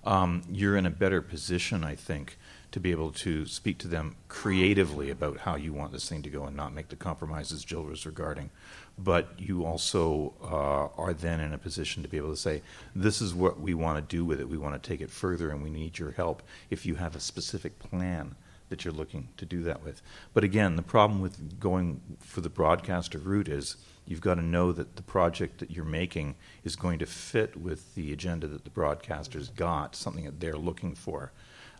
Um, 0.04 0.42
you're 0.50 0.76
in 0.76 0.86
a 0.86 0.90
better 0.90 1.20
position, 1.20 1.84
I 1.84 1.94
think, 1.94 2.38
to 2.72 2.80
be 2.80 2.90
able 2.90 3.10
to 3.12 3.44
speak 3.46 3.78
to 3.78 3.88
them 3.88 4.16
creatively 4.28 5.10
about 5.10 5.38
how 5.38 5.56
you 5.56 5.72
want 5.72 5.92
this 5.92 6.08
thing 6.08 6.22
to 6.22 6.30
go 6.30 6.44
and 6.44 6.56
not 6.56 6.72
make 6.72 6.88
the 6.88 6.96
compromises 6.96 7.64
Jill 7.64 7.82
was 7.82 8.06
regarding 8.06 8.50
but 9.02 9.28
you 9.38 9.64
also 9.64 10.34
uh, 10.42 11.00
are 11.00 11.14
then 11.14 11.40
in 11.40 11.52
a 11.52 11.58
position 11.58 12.02
to 12.02 12.08
be 12.08 12.16
able 12.16 12.30
to 12.30 12.36
say, 12.36 12.62
this 12.94 13.20
is 13.20 13.34
what 13.34 13.60
we 13.60 13.74
want 13.74 13.96
to 13.96 14.16
do 14.16 14.24
with 14.24 14.40
it. 14.40 14.48
We 14.48 14.58
want 14.58 14.80
to 14.80 14.88
take 14.88 15.00
it 15.00 15.10
further, 15.10 15.50
and 15.50 15.62
we 15.62 15.70
need 15.70 15.98
your 15.98 16.12
help 16.12 16.42
if 16.68 16.84
you 16.84 16.96
have 16.96 17.16
a 17.16 17.20
specific 17.20 17.78
plan 17.78 18.34
that 18.68 18.84
you're 18.84 18.94
looking 18.94 19.28
to 19.36 19.44
do 19.44 19.62
that 19.64 19.82
with. 19.82 20.00
But 20.32 20.44
again, 20.44 20.76
the 20.76 20.82
problem 20.82 21.20
with 21.20 21.58
going 21.58 22.00
for 22.20 22.40
the 22.40 22.48
broadcaster 22.48 23.18
route 23.18 23.48
is 23.48 23.76
you've 24.06 24.20
got 24.20 24.34
to 24.34 24.42
know 24.42 24.70
that 24.72 24.96
the 24.96 25.02
project 25.02 25.58
that 25.58 25.70
you're 25.70 25.84
making 25.84 26.36
is 26.62 26.76
going 26.76 26.98
to 27.00 27.06
fit 27.06 27.56
with 27.56 27.94
the 27.94 28.12
agenda 28.12 28.46
that 28.46 28.64
the 28.64 28.70
broadcasters 28.70 29.54
got, 29.54 29.96
something 29.96 30.24
that 30.24 30.40
they're 30.40 30.56
looking 30.56 30.94
for. 30.94 31.32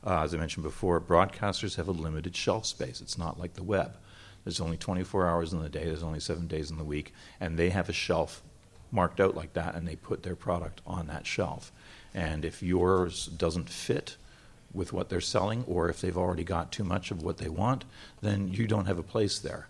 Uh, 0.05 0.23
as 0.23 0.35
I 0.35 0.39
mentioned 0.39 0.65
before, 0.65 1.01
broadcasters 1.01 1.77
have 1.77 1.87
a 1.87 1.93
limited 1.93 2.35
shelf 2.35 2.67
space. 2.67 3.01
It's 3.01 3.19
not 3.19 3.39
like 3.39 3.55
the 3.55 3.63
web. 3.63 3.97
There's 4.45 4.61
only 4.61 4.77
24 4.77 5.27
hours 5.27 5.53
in 5.53 5.63
the 5.63 5.69
day, 5.69 5.85
there's 5.85 6.03
only 6.03 6.21
seven 6.21 6.47
days 6.47 6.71
in 6.71 6.79
the 6.79 6.85
week, 6.85 7.13
and 7.41 7.59
they 7.59 7.71
have 7.71 7.89
a 7.89 7.95
shelf 7.95 8.43
marked 8.91 9.21
out 9.21 9.37
like 9.37 9.53
that, 9.53 9.75
and 9.75 9.87
they 9.87 9.97
put 9.97 10.23
their 10.23 10.37
product 10.37 10.81
on 10.87 11.07
that 11.07 11.27
shelf. 11.27 11.73
And 12.15 12.45
if 12.45 12.63
yours 12.63 13.27
doesn't 13.27 13.69
fit 13.69 14.17
with 14.73 14.93
what 14.93 15.09
they're 15.09 15.21
selling, 15.21 15.65
or 15.67 15.89
if 15.89 16.01
they've 16.01 16.17
already 16.17 16.45
got 16.45 16.73
too 16.73 16.85
much 16.85 17.11
of 17.11 17.23
what 17.23 17.39
they 17.39 17.49
want, 17.49 17.85
then 18.21 18.49
you 18.49 18.67
don't 18.67 18.87
have 18.87 18.99
a 18.99 19.03
place 19.03 19.39
there 19.39 19.70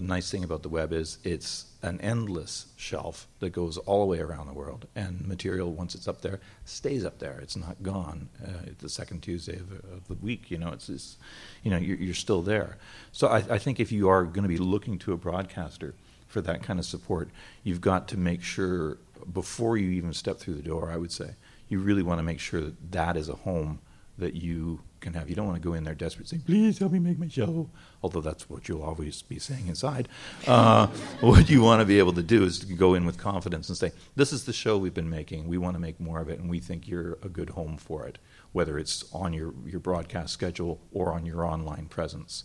nice 0.00 0.30
thing 0.30 0.44
about 0.44 0.62
the 0.62 0.68
web 0.68 0.92
is 0.92 1.18
it's 1.24 1.66
an 1.82 2.00
endless 2.00 2.66
shelf 2.76 3.26
that 3.40 3.50
goes 3.50 3.76
all 3.78 4.00
the 4.00 4.06
way 4.06 4.20
around 4.20 4.46
the 4.46 4.52
world, 4.54 4.86
and 4.94 5.26
material 5.26 5.72
once 5.72 5.94
it's 5.94 6.08
up 6.08 6.22
there 6.22 6.40
stays 6.64 7.04
up 7.04 7.18
there. 7.18 7.38
It's 7.42 7.56
not 7.56 7.82
gone. 7.82 8.28
Uh, 8.42 8.70
the 8.78 8.88
second 8.88 9.22
Tuesday 9.22 9.56
of, 9.56 9.72
of, 9.72 10.08
the 10.08 10.14
week, 10.14 10.50
you 10.50 10.58
know, 10.58 10.70
it's, 10.70 10.88
it's 10.88 11.16
you 11.62 11.70
know 11.70 11.76
you're, 11.76 11.98
you're, 11.98 12.14
still 12.14 12.40
there. 12.40 12.78
So 13.10 13.28
I, 13.28 13.38
I 13.50 13.58
think 13.58 13.80
if 13.80 13.92
you 13.92 14.08
are 14.08 14.24
going 14.24 14.44
to 14.44 14.48
be 14.48 14.58
looking 14.58 14.98
to 15.00 15.12
a 15.12 15.16
broadcaster 15.16 15.94
for 16.26 16.40
that 16.40 16.62
kind 16.62 16.78
of 16.78 16.86
support, 16.86 17.28
you've 17.62 17.80
got 17.82 18.08
to 18.08 18.16
make 18.16 18.42
sure 18.42 18.98
before 19.32 19.76
you 19.76 19.90
even 19.90 20.14
step 20.14 20.38
through 20.38 20.54
the 20.54 20.62
door. 20.62 20.90
I 20.90 20.96
would 20.96 21.12
say 21.12 21.34
you 21.68 21.80
really 21.80 22.02
want 22.02 22.18
to 22.18 22.22
make 22.22 22.40
sure 22.40 22.60
that 22.60 22.92
that 22.92 23.16
is 23.16 23.28
a 23.28 23.34
home 23.34 23.80
that 24.18 24.34
you 24.34 24.80
can 25.02 25.12
have. 25.14 25.28
You 25.28 25.34
don't 25.34 25.46
want 25.46 25.62
to 25.62 25.68
go 25.68 25.74
in 25.74 25.84
there 25.84 25.94
desperate, 25.94 26.28
saying, 26.28 26.44
"Please 26.46 26.78
help 26.78 26.92
me 26.92 26.98
make 26.98 27.18
my 27.18 27.28
show," 27.28 27.68
although 28.02 28.22
that's 28.22 28.48
what 28.48 28.68
you'll 28.68 28.82
always 28.82 29.20
be 29.20 29.38
saying 29.38 29.66
inside. 29.66 30.08
Uh, 30.46 30.86
what 31.20 31.50
you 31.50 31.60
want 31.60 31.80
to 31.80 31.84
be 31.84 31.98
able 31.98 32.14
to 32.14 32.22
do 32.22 32.44
is 32.44 32.58
to 32.60 32.72
go 32.72 32.94
in 32.94 33.04
with 33.04 33.18
confidence 33.18 33.68
and 33.68 33.76
say, 33.76 33.92
"This 34.16 34.32
is 34.32 34.44
the 34.44 34.52
show 34.52 34.78
we've 34.78 34.94
been 34.94 35.10
making. 35.10 35.48
We 35.48 35.58
want 35.58 35.74
to 35.74 35.80
make 35.80 36.00
more 36.00 36.20
of 36.20 36.30
it, 36.30 36.38
and 36.38 36.48
we 36.48 36.60
think 36.60 36.88
you're 36.88 37.18
a 37.22 37.28
good 37.28 37.50
home 37.50 37.76
for 37.76 38.06
it, 38.06 38.18
whether 38.52 38.78
it's 38.78 39.04
on 39.12 39.34
your 39.34 39.52
your 39.66 39.80
broadcast 39.80 40.32
schedule 40.32 40.80
or 40.92 41.12
on 41.12 41.26
your 41.26 41.44
online 41.44 41.86
presence." 41.86 42.44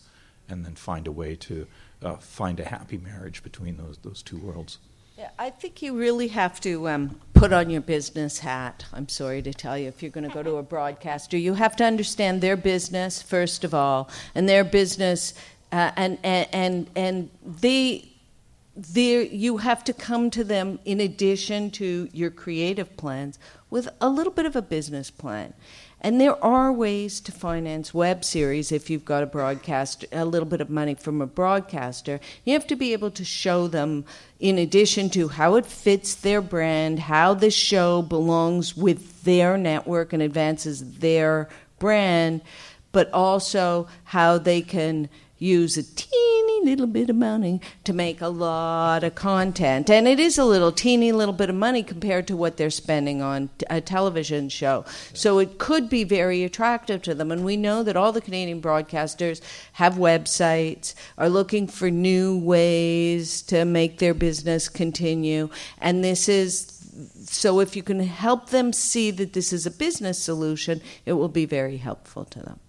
And 0.50 0.66
then 0.66 0.76
find 0.76 1.08
a 1.08 1.12
way 1.12 1.36
to 1.36 1.68
uh, 2.02 2.16
find 2.16 2.60
a 2.62 2.66
happy 2.66 2.98
marriage 2.98 3.44
between 3.44 3.78
those 3.78 3.98
those 4.00 4.24
two 4.24 4.38
worlds. 4.38 4.80
Yeah, 5.18 5.30
I 5.40 5.50
think 5.50 5.82
you 5.82 5.98
really 5.98 6.28
have 6.28 6.62
to 6.62 6.88
um, 6.90 7.20
put 7.34 7.52
on 7.52 7.72
your 7.72 7.82
business 7.82 8.38
hat. 8.38 8.86
I'm 8.94 9.10
sorry 9.10 9.42
to 9.42 9.52
tell 9.52 9.76
you, 9.76 9.88
if 9.88 10.04
you're 10.04 10.12
going 10.12 10.30
to 10.30 10.34
go 10.34 10.44
to 10.44 10.58
a 10.58 10.64
broadcaster, 10.64 11.36
you 11.38 11.56
have 11.56 11.76
to 11.78 11.84
understand 11.84 12.40
their 12.40 12.56
business 12.56 13.20
first 13.20 13.64
of 13.64 13.74
all, 13.74 14.12
and 14.36 14.48
their 14.48 14.64
business, 14.64 15.34
uh, 15.72 15.90
and 15.96 16.20
and 16.24 16.48
and 16.54 16.90
and 16.96 17.32
they. 17.44 18.10
There, 18.76 19.24
you 19.24 19.58
have 19.58 19.84
to 19.86 19.94
come 19.94 20.30
to 20.30 20.44
them 20.44 20.78
in 20.86 21.00
addition 21.00 21.72
to 21.72 22.08
your 22.14 22.30
creative 22.30 22.96
plans 22.96 23.40
with 23.72 23.90
a 24.00 24.08
little 24.08 24.32
bit 24.32 24.46
of 24.46 24.56
a 24.56 24.62
business 24.62 25.10
plan. 25.10 25.56
And 26.00 26.22
there 26.22 26.42
are 26.44 26.72
ways 26.72 27.20
to 27.22 27.32
finance 27.32 27.94
web 27.94 28.24
series 28.24 28.72
if 28.72 28.90
you've 28.90 29.04
got 29.04 29.24
a 29.24 29.28
broadcast, 29.28 30.06
a 30.12 30.26
little 30.26 30.48
bit 30.48 30.62
of 30.62 30.70
money 30.70 30.94
from 30.94 31.22
a 31.22 31.28
broadcaster. 31.28 32.20
You 32.46 32.54
have 32.54 32.68
to 32.68 32.76
be 32.76 32.94
able 32.94 33.10
to 33.12 33.26
show 33.26 33.68
them, 33.68 34.06
in 34.40 34.60
addition 34.60 35.10
to 35.12 35.28
how 35.28 35.56
it 35.56 35.66
fits 35.66 36.14
their 36.14 36.42
brand, 36.42 37.00
how 37.00 37.34
the 37.34 37.50
show 37.50 38.04
belongs 38.04 38.78
with 38.78 39.24
their 39.24 39.58
network 39.58 40.14
and 40.14 40.22
advances 40.22 41.00
their 41.00 41.50
brand, 41.80 42.42
but 42.92 43.12
also 43.12 43.88
how 44.04 44.38
they 44.38 44.62
can 44.62 45.10
use 45.38 45.78
a 45.78 45.84
teeny 45.84 46.62
little 46.64 46.88
bit 46.88 47.10
of 47.10 47.16
money 47.16 47.62
to 47.84 47.94
make 47.94 48.22
a 48.22 48.28
lot 48.28 49.04
of 49.04 49.16
content. 49.16 49.90
And 49.90 50.08
it 50.08 50.20
is 50.20 50.38
a 50.38 50.46
little 50.46 50.72
teeny 50.72 51.12
little 51.12 51.34
bit 51.34 51.50
of 51.50 51.56
money 51.56 51.84
compared 51.84 52.28
to 52.28 52.36
what 52.36 52.58
they're 52.58 52.70
spending 52.70 53.22
on 53.22 53.50
a 53.70 53.80
television 53.80 54.50
show. 54.50 54.84
So 55.14 55.40
it 55.40 55.58
could 55.58 55.90
be 55.90 56.04
very 56.04 56.44
attractive 56.44 57.02
to 57.04 57.16
them. 57.16 57.32
And 57.32 57.46
we 57.46 57.56
know 57.58 57.84
that 57.84 57.96
all 57.96 58.12
the 58.12 58.22
Canadian 58.22 58.62
broadcasters 58.62 59.42
have 59.74 59.96
websites, 59.96 60.94
are 61.18 61.30
looking 61.30 61.68
for 61.68 61.90
new 61.90 62.38
ways 62.38 63.42
to 63.44 63.64
make 63.66 64.00
their 64.00 64.14
business 64.14 64.68
continue. 64.68 65.50
And 65.80 66.04
this 66.04 66.28
is 66.28 66.74
so 67.28 67.60
if 67.60 67.76
you 67.76 67.84
can 67.84 68.00
help 68.00 68.50
them 68.50 68.74
see 68.74 69.12
that 69.12 69.34
this 69.34 69.54
is 69.54 69.66
a 69.66 69.72
business 69.72 70.18
solution, 70.18 70.82
it 71.06 71.14
will 71.14 71.30
be 71.30 71.46
very 71.46 71.78
helpful 71.78 72.26
to 72.26 72.40
them. 72.40 72.60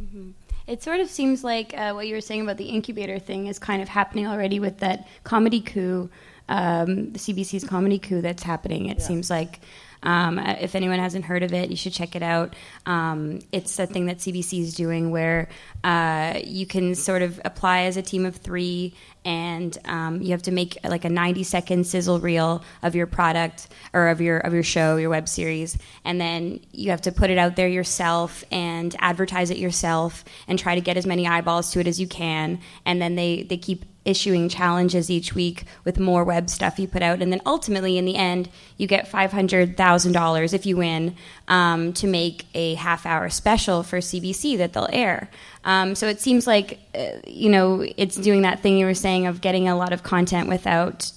Mm-hmm. 0.00 0.30
It 0.66 0.82
sort 0.82 1.00
of 1.00 1.10
seems 1.10 1.44
like 1.44 1.74
uh, 1.76 1.92
what 1.92 2.06
you 2.06 2.14
were 2.14 2.22
saying 2.22 2.40
about 2.40 2.56
the 2.56 2.64
incubator 2.64 3.18
thing 3.18 3.48
is 3.48 3.58
kind 3.58 3.82
of 3.82 3.88
happening 3.88 4.26
already 4.26 4.58
with 4.58 4.78
that 4.78 5.06
comedy 5.22 5.60
coup, 5.60 6.08
um, 6.48 7.12
the 7.12 7.18
CBC's 7.18 7.64
comedy 7.64 7.98
coup 7.98 8.20
that's 8.20 8.42
happening. 8.42 8.86
It 8.86 8.98
yeah. 8.98 9.04
seems 9.04 9.30
like 9.30 9.60
um, 10.04 10.38
if 10.38 10.74
anyone 10.74 10.98
hasn't 10.98 11.24
heard 11.24 11.42
of 11.42 11.52
it, 11.52 11.70
you 11.70 11.76
should 11.76 11.94
check 11.94 12.14
it 12.14 12.22
out. 12.22 12.54
Um, 12.84 13.40
it's 13.52 13.78
a 13.78 13.86
thing 13.86 14.06
that 14.06 14.18
CBC 14.18 14.60
is 14.60 14.74
doing 14.74 15.10
where 15.10 15.48
uh, 15.82 16.40
you 16.44 16.66
can 16.66 16.94
sort 16.94 17.22
of 17.22 17.40
apply 17.44 17.82
as 17.82 17.96
a 17.96 18.02
team 18.02 18.26
of 18.26 18.36
three, 18.36 18.94
and 19.24 19.76
um, 19.86 20.20
you 20.20 20.32
have 20.32 20.42
to 20.42 20.52
make 20.52 20.76
like 20.84 21.06
a 21.06 21.08
90 21.08 21.42
second 21.44 21.86
sizzle 21.86 22.20
reel 22.20 22.62
of 22.82 22.94
your 22.94 23.06
product 23.06 23.68
or 23.94 24.08
of 24.08 24.20
your 24.20 24.38
of 24.38 24.52
your 24.52 24.62
show, 24.62 24.96
your 24.96 25.08
web 25.08 25.26
series, 25.26 25.78
and 26.04 26.20
then 26.20 26.60
you 26.72 26.90
have 26.90 27.00
to 27.02 27.12
put 27.12 27.30
it 27.30 27.38
out 27.38 27.56
there 27.56 27.68
yourself 27.68 28.44
and 28.52 28.94
advertise 28.98 29.50
it 29.50 29.56
yourself 29.56 30.24
and 30.46 30.58
try 30.58 30.74
to 30.74 30.82
get 30.82 30.98
as 30.98 31.06
many 31.06 31.26
eyeballs 31.26 31.70
to 31.72 31.80
it 31.80 31.86
as 31.86 31.98
you 31.98 32.06
can. 32.06 32.60
And 32.84 33.00
then 33.00 33.14
they 33.14 33.44
they 33.44 33.56
keep 33.56 33.86
issuing 34.04 34.48
challenges 34.48 35.10
each 35.10 35.34
week 35.34 35.64
with 35.84 35.98
more 35.98 36.24
web 36.24 36.50
stuff 36.50 36.78
you 36.78 36.86
put 36.86 37.02
out. 37.02 37.22
And 37.22 37.32
then 37.32 37.40
ultimately, 37.46 37.96
in 37.96 38.04
the 38.04 38.16
end, 38.16 38.48
you 38.76 38.86
get 38.86 39.10
$500,000 39.10 40.54
if 40.54 40.66
you 40.66 40.76
win 40.76 41.16
um, 41.48 41.92
to 41.94 42.06
make 42.06 42.46
a 42.54 42.74
half 42.74 43.06
hour 43.06 43.28
special 43.30 43.82
for 43.82 43.98
CBC 43.98 44.58
that 44.58 44.72
they'll 44.72 44.88
air. 44.92 45.30
Um, 45.64 45.94
so 45.94 46.06
it 46.06 46.20
seems 46.20 46.46
like, 46.46 46.78
uh, 46.94 47.18
you 47.26 47.48
know, 47.48 47.86
it's 47.96 48.16
doing 48.16 48.42
that 48.42 48.60
thing 48.60 48.78
you 48.78 48.86
were 48.86 48.94
saying 48.94 49.26
of 49.26 49.40
getting 49.40 49.68
a 49.68 49.76
lot 49.76 49.92
of 49.92 50.02
content 50.02 50.48
without 50.48 51.10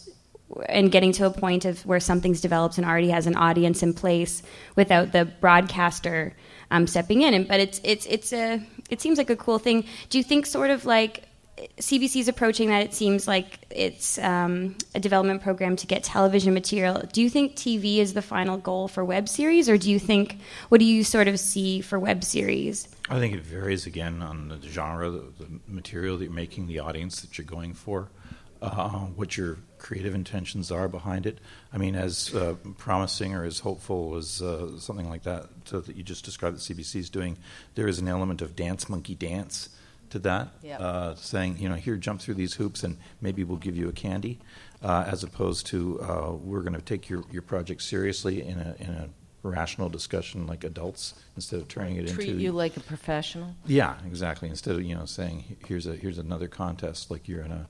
and 0.70 0.92
getting 0.92 1.12
to 1.12 1.26
a 1.26 1.30
point 1.30 1.66
of 1.66 1.86
where 1.86 2.00
something's 2.00 2.42
developed 2.42 2.78
and 2.78 2.88
already 2.88 3.10
has 3.10 3.28
an 3.28 3.36
audience 3.36 3.84
in 3.84 3.94
place 3.94 4.42
without 4.76 5.12
the 5.12 5.26
broadcaster 5.26 6.34
um, 6.72 6.88
stepping 6.88 7.22
in. 7.22 7.34
And, 7.34 7.48
but 7.48 7.60
it's 7.60 7.82
it's 7.84 8.06
it's 8.06 8.34
a 8.34 8.62
it 8.90 9.02
seems 9.02 9.18
like 9.18 9.30
a 9.30 9.36
cool 9.36 9.60
thing. 9.60 9.86
Do 10.10 10.18
you 10.18 10.24
think 10.24 10.46
sort 10.46 10.70
of 10.70 10.86
like 10.86 11.28
CBC 11.78 12.22
is 12.22 12.28
approaching 12.28 12.70
that. 12.70 12.84
It 12.84 12.94
seems 12.94 13.28
like 13.28 13.60
it's 13.72 14.20
um, 14.20 14.76
a 14.94 15.00
development 15.00 15.42
program 15.42 15.76
to 15.78 15.88
get 15.88 16.04
television 16.04 16.54
material. 16.54 17.02
Do 17.12 17.22
you 17.22 17.30
think 17.30 17.56
TV 17.56 17.98
is 17.98 18.14
the 18.14 18.22
final 18.22 18.58
goal 18.58 18.88
for 18.88 19.04
web 19.04 19.28
series, 19.28 19.68
or 19.68 19.78
do 19.78 19.90
you 19.90 19.98
think 19.98 20.40
what 20.70 20.80
do 20.80 20.86
you 20.86 21.04
sort 21.04 21.28
of 21.28 21.40
see 21.40 21.82
for 21.82 22.00
web 22.00 22.24
series? 22.24 22.88
I 23.10 23.20
think 23.20 23.34
it 23.34 23.42
varies 23.42 23.88
again 23.88 24.22
on 24.22 24.50
the 24.50 24.62
genre, 24.68 25.10
the, 25.10 25.24
the 25.40 25.48
material 25.68 26.18
that 26.18 26.26
you're 26.26 26.34
making, 26.34 26.68
the 26.68 26.80
audience 26.80 27.22
that 27.22 27.38
you're 27.38 27.46
going 27.46 27.74
for, 27.74 28.10
uh, 28.62 28.90
what 28.90 29.36
your 29.36 29.58
creative 29.80 30.14
intentions 30.14 30.72
are 30.72 30.88
behind 30.88 31.26
it. 31.26 31.40
I 31.74 31.78
mean, 31.78 31.96
as 31.96 32.36
uh, 32.36 32.56
promising 32.78 33.34
or 33.34 33.44
as 33.44 33.60
hopeful 33.60 34.16
as 34.16 34.42
uh, 34.42 34.78
something 34.78 35.10
like 35.10 35.24
that 35.24 35.48
that 35.66 35.96
you 35.96 36.04
just 36.04 36.26
described 36.26 36.58
that 36.58 36.62
CBC 36.62 36.98
is 36.98 37.10
doing, 37.10 37.38
there 37.76 37.88
is 37.88 37.98
an 37.98 38.08
element 38.08 38.44
of 38.44 38.56
dance 38.56 38.90
monkey 38.90 39.16
dance 39.16 39.70
to 40.12 40.20
that, 40.20 40.50
yep. 40.62 40.80
uh, 40.80 41.16
saying, 41.16 41.58
you 41.60 41.70
know, 41.70 41.76
here, 41.76 41.96
jump 41.96 42.22
through 42.22 42.36
these 42.36 42.54
hoops 42.54 42.84
and 42.84 42.98
maybe 43.22 43.44
we'll 43.44 43.58
give 43.58 43.76
you 43.76 43.90
a 43.90 43.94
candy, 43.94 44.40
uh, 44.84 45.06
as 45.08 45.24
opposed 45.24 45.66
to 45.68 46.00
uh, 46.02 46.32
we're 46.32 46.62
going 46.62 46.74
to 46.74 46.82
take 46.82 47.10
your, 47.10 47.24
your 47.32 47.42
project 47.42 47.82
seriously 47.82 48.42
in 48.42 48.60
a, 48.60 48.76
in 48.80 48.90
a 48.90 49.10
rational 49.44 49.90
discussion 49.90 50.48
like 50.48 50.64
adults 50.64 51.14
instead 51.36 51.60
of 51.60 51.68
turning 51.68 51.96
it 51.96 52.08
Treat 52.08 52.10
into. 52.10 52.26
Treat 52.26 52.44
you 52.44 52.52
like 52.52 52.78
a 52.78 52.82
professional? 52.82 53.56
Yeah, 53.66 53.96
exactly. 54.06 54.50
Instead 54.50 54.76
of, 54.76 54.84
you 54.84 54.96
know, 54.96 55.06
saying, 55.06 55.58
here's, 55.66 55.88
a, 55.88 55.96
here's 55.96 56.18
another 56.18 56.48
contest 56.48 57.12
like 57.12 57.28
you're 57.28 57.44
in 57.44 57.52
a. 57.52 57.68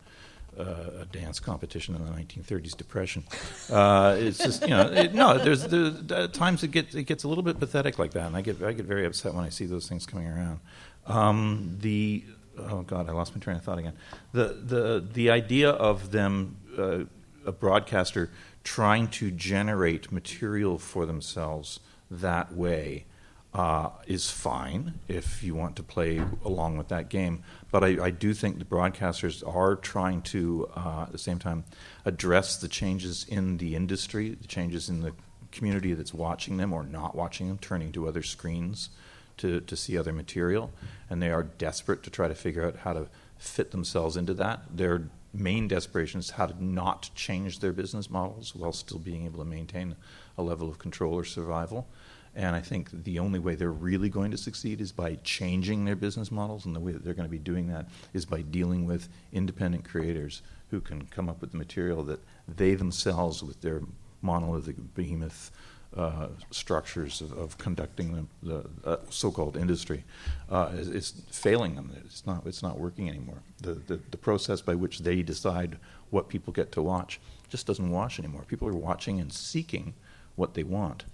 Uh, 0.57 1.01
a 1.01 1.05
dance 1.11 1.39
competition 1.39 1.93
in 1.93 2.03
the 2.03 2.09
1930s 2.09 2.75
depression. 2.75 3.23
Uh, 3.69 4.15
it's 4.17 4.39
just 4.39 4.63
you 4.63 4.69
know 4.69 4.87
it, 4.91 5.13
no. 5.13 5.37
There's, 5.37 5.67
there's 5.67 6.11
uh, 6.11 6.29
times 6.29 6.63
it 6.63 6.71
gets 6.71 6.95
it 6.95 7.03
gets 7.03 7.25
a 7.25 7.27
little 7.27 7.43
bit 7.43 7.59
pathetic 7.59 7.99
like 7.99 8.13
that, 8.13 8.25
and 8.25 8.35
I 8.35 8.41
get 8.41 8.63
I 8.63 8.71
get 8.71 8.85
very 8.85 9.05
upset 9.05 9.35
when 9.35 9.45
I 9.45 9.49
see 9.49 9.67
those 9.67 9.87
things 9.87 10.07
coming 10.07 10.25
around. 10.25 10.59
Um, 11.07 11.77
the 11.79 12.23
oh 12.57 12.81
god, 12.81 13.09
I 13.09 13.13
lost 13.13 13.35
my 13.35 13.39
train 13.39 13.57
of 13.57 13.63
thought 13.63 13.79
again. 13.79 13.93
The 14.33 14.59
the 14.61 15.07
the 15.13 15.29
idea 15.31 15.69
of 15.69 16.11
them 16.11 16.57
uh, 16.77 17.05
a 17.45 17.51
broadcaster 17.51 18.29
trying 18.63 19.07
to 19.07 19.31
generate 19.31 20.11
material 20.11 20.77
for 20.77 21.05
themselves 21.05 21.79
that 22.11 22.53
way 22.53 23.05
uh, 23.53 23.89
is 24.05 24.29
fine 24.29 24.99
if 25.07 25.41
you 25.41 25.55
want 25.55 25.75
to 25.77 25.83
play 25.83 26.21
along 26.43 26.77
with 26.77 26.89
that 26.89 27.09
game. 27.09 27.43
But 27.71 27.83
I, 27.83 28.05
I 28.05 28.09
do 28.11 28.33
think 28.33 28.59
the 28.59 28.65
broadcasters 28.65 29.41
are 29.47 29.77
trying 29.77 30.21
to, 30.23 30.69
uh, 30.75 31.03
at 31.03 31.13
the 31.13 31.17
same 31.17 31.39
time, 31.39 31.63
address 32.03 32.57
the 32.57 32.67
changes 32.67 33.25
in 33.29 33.57
the 33.57 33.75
industry, 33.75 34.31
the 34.39 34.47
changes 34.47 34.89
in 34.89 35.01
the 35.01 35.13
community 35.51 35.93
that's 35.93 36.13
watching 36.13 36.57
them 36.57 36.73
or 36.73 36.83
not 36.83 37.15
watching 37.15 37.47
them, 37.47 37.57
turning 37.57 37.93
to 37.93 38.07
other 38.07 38.21
screens 38.21 38.89
to, 39.37 39.61
to 39.61 39.75
see 39.75 39.97
other 39.97 40.13
material, 40.13 40.71
and 41.09 41.21
they 41.21 41.31
are 41.31 41.43
desperate 41.43 42.03
to 42.03 42.09
try 42.09 42.27
to 42.27 42.35
figure 42.35 42.65
out 42.65 42.77
how 42.77 42.93
to 42.93 43.07
fit 43.37 43.71
themselves 43.71 44.17
into 44.17 44.33
that. 44.33 44.61
Their 44.75 45.09
main 45.33 45.67
desperation 45.67 46.19
is 46.19 46.31
how 46.31 46.47
to 46.47 46.63
not 46.63 47.09
change 47.13 47.59
their 47.59 47.73
business 47.73 48.09
models 48.09 48.55
while 48.55 48.73
still 48.73 48.99
being 48.99 49.25
able 49.25 49.39
to 49.39 49.49
maintain 49.49 49.95
a 50.37 50.41
level 50.41 50.69
of 50.69 50.79
control 50.79 51.13
or 51.13 51.23
survival. 51.23 51.87
And 52.35 52.55
I 52.55 52.61
think 52.61 53.03
the 53.03 53.19
only 53.19 53.39
way 53.39 53.55
they're 53.55 53.71
really 53.71 54.09
going 54.09 54.29
to 54.31 54.37
succeed 54.37 54.79
is 54.79 54.91
by 54.91 55.15
changing 55.23 55.85
their 55.85 55.95
business 55.95 56.31
models, 56.31 56.65
and 56.65 56.75
the 56.75 56.79
way 56.79 56.91
that 56.91 57.03
they're 57.03 57.15
going 57.15 57.27
to 57.27 57.31
be 57.31 57.39
doing 57.39 57.67
that 57.67 57.87
is 58.13 58.25
by 58.25 58.41
dealing 58.41 58.85
with 58.85 59.09
independent 59.33 59.85
creators 59.85 60.43
who 60.69 60.79
can 60.79 61.07
come 61.07 61.29
up 61.29 61.41
with 61.41 61.51
the 61.51 61.57
material 61.57 62.03
that 62.03 62.19
they 62.47 62.75
themselves, 62.75 63.41
with 63.41 63.61
their 63.61 63.81
monolithic 64.21 64.75
behemoth 64.93 65.51
uh, 65.97 66.27
structures 66.51 67.21
of, 67.21 67.31
of, 67.37 67.57
conducting 67.57 68.27
the, 68.43 68.47
the 68.47 68.89
uh, 68.89 68.97
so-called 69.09 69.57
industry 69.57 70.03
uh, 70.49 70.69
is, 70.73 70.89
is, 70.89 71.21
failing 71.31 71.75
them. 71.75 71.91
It's 72.05 72.25
not. 72.25 72.45
It's 72.45 72.61
not 72.61 72.79
working 72.79 73.09
anymore. 73.09 73.41
The, 73.61 73.73
the, 73.73 73.99
the 74.11 74.17
process 74.17 74.61
by 74.61 74.75
which 74.75 74.99
they 74.99 75.23
decide 75.23 75.77
what 76.11 76.29
people 76.29 76.53
get 76.53 76.71
to 76.73 76.81
watch 76.81 77.19
just 77.49 77.65
doesn't 77.65 77.89
wash 77.89 78.19
anymore. 78.19 78.43
People 78.47 78.67
are 78.67 78.73
watching 78.73 79.19
and 79.19 79.33
seeking 79.33 79.95
what 80.35 80.53
they 80.53 80.63
want, 80.63 81.05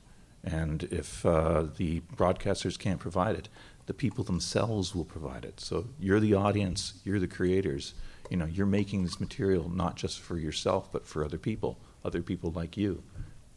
and 0.44 0.84
if 0.84 1.26
uh, 1.26 1.66
the 1.78 2.02
broadcasters 2.18 2.78
can't 2.78 3.00
provide 3.00 3.36
it, 3.36 3.48
the 3.86 3.94
people 3.94 4.24
themselves 4.24 4.94
will 4.94 5.06
provide 5.06 5.46
it. 5.46 5.60
So 5.60 5.88
you're 6.00 6.20
the 6.20 6.34
audience. 6.34 6.96
You're 7.04 7.20
the 7.20 7.28
creators. 7.28 7.94
You 8.30 8.38
know, 8.38 8.46
you're 8.46 8.66
making 8.66 9.04
this 9.04 9.20
material 9.20 9.70
not 9.70 9.96
just 9.96 10.20
for 10.20 10.38
yourself, 10.38 10.92
but 10.92 11.06
for 11.06 11.24
other 11.24 11.38
people, 11.38 11.78
other 12.04 12.22
people 12.22 12.52
like 12.52 12.78
you. 12.78 13.04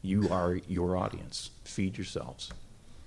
You 0.07 0.29
are 0.31 0.61
your 0.69 0.97
audience. 0.97 1.51
Feed 1.65 1.99
yourselves. 1.99 2.53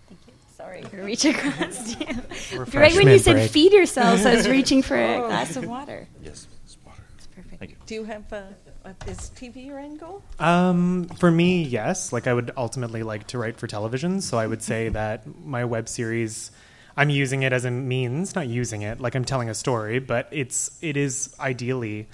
Thank 0.10 0.20
you. 0.28 0.34
Sorry 0.58 0.82
for 0.82 1.02
reaching 1.02 1.34
across 1.34 1.94
to 1.94 2.06
you. 2.06 2.66
Right 2.74 2.94
when 2.94 3.08
you 3.08 3.20
said 3.20 3.36
break. 3.36 3.52
feed 3.52 3.72
yourselves, 3.72 4.26
I 4.26 4.36
was 4.36 4.50
reaching 4.50 4.82
for 4.82 4.98
a 4.98 5.20
glass 5.28 5.56
of 5.56 5.66
water. 5.66 6.10
Yes, 6.22 6.46
it's 6.66 6.78
water. 6.86 7.02
It's 7.18 7.28
perfect. 7.28 7.58
Thank 7.58 7.72
you. 7.72 7.78
Do 7.86 7.96
you 7.96 8.04
have 8.04 8.30
a, 8.34 8.54
a, 8.84 8.90
is 9.10 9.32
TV 9.34 9.66
your 9.66 9.80
end 9.80 10.02
goal? 10.02 10.22
Um, 10.40 11.06
for 11.20 11.32
me, 11.32 11.64
yes. 11.64 12.12
Like 12.12 12.28
I 12.28 12.34
would 12.34 12.52
ultimately 12.58 13.02
like 13.02 13.28
to 13.28 13.38
write 13.38 13.56
for 13.56 13.68
television, 13.68 14.20
so 14.20 14.38
I 14.38 14.46
would 14.46 14.62
say 14.62 14.90
that 14.90 15.24
my 15.46 15.64
web 15.64 15.88
series. 15.88 16.52
I'm 16.98 17.10
using 17.10 17.44
it 17.44 17.54
as 17.54 17.64
a 17.64 17.72
means, 17.72 18.36
not 18.36 18.50
using 18.50 18.82
it 18.82 19.00
like 19.00 19.16
I'm 19.16 19.24
telling 19.24 19.50
a 19.50 19.54
story, 19.54 20.00
but 20.00 20.28
it's 20.32 20.78
it 20.82 20.98
is 20.98 21.34
ideally 21.40 22.10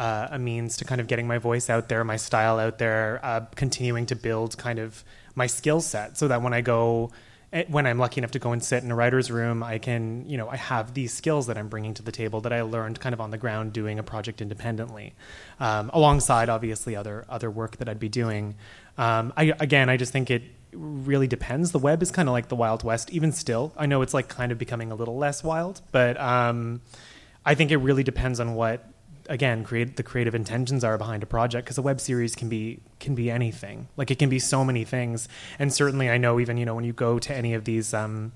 uh, 0.00 0.28
a 0.30 0.38
means 0.38 0.78
to 0.78 0.84
kind 0.86 0.98
of 0.98 1.06
getting 1.06 1.26
my 1.26 1.36
voice 1.36 1.68
out 1.68 1.90
there, 1.90 2.02
my 2.04 2.16
style 2.16 2.58
out 2.58 2.78
there, 2.78 3.20
uh, 3.22 3.42
continuing 3.54 4.06
to 4.06 4.16
build 4.16 4.56
kind 4.56 4.78
of 4.78 5.04
my 5.34 5.46
skill 5.46 5.82
set 5.82 6.16
so 6.16 6.26
that 6.26 6.40
when 6.40 6.54
I 6.54 6.62
go, 6.62 7.10
eh, 7.52 7.64
when 7.68 7.86
I'm 7.86 7.98
lucky 7.98 8.18
enough 8.18 8.30
to 8.30 8.38
go 8.38 8.52
and 8.52 8.64
sit 8.64 8.82
in 8.82 8.90
a 8.90 8.94
writer's 8.94 9.30
room, 9.30 9.62
I 9.62 9.76
can, 9.76 10.24
you 10.26 10.38
know, 10.38 10.48
I 10.48 10.56
have 10.56 10.94
these 10.94 11.12
skills 11.12 11.48
that 11.48 11.58
I'm 11.58 11.68
bringing 11.68 11.92
to 11.94 12.02
the 12.02 12.12
table 12.12 12.40
that 12.40 12.52
I 12.52 12.62
learned 12.62 12.98
kind 12.98 13.12
of 13.12 13.20
on 13.20 13.30
the 13.30 13.36
ground 13.36 13.74
doing 13.74 13.98
a 13.98 14.02
project 14.02 14.40
independently, 14.40 15.12
um, 15.60 15.90
alongside 15.92 16.48
obviously 16.48 16.96
other 16.96 17.26
other 17.28 17.50
work 17.50 17.76
that 17.76 17.86
I'd 17.86 18.00
be 18.00 18.08
doing. 18.08 18.54
Um, 18.96 19.34
I, 19.36 19.52
again, 19.60 19.90
I 19.90 19.98
just 19.98 20.12
think 20.12 20.30
it 20.30 20.44
really 20.72 21.26
depends. 21.26 21.72
The 21.72 21.78
web 21.78 22.02
is 22.02 22.10
kind 22.10 22.26
of 22.26 22.32
like 22.32 22.48
the 22.48 22.56
Wild 22.56 22.84
West, 22.84 23.10
even 23.10 23.32
still. 23.32 23.74
I 23.76 23.84
know 23.84 24.00
it's 24.00 24.14
like 24.14 24.28
kind 24.28 24.50
of 24.50 24.56
becoming 24.56 24.92
a 24.92 24.94
little 24.94 25.18
less 25.18 25.44
wild, 25.44 25.82
but 25.92 26.18
um, 26.18 26.80
I 27.44 27.54
think 27.54 27.70
it 27.70 27.76
really 27.78 28.02
depends 28.02 28.40
on 28.40 28.54
what 28.54 28.89
again 29.30 29.64
create 29.64 29.96
the 29.96 30.02
creative 30.02 30.34
intentions 30.34 30.84
are 30.84 30.98
behind 30.98 31.22
a 31.22 31.26
project 31.26 31.64
because 31.64 31.78
a 31.78 31.82
web 31.82 32.00
series 32.00 32.34
can 32.34 32.48
be 32.48 32.80
can 32.98 33.14
be 33.14 33.30
anything. 33.30 33.88
Like 33.96 34.10
it 34.10 34.18
can 34.18 34.28
be 34.28 34.38
so 34.38 34.64
many 34.64 34.84
things. 34.84 35.28
And 35.58 35.72
certainly 35.72 36.10
i 36.10 36.18
know 36.18 36.38
even 36.40 36.58
you 36.58 36.66
know 36.66 36.74
when 36.74 36.84
you 36.84 36.92
go 36.92 37.18
to 37.18 37.34
any 37.34 37.54
of 37.54 37.64
these 37.64 37.94
um, 37.94 38.32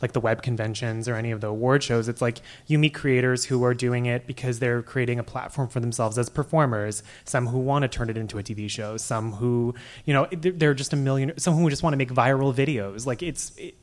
like 0.00 0.12
the 0.12 0.20
web 0.20 0.42
conventions 0.42 1.08
or 1.08 1.14
any 1.14 1.30
of 1.30 1.40
the 1.40 1.46
award 1.46 1.82
shows 1.82 2.08
it's 2.08 2.20
like 2.20 2.40
you 2.66 2.76
meet 2.76 2.92
creators 2.92 3.44
who 3.44 3.62
are 3.64 3.72
doing 3.72 4.06
it 4.06 4.26
because 4.26 4.58
they're 4.58 4.82
creating 4.82 5.20
a 5.20 5.22
platform 5.22 5.68
for 5.68 5.78
themselves 5.78 6.18
as 6.18 6.28
performers 6.28 7.04
some 7.24 7.46
who 7.46 7.58
want 7.60 7.82
to 7.84 7.88
turn 7.88 8.10
it 8.10 8.16
into 8.16 8.36
a 8.36 8.42
tv 8.42 8.68
show 8.68 8.96
some 8.96 9.32
who 9.34 9.72
you 10.04 10.12
know 10.12 10.26
they're 10.32 10.74
just 10.74 10.92
a 10.92 10.96
million 10.96 11.32
some 11.38 11.54
who 11.54 11.70
just 11.70 11.84
want 11.84 11.92
to 11.92 11.96
make 11.96 12.10
viral 12.10 12.52
videos. 12.52 13.06
Like 13.06 13.22
it's 13.22 13.52
it, 13.56 13.74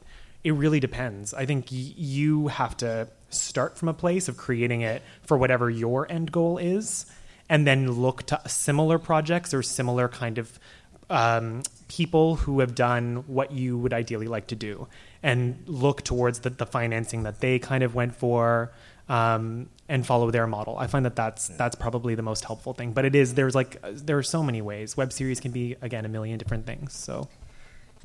it 0.44 0.52
really 0.52 0.80
depends 0.80 1.34
i 1.34 1.46
think 1.46 1.68
y- 1.72 1.94
you 1.96 2.48
have 2.48 2.76
to 2.76 3.08
start 3.30 3.78
from 3.78 3.88
a 3.88 3.94
place 3.94 4.28
of 4.28 4.38
creating 4.38 4.82
it 4.82 5.02
for 5.22 5.38
whatever 5.38 5.70
your 5.70 6.12
end 6.12 6.32
goal 6.32 6.58
is 6.58 7.06
and 7.50 7.66
then 7.66 7.92
look 7.92 8.24
to 8.24 8.40
similar 8.48 9.00
projects 9.00 9.54
or 9.54 9.62
similar 9.62 10.08
kind 10.08 10.38
of 10.38 10.60
um, 11.10 11.64
people 11.88 12.36
who 12.36 12.60
have 12.60 12.76
done 12.76 13.24
what 13.28 13.52
you 13.52 13.78
would 13.78 13.94
ideally 13.94 14.28
like 14.28 14.48
to 14.48 14.56
do 14.56 14.88
and 15.24 15.64
look 15.66 16.04
towards 16.04 16.40
the, 16.40 16.52
the 16.52 16.66
financing 16.66 17.24
that 17.24 17.40
they 17.40 17.58
kind 17.60 17.84
of 17.84 17.96
went 17.96 18.16
for 18.16 18.72
um, 19.10 19.68
and 19.88 20.06
follow 20.06 20.30
their 20.30 20.46
model. 20.46 20.78
I 20.78 20.86
find 20.86 21.04
that 21.06 21.16
that's 21.16 21.48
that's 21.48 21.76
probably 21.76 22.14
the 22.14 22.22
most 22.22 22.46
helpful 22.46 22.74
thing. 22.74 22.94
But 22.94 23.06
it 23.06 23.16
is 23.16 23.34
there's 23.34 23.56
like 23.56 23.82
there 23.82 24.20
are 24.20 24.24
so 24.24 24.44
many 24.44 24.62
ways. 24.62 24.96
Web 24.96 25.12
series 25.12 25.40
can 25.40 25.52
be 25.52 25.76
again 25.82 26.06
a 26.06 26.10
million 26.10 26.38
different 26.38 26.68
things. 26.68 26.94
So. 26.94 27.28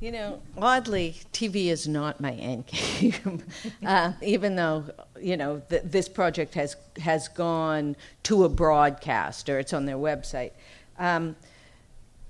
You 0.01 0.11
know, 0.13 0.43
oddly, 0.59 1.17
TV 1.33 1.67
is 1.67 1.87
not 1.87 2.21
my 2.21 2.33
end 2.33 2.67
game. 2.67 3.43
uh, 3.87 4.13
even 4.23 4.57
though 4.57 4.85
you 5.21 5.37
know 5.37 5.63
th- 5.71 5.83
this 5.85 6.09
project 6.09 6.55
has 6.55 6.77
has 6.99 7.29
gone 7.29 7.97
to 8.25 8.45
a 8.45 8.49
broadcaster, 8.49 9.59
it's 9.59 9.73
on 9.73 9.87
their 9.87 9.97
website. 9.97 10.51
Um, 10.99 11.37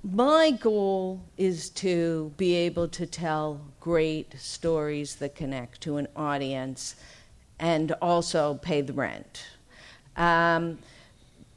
my 0.02 0.50
goal 0.50 1.22
is 1.38 1.70
to 1.70 2.32
be 2.36 2.54
able 2.54 2.88
to 2.88 3.06
tell 3.06 3.60
great 3.80 4.34
stories 4.38 5.16
that 5.16 5.34
connect 5.34 5.80
to 5.80 5.96
an 5.96 6.06
audience 6.14 6.96
and 7.58 7.92
also 8.02 8.54
pay 8.54 8.82
the 8.82 8.92
rent. 8.92 9.46
Um, 10.16 10.78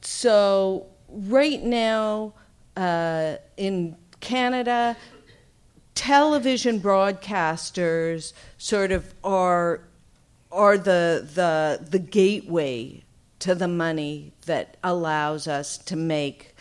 so, 0.00 0.86
right 1.08 1.62
now 1.62 2.32
uh, 2.76 3.36
in 3.58 3.96
Canada, 4.20 4.96
television 5.98 6.80
broadcasters 6.80 8.32
sort 8.56 8.92
of 8.92 9.12
are 9.24 9.80
are 10.52 10.78
the 10.78 11.28
the 11.34 11.84
the 11.90 11.98
gateway 11.98 13.02
to 13.40 13.52
the 13.52 13.66
money 13.66 14.32
that 14.46 14.76
allows 14.84 15.48
us 15.48 15.76
to 15.76 15.96
make 15.96 16.54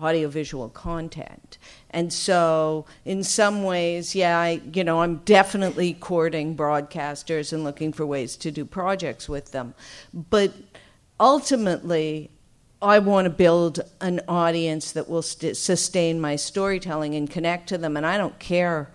audiovisual 0.00 0.70
content. 0.70 1.58
And 1.90 2.10
so, 2.10 2.86
in 3.04 3.22
some 3.22 3.64
ways, 3.64 4.14
yeah, 4.14 4.38
I, 4.38 4.62
you 4.72 4.82
know, 4.82 5.02
I'm 5.02 5.16
definitely 5.26 5.92
courting 5.92 6.56
broadcasters 6.56 7.52
and 7.52 7.64
looking 7.64 7.92
for 7.92 8.06
ways 8.06 8.34
to 8.36 8.50
do 8.50 8.64
projects 8.64 9.28
with 9.28 9.52
them. 9.52 9.74
But 10.14 10.54
ultimately, 11.20 12.30
I 12.80 13.00
want 13.00 13.24
to 13.24 13.30
build 13.30 13.80
an 14.00 14.20
audience 14.28 14.92
that 14.92 15.08
will 15.08 15.22
st- 15.22 15.56
sustain 15.56 16.20
my 16.20 16.36
storytelling 16.36 17.14
and 17.14 17.28
connect 17.28 17.68
to 17.70 17.78
them. 17.78 17.96
And 17.96 18.06
I 18.06 18.16
don't 18.16 18.38
care 18.38 18.90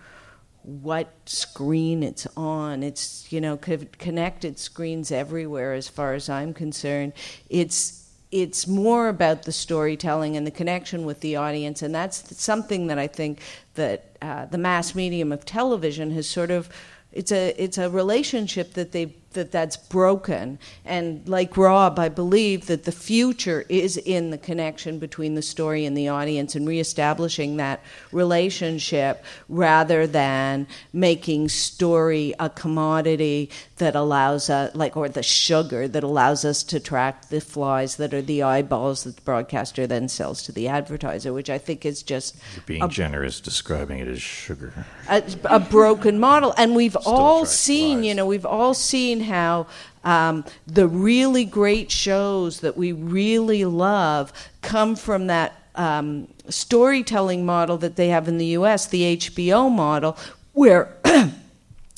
what 0.62 1.12
screen 1.26 2.02
it's 2.02 2.26
on. 2.36 2.82
It's, 2.82 3.30
you 3.30 3.40
know, 3.40 3.58
connected 3.58 4.58
screens 4.58 5.12
everywhere 5.12 5.74
as 5.74 5.88
far 5.88 6.14
as 6.14 6.28
I'm 6.28 6.54
concerned. 6.54 7.12
It's 7.50 8.00
it's 8.32 8.66
more 8.66 9.08
about 9.08 9.44
the 9.44 9.52
storytelling 9.52 10.36
and 10.36 10.44
the 10.44 10.50
connection 10.50 11.04
with 11.04 11.20
the 11.20 11.36
audience, 11.36 11.82
and 11.82 11.94
that's 11.94 12.36
something 12.42 12.88
that 12.88 12.98
I 12.98 13.06
think 13.06 13.40
that 13.74 14.16
uh, 14.20 14.46
the 14.46 14.58
mass 14.58 14.92
medium 14.92 15.30
of 15.30 15.44
television 15.44 16.10
has 16.10 16.28
sort 16.28 16.50
of 16.50 16.68
it's 17.12 17.30
a 17.30 17.54
it's 17.62 17.78
a 17.78 17.88
relationship 17.88 18.74
that 18.74 18.90
they 18.90 19.14
that 19.34 19.52
that's 19.52 19.76
broken. 19.76 20.58
And 20.84 21.28
like 21.28 21.56
Rob, 21.56 21.98
I 21.98 22.08
believe 22.08 22.66
that 22.66 22.84
the 22.84 22.92
future 22.92 23.64
is 23.68 23.96
in 23.96 24.30
the 24.30 24.38
connection 24.38 24.98
between 24.98 25.34
the 25.34 25.42
story 25.42 25.84
and 25.84 25.96
the 25.96 26.08
audience 26.08 26.54
and 26.54 26.66
reestablishing 26.66 27.56
that 27.58 27.80
relationship 28.12 29.24
rather 29.48 30.06
than 30.06 30.66
making 30.92 31.48
story 31.48 32.34
a 32.40 32.48
commodity 32.50 33.50
that 33.76 33.94
allows 33.94 34.48
us, 34.48 34.74
like, 34.74 34.96
or 34.96 35.08
the 35.08 35.22
sugar 35.22 35.88
that 35.88 36.04
allows 36.04 36.44
us 36.44 36.62
to 36.62 36.78
track 36.80 37.28
the 37.28 37.40
flies 37.40 37.96
that 37.96 38.14
are 38.14 38.22
the 38.22 38.42
eyeballs 38.42 39.04
that 39.04 39.16
the 39.16 39.22
broadcaster 39.22 39.86
then 39.86 40.08
sells 40.08 40.42
to 40.44 40.52
the 40.52 40.68
advertiser, 40.68 41.32
which 41.32 41.50
I 41.50 41.58
think 41.58 41.84
is 41.84 42.02
just. 42.02 42.36
You're 42.54 42.64
being 42.66 42.82
a, 42.82 42.88
generous 42.88 43.40
describing 43.40 43.98
it 43.98 44.08
as 44.08 44.22
sugar. 44.22 44.72
A, 45.08 45.22
a 45.44 45.60
broken 45.60 46.18
model. 46.20 46.54
And 46.56 46.74
we've 46.76 46.92
Still 46.92 47.12
all 47.12 47.46
seen, 47.46 47.98
flies. 47.98 48.06
you 48.06 48.14
know, 48.14 48.26
we've 48.26 48.46
all 48.46 48.74
seen 48.74 49.20
how 49.24 49.66
um, 50.04 50.44
the 50.66 50.86
really 50.86 51.44
great 51.44 51.90
shows 51.90 52.60
that 52.60 52.76
we 52.76 52.92
really 52.92 53.64
love 53.64 54.32
come 54.62 54.96
from 54.96 55.26
that 55.26 55.60
um, 55.74 56.28
storytelling 56.48 57.44
model 57.44 57.76
that 57.78 57.96
they 57.96 58.08
have 58.08 58.28
in 58.28 58.38
the 58.38 58.46
US, 58.46 58.86
the 58.86 59.16
HBO 59.16 59.70
model, 59.70 60.16
where 60.52 60.96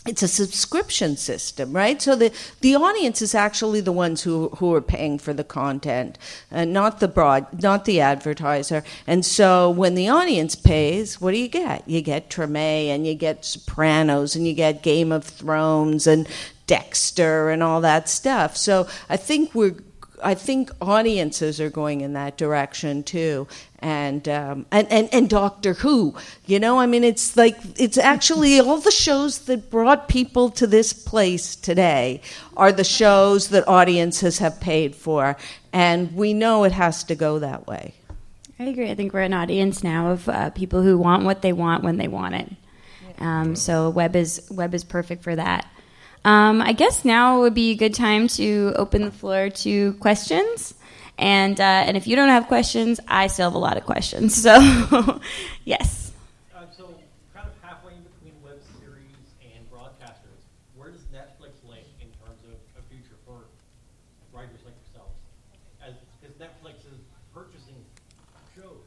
it's 0.06 0.22
a 0.22 0.28
subscription 0.28 1.16
system, 1.16 1.72
right? 1.72 2.00
So 2.00 2.14
the, 2.14 2.32
the 2.60 2.76
audience 2.76 3.20
is 3.20 3.34
actually 3.34 3.80
the 3.80 3.92
ones 3.92 4.22
who, 4.22 4.50
who 4.50 4.72
are 4.74 4.80
paying 4.80 5.18
for 5.18 5.32
the 5.32 5.44
content, 5.44 6.18
and 6.50 6.72
not 6.72 7.00
the 7.00 7.08
broad, 7.08 7.62
not 7.62 7.84
the 7.84 8.00
advertiser. 8.00 8.84
And 9.06 9.24
so 9.24 9.68
when 9.68 9.94
the 9.94 10.08
audience 10.08 10.54
pays, 10.54 11.20
what 11.20 11.32
do 11.32 11.38
you 11.38 11.48
get? 11.48 11.86
You 11.88 12.00
get 12.00 12.30
Treme 12.30 12.56
and 12.56 13.06
you 13.06 13.14
get 13.14 13.44
Sopranos 13.44 14.36
and 14.36 14.46
you 14.46 14.54
get 14.54 14.82
Game 14.82 15.12
of 15.12 15.24
Thrones 15.24 16.06
and 16.06 16.28
Dexter 16.66 17.50
and 17.50 17.62
all 17.62 17.80
that 17.80 18.08
stuff. 18.08 18.56
So 18.56 18.88
I 19.08 19.16
think 19.16 19.54
we're 19.54 19.76
I 20.22 20.34
think 20.34 20.70
audiences 20.80 21.60
are 21.60 21.70
going 21.70 22.00
in 22.00 22.14
that 22.14 22.36
direction 22.36 23.02
too, 23.02 23.46
and 23.80 24.26
um, 24.28 24.66
and, 24.70 24.90
and 24.90 25.08
and 25.12 25.28
Doctor 25.28 25.74
Who. 25.74 26.14
You 26.46 26.58
know, 26.58 26.78
I 26.78 26.86
mean, 26.86 27.04
it's 27.04 27.36
like 27.36 27.56
it's 27.76 27.98
actually 27.98 28.58
all 28.60 28.78
the 28.78 28.90
shows 28.90 29.40
that 29.40 29.70
brought 29.70 30.08
people 30.08 30.50
to 30.50 30.66
this 30.66 30.92
place 30.92 31.54
today 31.54 32.20
are 32.56 32.72
the 32.72 32.84
shows 32.84 33.48
that 33.48 33.66
audiences 33.68 34.38
have 34.38 34.60
paid 34.60 34.94
for, 34.94 35.36
and 35.72 36.12
we 36.14 36.32
know 36.32 36.64
it 36.64 36.72
has 36.72 37.04
to 37.04 37.14
go 37.14 37.38
that 37.38 37.66
way. 37.66 37.94
I 38.58 38.64
agree. 38.64 38.90
I 38.90 38.94
think 38.94 39.12
we're 39.12 39.20
an 39.20 39.34
audience 39.34 39.84
now 39.84 40.12
of 40.12 40.28
uh, 40.28 40.50
people 40.50 40.82
who 40.82 40.96
want 40.96 41.24
what 41.24 41.42
they 41.42 41.52
want 41.52 41.84
when 41.84 41.98
they 41.98 42.08
want 42.08 42.34
it. 42.34 42.52
Um, 43.18 43.54
so 43.56 43.90
web 43.90 44.16
is 44.16 44.46
web 44.50 44.74
is 44.74 44.84
perfect 44.84 45.22
for 45.22 45.36
that. 45.36 45.66
Um, 46.26 46.60
I 46.60 46.72
guess 46.72 47.04
now 47.04 47.38
would 47.42 47.54
be 47.54 47.70
a 47.70 47.76
good 47.76 47.94
time 47.94 48.26
to 48.34 48.72
open 48.74 49.02
the 49.02 49.12
floor 49.12 49.48
to 49.62 49.92
questions. 49.94 50.74
And 51.16 51.58
uh, 51.60 51.86
and 51.86 51.96
if 51.96 52.08
you 52.08 52.16
don't 52.16 52.30
have 52.30 52.48
questions, 52.48 52.98
I 53.06 53.28
still 53.28 53.46
have 53.46 53.54
a 53.54 53.58
lot 53.58 53.76
of 53.76 53.86
questions. 53.86 54.34
So, 54.34 54.50
yes. 55.64 56.10
Uh, 56.52 56.66
so, 56.76 56.90
kind 57.32 57.46
of 57.46 57.54
halfway 57.62 57.94
between 58.02 58.34
web 58.42 58.58
series 58.82 59.14
and 59.40 59.70
broadcasters, 59.70 60.42
where 60.74 60.90
does 60.90 61.06
Netflix 61.14 61.54
link 61.62 61.86
in 62.02 62.08
terms 62.18 62.42
of 62.50 62.58
a 62.74 62.82
future 62.90 63.14
for 63.24 63.46
writers 64.34 64.58
like 64.66 64.74
yourselves? 64.82 65.14
Because 66.20 66.34
Netflix 66.42 66.82
is 66.90 66.98
purchasing 67.32 67.78
shows. 68.58 68.82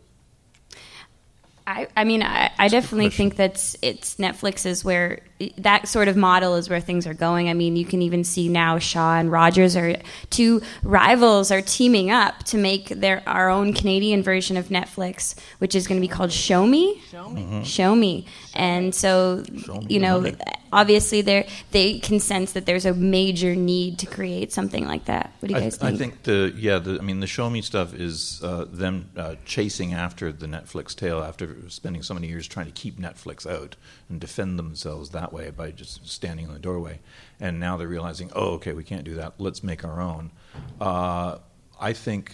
I, 1.70 1.88
I 1.96 2.04
mean, 2.04 2.24
I, 2.24 2.52
I 2.58 2.68
definitely 2.68 3.12
think 3.12 3.36
that 3.36 3.76
it's 3.84 4.16
Netflix 4.16 4.66
is 4.66 4.84
where 4.84 5.20
that 5.60 5.88
sort 5.88 6.08
of 6.08 6.18
model 6.18 6.56
is 6.56 6.68
where 6.68 6.80
things 6.80 7.06
are 7.06 7.14
going. 7.14 7.48
I 7.48 7.54
mean, 7.54 7.76
you 7.76 7.86
can 7.86 8.02
even 8.02 8.24
see 8.24 8.50
now 8.50 8.80
Shaw 8.80 9.20
and 9.20 9.32
Rogers 9.32 9.76
are 9.76 9.96
two 10.32 10.64
rivals 10.82 11.52
are 11.52 11.62
teaming 11.62 12.10
up 12.10 12.44
to 12.46 12.58
make 12.58 12.88
their 12.88 13.22
our 13.28 13.50
own 13.50 13.74
Canadian 13.74 14.24
version 14.24 14.58
of 14.58 14.70
Netflix, 14.70 15.36
which 15.60 15.76
is 15.76 15.86
going 15.86 16.02
to 16.02 16.06
be 16.06 16.12
called 16.12 16.32
Shomi. 16.32 17.00
Show 17.04 17.30
Me. 17.30 17.44
Mm-hmm. 17.44 17.62
Shomi. 17.62 18.26
And 18.56 18.94
so, 18.96 19.44
you 19.88 20.00
know, 20.00 20.26
obviously 20.72 21.22
they 21.22 21.48
they 21.72 22.00
can 22.00 22.20
sense 22.20 22.54
that 22.54 22.66
there's 22.66 22.86
a 22.86 22.94
major 22.94 23.56
need 23.56 24.00
to 24.00 24.06
create 24.06 24.52
something 24.52 24.86
like 24.88 25.06
that. 25.06 25.34
What 25.40 25.50
do 25.50 25.54
you 25.54 25.60
guys 25.60 25.78
I, 25.78 25.92
think? 25.92 25.96
I 25.96 25.98
think 25.98 26.24
the 26.24 26.54
yeah, 26.58 26.80
the, 26.80 26.98
I 27.00 27.04
mean 27.04 27.20
the 27.20 27.28
Shomi 27.28 27.64
stuff 27.64 27.94
is 27.94 28.42
uh, 28.44 28.66
them 28.70 29.10
uh, 29.16 29.36
chasing 29.46 29.94
after 29.94 30.32
the 30.32 30.48
Netflix 30.48 30.96
tail 30.96 31.22
after 31.22 31.56
spending 31.68 32.02
so 32.02 32.14
many 32.14 32.28
years 32.28 32.48
trying 32.48 32.66
to 32.66 32.72
keep 32.72 33.00
Netflix 33.00 33.46
out 33.50 33.76
and 34.08 34.20
defend 34.20 34.58
themselves 34.58 35.10
that 35.10 35.34
way 35.34 35.50
by 35.50 35.72
just 35.72 36.08
standing 36.08 36.46
in 36.46 36.54
the 36.54 36.60
doorway. 36.60 37.00
And 37.40 37.60
now 37.60 37.78
they're 37.78 37.88
realizing, 37.88 38.32
oh, 38.36 38.52
okay, 38.54 38.74
we 38.74 38.84
can't 38.84 39.04
do 39.04 39.16
that. 39.16 39.34
Let's 39.38 39.64
make 39.64 39.84
our 39.84 40.02
own. 40.02 40.32
Uh, 40.80 41.40
I 41.80 41.94
think, 41.94 42.34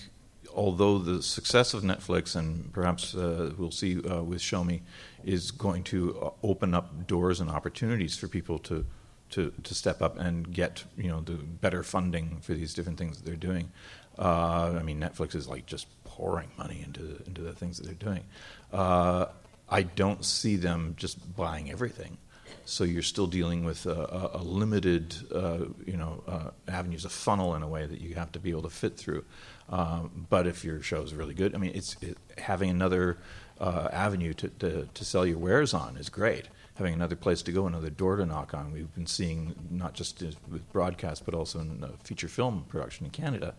although 0.53 0.97
the 0.97 1.21
success 1.21 1.73
of 1.73 1.83
Netflix 1.83 2.35
and 2.35 2.71
perhaps 2.73 3.15
uh, 3.15 3.53
we'll 3.57 3.71
see 3.71 4.01
uh, 4.01 4.23
with 4.23 4.41
Shomi 4.41 4.81
is 5.23 5.51
going 5.51 5.83
to 5.85 6.19
uh, 6.19 6.29
open 6.43 6.73
up 6.73 7.07
doors 7.07 7.39
and 7.39 7.49
opportunities 7.49 8.17
for 8.17 8.27
people 8.27 8.59
to. 8.59 8.85
To, 9.31 9.51
to 9.63 9.73
step 9.73 10.03
up 10.03 10.19
and 10.19 10.53
get 10.53 10.83
you 10.95 11.09
know 11.09 11.19
the 11.19 11.33
better 11.33 11.81
funding 11.81 12.39
for 12.41 12.53
these 12.53 12.75
different 12.75 12.99
things 12.99 13.17
that 13.17 13.25
they're 13.25 13.35
doing. 13.35 13.71
Uh, 14.17 14.77
I 14.79 14.83
mean, 14.83 14.99
Netflix 14.99 15.35
is 15.35 15.47
like 15.47 15.65
just 15.65 15.87
pouring 16.15 16.49
money 16.57 16.81
into 16.85 17.21
into 17.27 17.41
the 17.41 17.53
things 17.53 17.77
that 17.77 17.85
they're 17.85 17.93
doing. 18.09 18.23
Uh, 18.71 19.25
I 19.69 19.83
don't 19.83 20.23
see 20.23 20.55
them 20.55 20.95
just 20.97 21.35
buying 21.35 21.71
everything. 21.71 22.17
So 22.65 22.83
you're 22.83 23.03
still 23.03 23.27
dealing 23.27 23.63
with 23.63 23.85
a, 23.85 23.91
a, 23.91 24.39
a 24.39 24.43
limited, 24.43 25.15
uh, 25.33 25.65
you 25.85 25.97
know, 25.97 26.23
uh, 26.27 26.49
avenues, 26.67 27.05
a 27.05 27.09
funnel 27.09 27.53
in 27.55 27.61
a 27.61 27.67
way 27.67 27.85
that 27.85 28.01
you 28.01 28.15
have 28.15 28.31
to 28.33 28.39
be 28.39 28.49
able 28.51 28.63
to 28.63 28.69
fit 28.69 28.97
through. 28.97 29.23
Um, 29.69 30.27
but 30.29 30.47
if 30.47 30.63
your 30.63 30.81
show 30.81 31.01
is 31.01 31.13
really 31.13 31.33
good, 31.33 31.53
I 31.53 31.57
mean, 31.57 31.71
it's 31.75 31.95
it, 32.01 32.17
having 32.37 32.69
another 32.69 33.17
uh, 33.59 33.89
avenue 33.91 34.33
to, 34.33 34.47
to, 34.49 34.87
to, 34.93 35.05
sell 35.05 35.25
your 35.25 35.37
wares 35.37 35.73
on 35.73 35.97
is 35.97 36.09
great. 36.09 36.47
having 36.75 36.93
another 36.93 37.15
place 37.15 37.41
to 37.43 37.51
go, 37.51 37.67
another 37.67 37.89
door 37.89 38.15
to 38.17 38.25
knock 38.25 38.53
on. 38.53 38.71
We've 38.71 38.93
been 38.93 39.07
seeing 39.07 39.55
not 39.69 39.93
just 39.93 40.21
with 40.21 40.71
broadcast, 40.73 41.25
but 41.25 41.33
also 41.33 41.59
in 41.59 41.83
feature 42.03 42.27
film 42.27 42.65
production 42.67 43.05
in 43.05 43.11
Canada, 43.11 43.55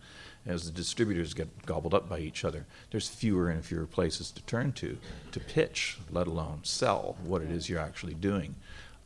as 0.47 0.65
the 0.65 0.71
distributors 0.71 1.33
get 1.33 1.65
gobbled 1.65 1.93
up 1.93 2.09
by 2.09 2.19
each 2.19 2.45
other. 2.45 2.65
There's 2.91 3.09
fewer 3.09 3.49
and 3.49 3.63
fewer 3.63 3.85
places 3.85 4.31
to 4.31 4.41
turn 4.43 4.71
to 4.73 4.97
to 5.31 5.39
pitch, 5.39 5.97
let 6.09 6.27
alone 6.27 6.61
sell 6.63 7.17
what 7.23 7.41
it 7.41 7.51
is 7.51 7.69
you're 7.69 7.79
actually 7.79 8.13
doing. 8.13 8.55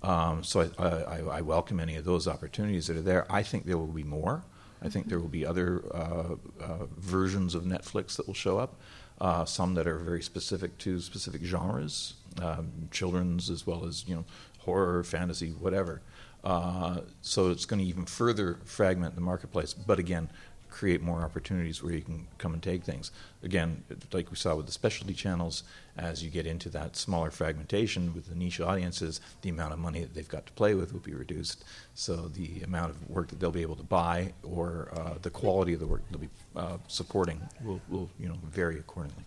Um, 0.03 0.43
so 0.43 0.69
I, 0.79 0.85
I, 0.85 1.19
I, 1.37 1.41
welcome 1.41 1.79
any 1.79 1.95
of 1.95 2.05
those 2.05 2.27
opportunities 2.27 2.87
that 2.87 2.97
are 2.97 3.01
there. 3.01 3.31
I 3.31 3.43
think 3.43 3.65
there 3.67 3.77
will 3.77 3.85
be 3.85 4.03
more. 4.03 4.43
I 4.81 4.89
think 4.89 5.07
there 5.07 5.19
will 5.19 5.27
be 5.27 5.45
other 5.45 5.83
uh, 5.93 6.35
uh, 6.59 6.85
versions 6.97 7.53
of 7.53 7.65
Netflix 7.65 8.15
that 8.15 8.25
will 8.25 8.33
show 8.33 8.57
up. 8.57 8.79
Uh, 9.19 9.45
some 9.45 9.75
that 9.75 9.85
are 9.85 9.99
very 9.99 10.23
specific 10.23 10.75
to 10.79 10.99
specific 10.99 11.43
genres, 11.43 12.15
um, 12.41 12.71
children's 12.89 13.51
as 13.51 13.67
well 13.67 13.85
as 13.85 14.03
you 14.07 14.15
know 14.15 14.25
horror, 14.59 15.03
fantasy, 15.03 15.49
whatever. 15.49 16.01
Uh, 16.43 17.01
so 17.21 17.51
it's 17.51 17.65
going 17.65 17.79
to 17.79 17.85
even 17.85 18.05
further 18.05 18.57
fragment 18.65 19.13
the 19.13 19.21
marketplace. 19.21 19.75
But 19.75 19.99
again, 19.99 20.31
create 20.71 21.01
more 21.01 21.21
opportunities 21.21 21.83
where 21.83 21.93
you 21.93 22.01
can 22.01 22.27
come 22.37 22.53
and 22.53 22.63
take 22.63 22.83
things. 22.83 23.11
Again, 23.43 23.83
like 24.11 24.31
we 24.31 24.37
saw 24.37 24.55
with 24.55 24.65
the 24.65 24.71
specialty 24.71 25.13
channels, 25.13 25.63
as 25.97 26.23
you 26.23 26.31
get 26.31 26.47
into 26.47 26.69
that 26.69 26.95
smaller 26.95 27.29
fragmentation 27.29 28.13
with 28.13 28.27
the 28.27 28.35
niche 28.35 28.61
audiences, 28.61 29.21
the 29.41 29.49
amount 29.49 29.73
of 29.73 29.79
money 29.79 30.01
that 30.01 30.13
they've 30.13 30.27
got 30.27 30.45
to 30.45 30.51
play 30.53 30.73
with 30.73 30.93
will 30.93 31.01
be 31.01 31.13
reduced. 31.13 31.63
So 31.93 32.29
the 32.29 32.61
amount 32.61 32.91
of 32.91 33.09
work 33.09 33.27
that 33.27 33.39
they'll 33.39 33.51
be 33.51 33.61
able 33.61 33.75
to 33.75 33.83
buy 33.83 34.33
or 34.43 34.89
uh, 34.93 35.15
the 35.21 35.29
quality 35.29 35.73
of 35.73 35.79
the 35.79 35.87
work 35.87 36.01
they'll 36.09 36.19
be 36.19 36.29
uh, 36.55 36.77
supporting 36.87 37.41
will, 37.63 37.81
will, 37.89 38.09
you 38.19 38.27
know, 38.27 38.37
vary 38.49 38.79
accordingly. 38.79 39.25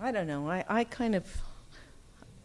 I 0.00 0.12
don't 0.12 0.26
know. 0.26 0.50
I, 0.50 0.64
I 0.68 0.84
kind 0.84 1.14
of 1.14 1.24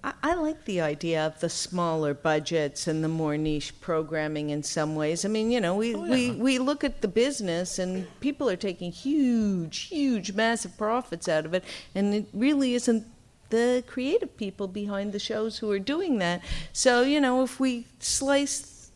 I, 0.06 0.14
I 0.24 0.34
like 0.36 0.66
the 0.66 0.82
idea 0.82 1.26
of 1.26 1.40
the 1.40 1.50
smaller 1.50 2.14
budgets 2.14 2.88
and 2.88 3.04
the 3.04 3.08
more 3.10 3.38
niche 3.38 3.74
programming 3.82 4.52
in 4.52 4.62
some 4.64 4.96
ways. 4.96 5.26
I 5.26 5.30
mean, 5.30 5.50
you 5.52 5.60
know, 5.60 5.76
we, 5.76 5.96
Oh, 5.96 6.06
yeah. 6.06 6.12
we, 6.14 6.32
we 6.32 6.60
look 6.60 6.84
at 6.84 7.02
the 7.02 7.08
business 7.08 7.80
and 7.80 8.08
people 8.20 8.48
are 8.50 8.56
taking 8.56 8.92
huge, 8.92 9.88
huge, 9.88 10.34
massive 10.34 10.78
profits 10.78 11.28
out 11.28 11.46
of 11.46 11.54
it, 11.54 11.64
and 11.96 12.14
it 12.14 12.26
really 12.34 12.76
isn't 12.76 13.04
the 13.50 13.84
creative 13.88 14.36
people 14.38 14.68
behind 14.68 15.12
the 15.12 15.20
shows 15.20 15.58
who 15.60 15.70
are 15.72 15.80
doing 15.80 16.20
that. 16.20 16.42
So, 16.74 17.02
you 17.04 17.20
know, 17.22 17.44
if 17.44 17.60
we 17.60 17.86
slice, 18.00 18.92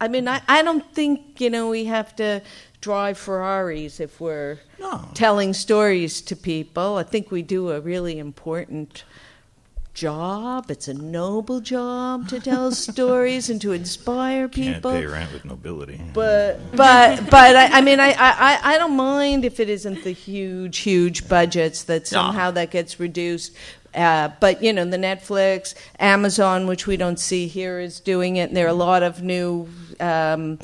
I 0.00 0.08
mean, 0.08 0.28
I, 0.28 0.40
I 0.48 0.62
don't 0.62 0.84
think, 0.94 1.40
you 1.40 1.50
know, 1.50 1.68
we 1.68 1.84
have 1.86 2.14
to 2.16 2.42
drive 2.80 3.16
Ferraris 3.18 3.98
if 4.00 4.20
we're 4.20 4.58
No. 4.78 5.08
telling 5.14 5.52
stories 5.54 6.20
to 6.22 6.36
people. 6.36 6.96
I 6.96 7.02
think 7.02 7.30
we 7.30 7.42
do 7.42 7.70
a 7.70 7.80
really 7.80 8.18
important 8.18 9.04
job. 9.94 10.70
It's 10.70 10.88
a 10.88 10.94
noble 10.94 11.60
job 11.60 12.28
to 12.28 12.40
tell 12.40 12.72
stories 12.72 13.48
and 13.48 13.60
to 13.62 13.72
inspire 13.72 14.48
Can't 14.48 14.76
people. 14.76 14.92
pay 14.92 15.06
rent 15.06 15.32
with 15.32 15.44
nobility. 15.44 16.00
But 16.12 16.60
but 16.72 17.30
but 17.30 17.56
I, 17.56 17.78
I 17.78 17.80
mean 17.80 18.00
I, 18.00 18.10
I, 18.10 18.60
I 18.74 18.78
don't 18.78 18.96
mind 18.96 19.44
if 19.44 19.60
it 19.60 19.68
isn't 19.68 20.04
the 20.04 20.10
huge 20.12 20.78
huge 20.78 21.28
budgets 21.28 21.84
that 21.84 22.06
somehow 22.06 22.50
that 22.52 22.70
gets 22.70 23.00
reduced. 23.00 23.54
Uh, 23.94 24.28
but 24.40 24.60
you 24.62 24.72
know 24.72 24.84
the 24.84 24.96
Netflix, 24.96 25.74
Amazon, 26.00 26.66
which 26.66 26.86
we 26.86 26.96
don't 26.96 27.18
see 27.18 27.46
here, 27.46 27.78
is 27.78 28.00
doing 28.00 28.36
it. 28.36 28.48
And 28.48 28.56
there 28.56 28.66
are 28.66 28.70
a 28.70 28.72
lot 28.74 29.04
of 29.04 29.22
new 29.22 29.68
um, 30.00 30.58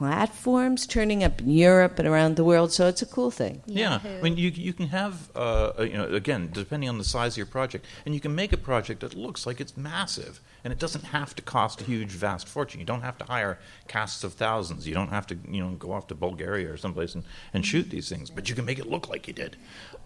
platforms 0.00 0.86
turning 0.86 1.22
up 1.22 1.42
in 1.42 1.50
Europe 1.50 1.98
and 1.98 2.08
around 2.08 2.36
the 2.36 2.44
world. 2.50 2.72
So 2.72 2.88
it's 2.88 3.02
a 3.02 3.06
cool 3.16 3.30
thing. 3.30 3.60
Yeah, 3.66 4.00
I 4.02 4.22
mean, 4.22 4.38
you 4.38 4.48
you 4.48 4.72
can 4.72 4.88
have 4.88 5.14
uh, 5.34 5.72
you 5.90 5.96
know 5.98 6.06
again 6.22 6.48
depending 6.52 6.88
on 6.88 6.96
the 6.96 7.04
size 7.04 7.34
of 7.34 7.38
your 7.42 7.52
project, 7.58 7.84
and 8.06 8.14
you 8.14 8.20
can 8.20 8.34
make 8.34 8.52
a 8.54 8.62
project 8.70 9.00
that 9.00 9.12
looks 9.14 9.44
like 9.46 9.60
it's 9.60 9.76
massive, 9.76 10.40
and 10.64 10.72
it 10.72 10.78
doesn't 10.78 11.04
have 11.04 11.34
to 11.36 11.42
cost 11.42 11.80
a 11.80 11.84
huge, 11.84 12.10
vast 12.10 12.48
fortune. 12.48 12.80
You 12.80 12.86
don't 12.86 13.02
have 13.02 13.18
to 13.18 13.24
hire 13.24 13.58
casts 13.88 14.24
of 14.24 14.34
thousands. 14.34 14.86
You 14.86 14.94
don't 14.94 15.08
have 15.08 15.26
to 15.28 15.38
you 15.48 15.62
know 15.62 15.70
go 15.72 15.92
off 15.92 16.06
to 16.08 16.14
Bulgaria 16.14 16.72
or 16.72 16.76
someplace 16.76 17.14
and, 17.14 17.24
and 17.52 17.64
shoot 17.64 17.90
these 17.90 18.08
things, 18.08 18.30
but 18.30 18.48
you 18.48 18.54
can 18.54 18.64
make 18.64 18.78
it 18.78 18.86
look 18.86 19.08
like 19.08 19.26
you 19.26 19.34
did. 19.34 19.56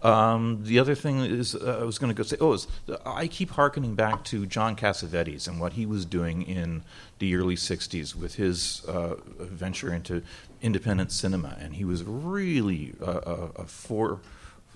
Um, 0.03 0.63
the 0.63 0.79
other 0.79 0.95
thing 0.95 1.19
is 1.19 1.55
uh, 1.55 1.79
I 1.81 1.83
was 1.83 1.97
going 1.97 2.09
to 2.09 2.15
go 2.15 2.23
say 2.23 2.37
oh 2.39 2.53
is 2.53 2.67
I 3.05 3.27
keep 3.27 3.51
hearkening 3.51 3.95
back 3.95 4.23
to 4.25 4.45
John 4.45 4.75
Cassavetes 4.75 5.47
and 5.47 5.59
what 5.59 5.73
he 5.73 5.85
was 5.85 6.05
doing 6.05 6.43
in 6.43 6.83
the 7.19 7.35
early 7.35 7.55
'60s 7.55 8.15
with 8.15 8.35
his 8.35 8.83
uh, 8.85 9.15
venture 9.39 9.93
into 9.93 10.21
independent 10.61 11.11
cinema, 11.11 11.57
and 11.59 11.75
he 11.75 11.85
was 11.85 12.03
really 12.03 12.95
a, 13.01 13.11
a, 13.11 13.51
a 13.57 13.65
fore, 13.65 14.19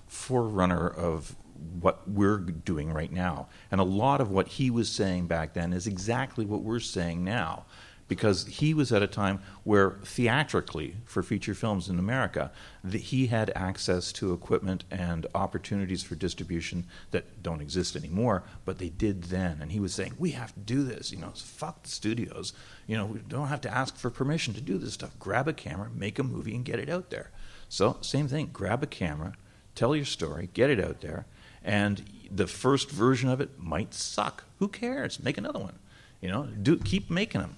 forerunner 0.06 0.88
of 0.88 1.34
what 1.80 2.08
we're 2.08 2.38
doing 2.38 2.92
right 2.92 3.12
now. 3.12 3.48
And 3.70 3.80
a 3.80 3.84
lot 3.84 4.20
of 4.20 4.30
what 4.30 4.48
he 4.48 4.70
was 4.70 4.88
saying 4.88 5.26
back 5.26 5.54
then 5.54 5.72
is 5.72 5.86
exactly 5.86 6.44
what 6.44 6.62
we're 6.62 6.80
saying 6.80 7.24
now. 7.24 7.64
Because 8.08 8.44
he 8.46 8.74
was 8.74 8.90
at 8.90 9.04
a 9.04 9.06
time 9.06 9.38
where 9.62 10.00
theatrically, 10.02 10.96
for 11.04 11.22
feature 11.22 11.54
films 11.54 11.88
in 11.88 11.96
America, 11.96 12.50
that 12.82 13.02
he 13.02 13.28
had 13.28 13.52
access 13.54 14.10
to 14.14 14.32
equipment 14.32 14.82
and 14.90 15.28
opportunities 15.32 16.02
for 16.02 16.16
distribution 16.16 16.86
that 17.12 17.40
don't 17.40 17.60
exist 17.60 17.94
anymore, 17.94 18.42
but 18.64 18.78
they 18.78 18.88
did 18.88 19.24
then. 19.24 19.58
And 19.62 19.70
he 19.70 19.78
was 19.78 19.94
saying, 19.94 20.14
"We 20.18 20.32
have 20.32 20.52
to 20.54 20.58
do 20.58 20.82
this. 20.82 21.12
You 21.12 21.18
know, 21.18 21.30
fuck 21.36 21.84
the 21.84 21.88
studios. 21.88 22.52
You 22.88 22.96
know, 22.96 23.06
we 23.06 23.20
don't 23.20 23.46
have 23.46 23.60
to 23.60 23.72
ask 23.72 23.96
for 23.96 24.10
permission 24.10 24.54
to 24.54 24.60
do 24.60 24.76
this 24.76 24.94
stuff. 24.94 25.16
Grab 25.20 25.46
a 25.46 25.52
camera, 25.52 25.88
make 25.94 26.18
a 26.18 26.24
movie, 26.24 26.56
and 26.56 26.64
get 26.64 26.80
it 26.80 26.90
out 26.90 27.10
there." 27.10 27.30
So, 27.68 27.98
same 28.00 28.26
thing. 28.26 28.50
Grab 28.52 28.82
a 28.82 28.88
camera, 28.88 29.34
tell 29.76 29.94
your 29.94 30.04
story, 30.04 30.50
get 30.52 30.68
it 30.68 30.80
out 30.80 31.00
there, 31.00 31.26
and 31.64 32.02
the 32.30 32.46
first 32.46 32.90
version 32.90 33.28
of 33.28 33.40
it 33.40 33.58
might 33.58 33.94
suck. 33.94 34.44
Who 34.58 34.68
cares? 34.68 35.22
Make 35.22 35.38
another 35.38 35.58
one. 35.58 35.78
You 36.20 36.28
know, 36.28 36.44
do 36.44 36.76
keep 36.76 37.10
making 37.10 37.40
them. 37.40 37.56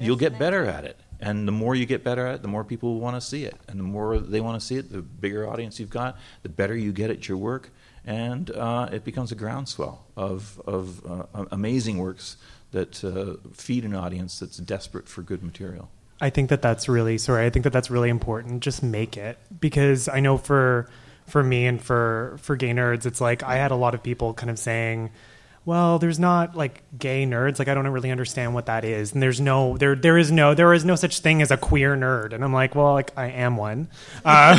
You'll 0.00 0.16
get 0.16 0.38
better 0.38 0.64
at 0.64 0.84
it, 0.84 0.98
and 1.20 1.46
the 1.46 1.52
more 1.52 1.74
you 1.74 1.84
get 1.84 2.02
better 2.02 2.26
at 2.26 2.36
it, 2.36 2.42
the 2.42 2.48
more 2.48 2.64
people 2.64 2.94
will 2.94 3.00
want 3.00 3.16
to 3.16 3.20
see 3.20 3.44
it, 3.44 3.56
and 3.68 3.78
the 3.78 3.84
more 3.84 4.18
they 4.18 4.40
want 4.40 4.58
to 4.58 4.66
see 4.66 4.76
it, 4.76 4.90
the 4.90 5.02
bigger 5.02 5.46
audience 5.46 5.78
you've 5.78 5.90
got, 5.90 6.18
the 6.42 6.48
better 6.48 6.74
you 6.74 6.92
get 6.92 7.10
at 7.10 7.28
your 7.28 7.36
work, 7.36 7.70
and 8.06 8.50
uh, 8.52 8.88
it 8.90 9.04
becomes 9.04 9.32
a 9.32 9.34
groundswell 9.34 10.06
of 10.16 10.60
of 10.66 11.04
uh, 11.06 11.44
amazing 11.50 11.98
works 11.98 12.38
that 12.70 13.04
uh, 13.04 13.36
feed 13.52 13.84
an 13.84 13.94
audience 13.94 14.38
that's 14.38 14.56
desperate 14.56 15.08
for 15.08 15.22
good 15.22 15.42
material. 15.42 15.90
I 16.20 16.30
think 16.30 16.48
that 16.48 16.62
that's 16.62 16.88
really 16.88 17.18
sorry. 17.18 17.44
I 17.44 17.50
think 17.50 17.64
that 17.64 17.72
that's 17.72 17.90
really 17.90 18.08
important. 18.08 18.62
Just 18.62 18.82
make 18.82 19.16
it 19.16 19.38
because 19.60 20.08
I 20.08 20.20
know 20.20 20.38
for 20.38 20.88
for 21.26 21.42
me 21.42 21.66
and 21.66 21.82
for 21.82 22.36
for 22.40 22.56
gay 22.56 22.70
nerds, 22.70 23.06
it's 23.06 23.20
like 23.20 23.42
I 23.42 23.56
had 23.56 23.70
a 23.70 23.76
lot 23.76 23.94
of 23.94 24.02
people 24.02 24.32
kind 24.32 24.50
of 24.50 24.58
saying, 24.58 25.10
"Well, 25.64 25.98
there's 25.98 26.18
not 26.18 26.56
like 26.56 26.82
gay 26.96 27.26
nerds. 27.26 27.58
Like 27.58 27.68
I 27.68 27.74
don't 27.74 27.86
really 27.88 28.10
understand 28.10 28.54
what 28.54 28.66
that 28.66 28.84
is." 28.84 29.12
And 29.12 29.22
there's 29.22 29.40
no 29.40 29.76
there 29.76 29.96
there 29.96 30.18
is 30.18 30.30
no 30.30 30.54
there 30.54 30.72
is 30.72 30.84
no 30.84 30.94
such 30.94 31.20
thing 31.20 31.42
as 31.42 31.50
a 31.50 31.56
queer 31.56 31.96
nerd. 31.96 32.32
And 32.32 32.44
I'm 32.44 32.52
like, 32.52 32.74
well, 32.74 32.92
like 32.92 33.12
I 33.16 33.26
am 33.26 33.56
one. 33.56 33.88
Um, 34.24 34.58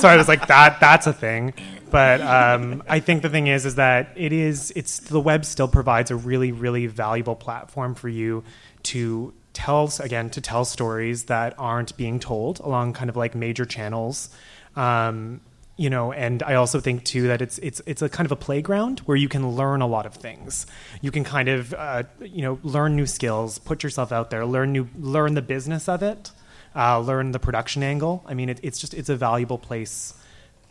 so 0.00 0.08
I 0.08 0.16
was 0.16 0.28
like, 0.28 0.46
that 0.48 0.80
that's 0.80 1.06
a 1.06 1.12
thing. 1.12 1.54
But 1.90 2.20
um, 2.20 2.82
I 2.88 2.98
think 2.98 3.22
the 3.22 3.28
thing 3.28 3.46
is, 3.46 3.64
is 3.66 3.76
that 3.76 4.10
it 4.16 4.32
is 4.32 4.72
it's 4.74 4.98
the 4.98 5.20
web 5.20 5.44
still 5.44 5.68
provides 5.68 6.10
a 6.10 6.16
really 6.16 6.50
really 6.50 6.86
valuable 6.86 7.36
platform 7.36 7.94
for 7.94 8.08
you 8.08 8.42
to 8.84 9.32
tell 9.52 9.90
again 10.00 10.28
to 10.30 10.40
tell 10.40 10.64
stories 10.64 11.24
that 11.24 11.54
aren't 11.56 11.96
being 11.96 12.18
told 12.18 12.58
along 12.58 12.92
kind 12.92 13.08
of 13.08 13.16
like 13.16 13.34
major 13.36 13.64
channels 13.64 14.28
um, 14.76 15.40
you 15.76 15.90
know 15.90 16.12
and 16.12 16.42
i 16.44 16.54
also 16.54 16.80
think 16.80 17.02
too 17.04 17.26
that 17.26 17.42
it's 17.42 17.58
it's 17.58 17.82
it's 17.86 18.02
a 18.02 18.08
kind 18.08 18.26
of 18.26 18.32
a 18.32 18.36
playground 18.36 19.00
where 19.00 19.16
you 19.16 19.28
can 19.28 19.48
learn 19.50 19.80
a 19.80 19.86
lot 19.86 20.06
of 20.06 20.14
things. 20.14 20.66
You 21.00 21.10
can 21.10 21.24
kind 21.24 21.48
of 21.48 21.74
uh, 21.74 22.04
you 22.20 22.42
know 22.42 22.58
learn 22.62 22.96
new 22.96 23.06
skills 23.06 23.58
put 23.58 23.82
yourself 23.82 24.12
out 24.12 24.30
there 24.30 24.46
learn 24.46 24.72
new 24.72 24.88
learn 24.98 25.34
the 25.34 25.42
business 25.42 25.88
of 25.88 26.02
it 26.02 26.30
uh, 26.76 26.98
learn 26.98 27.32
the 27.32 27.38
production 27.38 27.82
angle. 27.82 28.24
I 28.26 28.34
mean 28.34 28.48
it, 28.48 28.60
it's 28.62 28.78
just 28.78 28.94
it's 28.94 29.08
a 29.08 29.16
valuable 29.16 29.58
place 29.58 30.14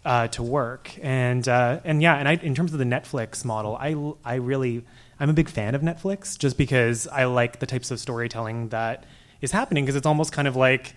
uh, 0.05 0.27
to 0.29 0.43
work. 0.43 0.91
And 1.01 1.47
uh, 1.47 1.79
and 1.83 2.01
yeah 2.01 2.15
and 2.15 2.27
I, 2.27 2.33
in 2.33 2.55
terms 2.55 2.73
of 2.73 2.79
the 2.79 2.85
netflix 2.85 3.45
model 3.45 3.77
i 3.77 3.95
i 4.25 4.35
really 4.35 4.83
i'm 5.19 5.29
a 5.29 5.33
big 5.33 5.49
fan 5.49 5.75
of 5.75 5.81
netflix 5.81 6.37
just 6.37 6.57
because 6.57 7.07
i 7.07 7.25
like 7.25 7.59
the 7.59 7.65
types 7.65 7.91
of 7.91 7.99
storytelling 7.99 8.69
that 8.69 9.05
is 9.41 9.51
happening 9.51 9.85
because 9.85 9.95
it's 9.95 10.05
almost 10.05 10.31
kind 10.31 10.47
of 10.47 10.55
like 10.55 10.93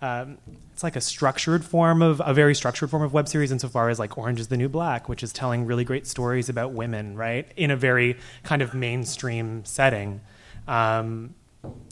um, 0.00 0.38
it's 0.72 0.82
like 0.82 0.96
a 0.96 1.00
structured 1.00 1.64
form 1.64 2.02
of 2.02 2.22
a 2.24 2.32
very 2.32 2.54
structured 2.54 2.90
form 2.90 3.02
of 3.02 3.12
web 3.12 3.28
series 3.28 3.50
insofar 3.50 3.88
as 3.88 3.98
like 3.98 4.16
Orange 4.16 4.38
is 4.38 4.48
the 4.48 4.56
New 4.56 4.68
Black, 4.68 5.08
which 5.08 5.22
is 5.22 5.32
telling 5.32 5.66
really 5.66 5.84
great 5.84 6.06
stories 6.06 6.48
about 6.48 6.72
women, 6.72 7.16
right, 7.16 7.50
in 7.56 7.70
a 7.70 7.76
very 7.76 8.16
kind 8.44 8.62
of 8.62 8.74
mainstream 8.74 9.64
setting. 9.64 10.20
Um, 10.68 11.34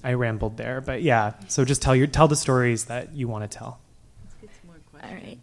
I 0.04 0.12
rambled 0.12 0.56
there, 0.56 0.80
but 0.80 1.02
yeah. 1.02 1.34
So 1.48 1.64
just 1.64 1.82
tell 1.82 1.96
your 1.96 2.06
tell 2.06 2.28
the 2.28 2.36
stories 2.36 2.84
that 2.84 3.12
you 3.12 3.26
want 3.26 3.50
to 3.50 3.58
tell. 3.58 3.80
Let's 4.22 4.34
get 4.40 4.50
some 4.60 4.68
more 4.68 4.76
questions. 4.90 5.12
All 5.12 5.28
right. 5.28 5.38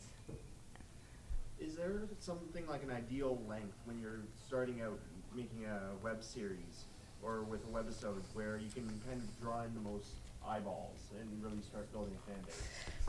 Is 1.60 1.76
there 1.76 2.08
something 2.20 2.66
like 2.68 2.84
an 2.84 2.92
ideal 2.92 3.42
length 3.50 3.76
when 3.84 4.00
you're 4.00 4.22
starting 4.48 4.82
out 4.82 5.00
making 5.36 5.66
a 5.66 6.02
web 6.02 6.24
series 6.24 6.86
or 7.22 7.42
with 7.42 7.62
a 7.66 7.68
webisode 7.68 8.22
where 8.34 8.58
you 8.58 8.70
can 8.74 8.86
kind 9.08 9.22
of 9.22 9.42
draw 9.42 9.64
in 9.64 9.74
the 9.74 9.82
most 9.82 10.12
eyeballs 10.48 11.00
and 11.20 11.44
really 11.44 11.62
start 11.62 11.92
building 11.92 12.14
a 12.16 12.32
fan 12.32 12.42
base? 12.46 12.62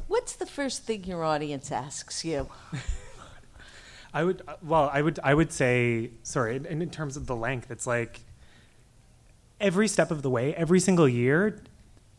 What's 0.08 0.36
the 0.36 0.46
first 0.46 0.82
thing 0.82 1.04
your 1.04 1.24
audience 1.24 1.72
asks 1.72 2.24
you? 2.24 2.48
I 4.14 4.22
would 4.22 4.42
uh, 4.46 4.54
well, 4.62 4.90
I 4.92 5.02
would 5.02 5.18
I 5.24 5.34
would 5.34 5.52
say 5.52 6.10
sorry. 6.22 6.56
In, 6.56 6.82
in 6.82 6.90
terms 6.90 7.16
of 7.16 7.26
the 7.26 7.34
length, 7.34 7.70
it's 7.70 7.86
like 7.86 8.20
every 9.60 9.88
step 9.88 10.10
of 10.10 10.22
the 10.22 10.30
way, 10.30 10.54
every 10.54 10.78
single 10.78 11.08
year, 11.08 11.60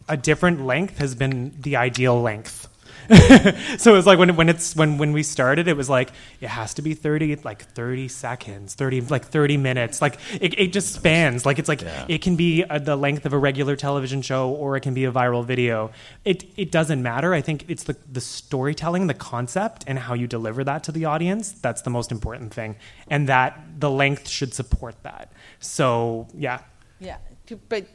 a 0.10 0.18
different 0.18 0.66
length 0.66 0.98
has 0.98 1.16
been 1.16 1.56
the 1.60 1.78
ideal 1.78 2.22
length. 2.22 2.68
so 3.78 3.96
it's 3.96 4.06
like 4.08 4.18
when 4.18 4.36
when 4.36 4.50
it's 4.50 4.76
when 4.76 4.98
when 4.98 5.12
we 5.14 5.22
started, 5.24 5.68
it 5.68 5.78
was 5.78 5.90
like 5.90 6.12
it 6.42 6.48
has 6.50 6.74
to 6.76 6.82
be 6.82 6.94
thirty 6.94 7.36
like 7.38 7.64
thirty 7.74 8.08
seconds, 8.08 8.74
thirty 8.74 9.02
like 9.02 9.26
thirty 9.26 9.58
minutes. 9.58 10.02
Like 10.02 10.18
it, 10.42 10.58
it 10.60 10.74
just 10.74 10.94
spans. 10.94 11.46
Like 11.46 11.60
it's 11.60 11.70
like 11.70 11.82
Yeah. 11.82 12.06
it 12.08 12.22
can 12.22 12.36
be 12.36 12.64
uh 12.64 12.80
the 12.80 12.96
length 12.96 13.26
of 13.26 13.34
a 13.34 13.38
regular 13.38 13.76
television 13.76 14.22
show 14.22 14.50
or 14.50 14.76
it 14.76 14.82
can 14.82 14.94
be 14.94 15.06
a 15.06 15.12
viral 15.12 15.46
video. 15.46 15.92
It 16.24 16.46
it 16.58 16.72
doesn't 16.72 17.02
matter. 17.04 17.34
I 17.34 17.42
think 17.42 17.66
it's 17.70 17.84
the 17.84 17.96
the 18.12 18.22
storytelling, 18.22 19.08
the 19.08 19.14
concept, 19.14 19.84
and 19.88 20.00
how 20.00 20.14
you 20.14 20.28
deliver 20.28 20.64
that 20.64 20.84
to 20.86 20.92
the 20.92 21.06
audience. 21.06 21.52
That's 21.52 21.84
the 21.84 21.90
most 21.92 22.12
important 22.12 22.54
thing, 22.54 22.76
and 23.08 23.30
that 23.30 23.60
the 23.80 23.90
length 23.92 24.28
should 24.28 24.54
support 24.54 24.96
that. 25.04 25.32
So 25.60 26.28
yeah, 26.34 26.60
Yeah, 27.00 27.18
but 27.70 27.86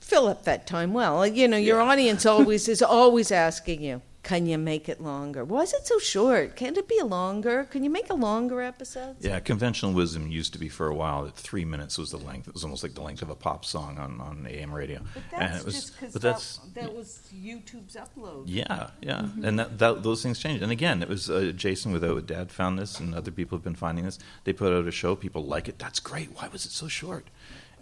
fill 0.00 0.26
up 0.26 0.44
that 0.44 0.66
time 0.66 0.92
well. 0.92 1.26
You 1.26 1.46
know, 1.48 1.56
your 1.56 1.80
audience 1.80 2.26
always 2.26 2.68
is 2.68 2.82
always 2.82 3.30
asking 3.30 3.82
you, 3.82 4.02
"Can 4.22 4.46
you 4.46 4.58
make 4.58 4.88
it 4.88 5.00
longer? 5.00 5.44
Why 5.44 5.62
is 5.62 5.72
it 5.72 5.86
so 5.86 5.98
short? 5.98 6.56
Can't 6.56 6.78
it 6.78 6.88
be 6.88 7.00
longer? 7.02 7.64
Can 7.64 7.82
you 7.84 7.90
make 7.90 8.10
a 8.10 8.14
longer 8.14 8.60
episode?" 8.62 9.16
Yeah, 9.20 9.40
conventional 9.40 9.92
wisdom 9.92 10.28
used 10.28 10.52
to 10.52 10.58
be 10.58 10.68
for 10.68 10.86
a 10.86 10.94
while 10.94 11.24
that 11.24 11.34
three 11.34 11.64
minutes 11.64 11.98
was 11.98 12.10
the 12.10 12.18
length. 12.18 12.48
It 12.48 12.54
was 12.54 12.64
almost 12.64 12.82
like 12.82 12.94
the 12.94 13.02
length 13.02 13.22
of 13.22 13.30
a 13.30 13.34
pop 13.34 13.64
song 13.64 13.98
on, 13.98 14.20
on 14.20 14.46
AM 14.48 14.72
radio. 14.72 15.00
and 15.32 15.56
it 15.56 15.64
was, 15.64 15.92
but 16.12 16.22
that's 16.22 16.60
was 16.94 17.20
YouTube's 17.34 17.96
upload. 17.96 18.44
yeah, 18.46 18.90
yeah, 19.00 19.28
and 19.42 19.58
that, 19.58 19.78
that 19.78 20.02
those 20.02 20.22
things 20.22 20.38
changed. 20.38 20.62
And 20.62 20.72
again, 20.72 21.02
it 21.02 21.08
was 21.08 21.28
uh, 21.30 21.52
Jason 21.54 21.92
without 21.92 22.26
Dad 22.26 22.50
found 22.52 22.78
this, 22.78 23.00
and 23.00 23.14
other 23.14 23.30
people 23.30 23.56
have 23.58 23.64
been 23.64 23.74
finding 23.74 24.04
this. 24.04 24.18
They 24.44 24.52
put 24.52 24.72
out 24.72 24.86
a 24.86 24.90
show, 24.90 25.16
people 25.16 25.44
like 25.44 25.68
it. 25.68 25.78
That's 25.78 26.00
great. 26.00 26.30
Why 26.36 26.48
was 26.48 26.64
it 26.64 26.72
so 26.72 26.88
short? 26.88 27.26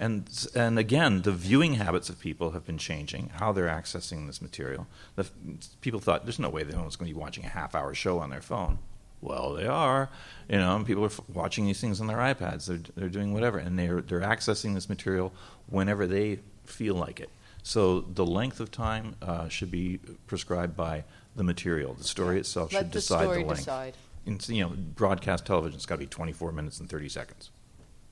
And 0.01 0.48
and 0.55 0.78
again, 0.78 1.22
the 1.22 1.30
viewing 1.30 1.74
habits 1.74 2.09
of 2.09 2.18
people 2.18 2.53
have 2.53 2.64
been 2.64 2.78
changing. 2.78 3.32
How 3.34 3.53
they're 3.53 3.68
accessing 3.68 4.26
this 4.26 4.40
material. 4.40 4.86
The, 5.14 5.26
people 5.82 6.01
thought 6.01 6.24
there's 6.24 6.38
no 6.38 6.48
way 6.48 6.62
that 6.62 6.72
anyone's 6.72 6.96
going 6.96 7.11
to 7.11 7.14
be 7.14 7.20
watching 7.20 7.44
a 7.44 7.48
half-hour 7.48 7.92
show 7.94 8.18
on 8.18 8.30
their 8.30 8.40
phone. 8.40 8.78
Well, 9.20 9.53
they 9.53 9.66
are. 9.66 10.09
You 10.48 10.57
know, 10.57 10.82
people 10.86 11.03
are 11.03 11.09
f- 11.09 11.20
watching 11.28 11.66
these 11.66 11.82
things 11.82 12.01
on 12.01 12.07
their 12.07 12.16
iPads. 12.16 12.64
They're 12.64 12.80
they're 12.96 13.11
doing 13.11 13.34
whatever, 13.34 13.59
and 13.59 13.78
they're 13.78 14.01
they're 14.01 14.22
accessing 14.22 14.74
this 14.74 14.88
material 14.88 15.34
whenever 15.68 16.07
they 16.07 16.38
feel 16.64 16.94
like 16.94 17.20
it. 17.20 17.28
So 17.62 18.01
the 18.01 18.24
length 18.24 18.59
of 18.59 18.70
time 18.70 19.16
uh, 19.20 19.48
should 19.48 19.70
be 19.70 19.98
prescribed 20.26 20.78
by 20.78 21.05
the 21.36 21.44
material. 21.44 21.92
The 21.92 22.05
story 22.05 22.38
itself 22.38 22.72
Let 22.72 22.78
should 22.78 22.88
the 22.88 22.92
decide 23.01 23.24
story 23.24 23.42
the 23.42 23.48
length. 23.48 23.59
decide. 23.61 23.94
In, 24.24 24.38
you 24.48 24.62
know, 24.64 24.70
broadcast 24.70 25.44
television's 25.44 25.84
got 25.84 25.96
to 25.96 26.01
be 26.01 26.07
24 26.07 26.53
minutes 26.53 26.80
and 26.80 26.88
30 26.88 27.09
seconds. 27.11 27.51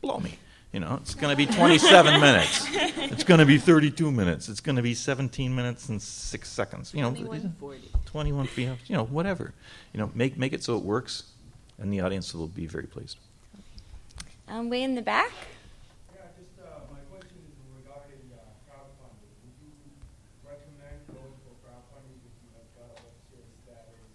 Blow 0.03 0.19
me. 0.19 0.39
You 0.73 0.81
know, 0.81 0.99
it's 1.01 1.15
going 1.15 1.31
to 1.31 1.37
be 1.37 1.47
27 1.47 2.21
minutes. 2.21 2.67
It's 2.73 3.25
going 3.25 3.41
to 3.41 3.47
be 3.47 3.57
32 3.59 4.13
minutes. 4.13 4.49
It's 4.51 4.61
going 4.61 4.77
to 4.77 4.83
be 4.83 4.93
17 4.95 5.55
minutes 5.55 5.89
and 5.89 6.01
six 6.01 6.49
seconds. 6.49 6.93
You 6.95 7.03
know, 7.03 7.15
21 8.07 8.47
feet. 8.47 8.69
You 8.87 8.97
know, 8.97 9.05
whatever. 9.05 9.55
You 9.95 10.01
know, 10.01 10.11
make 10.15 10.37
make 10.37 10.53
it 10.53 10.63
so 10.63 10.77
it 10.77 10.85
works, 10.85 11.25
and 11.79 11.91
the 11.93 12.01
audience 12.01 12.35
will 12.35 12.49
be 12.49 12.67
very 12.67 12.87
pleased. 12.87 13.17
Um, 14.49 14.69
way 14.69 14.83
in 14.83 14.95
the 14.95 15.03
back. 15.03 15.33
Yeah, 16.13 16.21
just, 16.37 16.57
uh, 16.61 16.85
my 16.93 17.01
question 17.13 17.37
is 17.49 17.53
regarding, 17.85 18.21
uh, 18.33 18.41
crowdfunding. 18.65 19.29
Would 19.45 19.57
you 19.61 19.73
recommend 20.45 21.05
going 21.13 21.37
for 21.45 21.53
crowdfunding 21.65 22.17
if 22.29 22.33
you 22.45 22.49
have 22.57 22.69
got 22.77 22.89
a 22.93 23.09
web 23.09 23.17
series 23.29 23.61
that 23.69 23.93
is, 23.93 24.09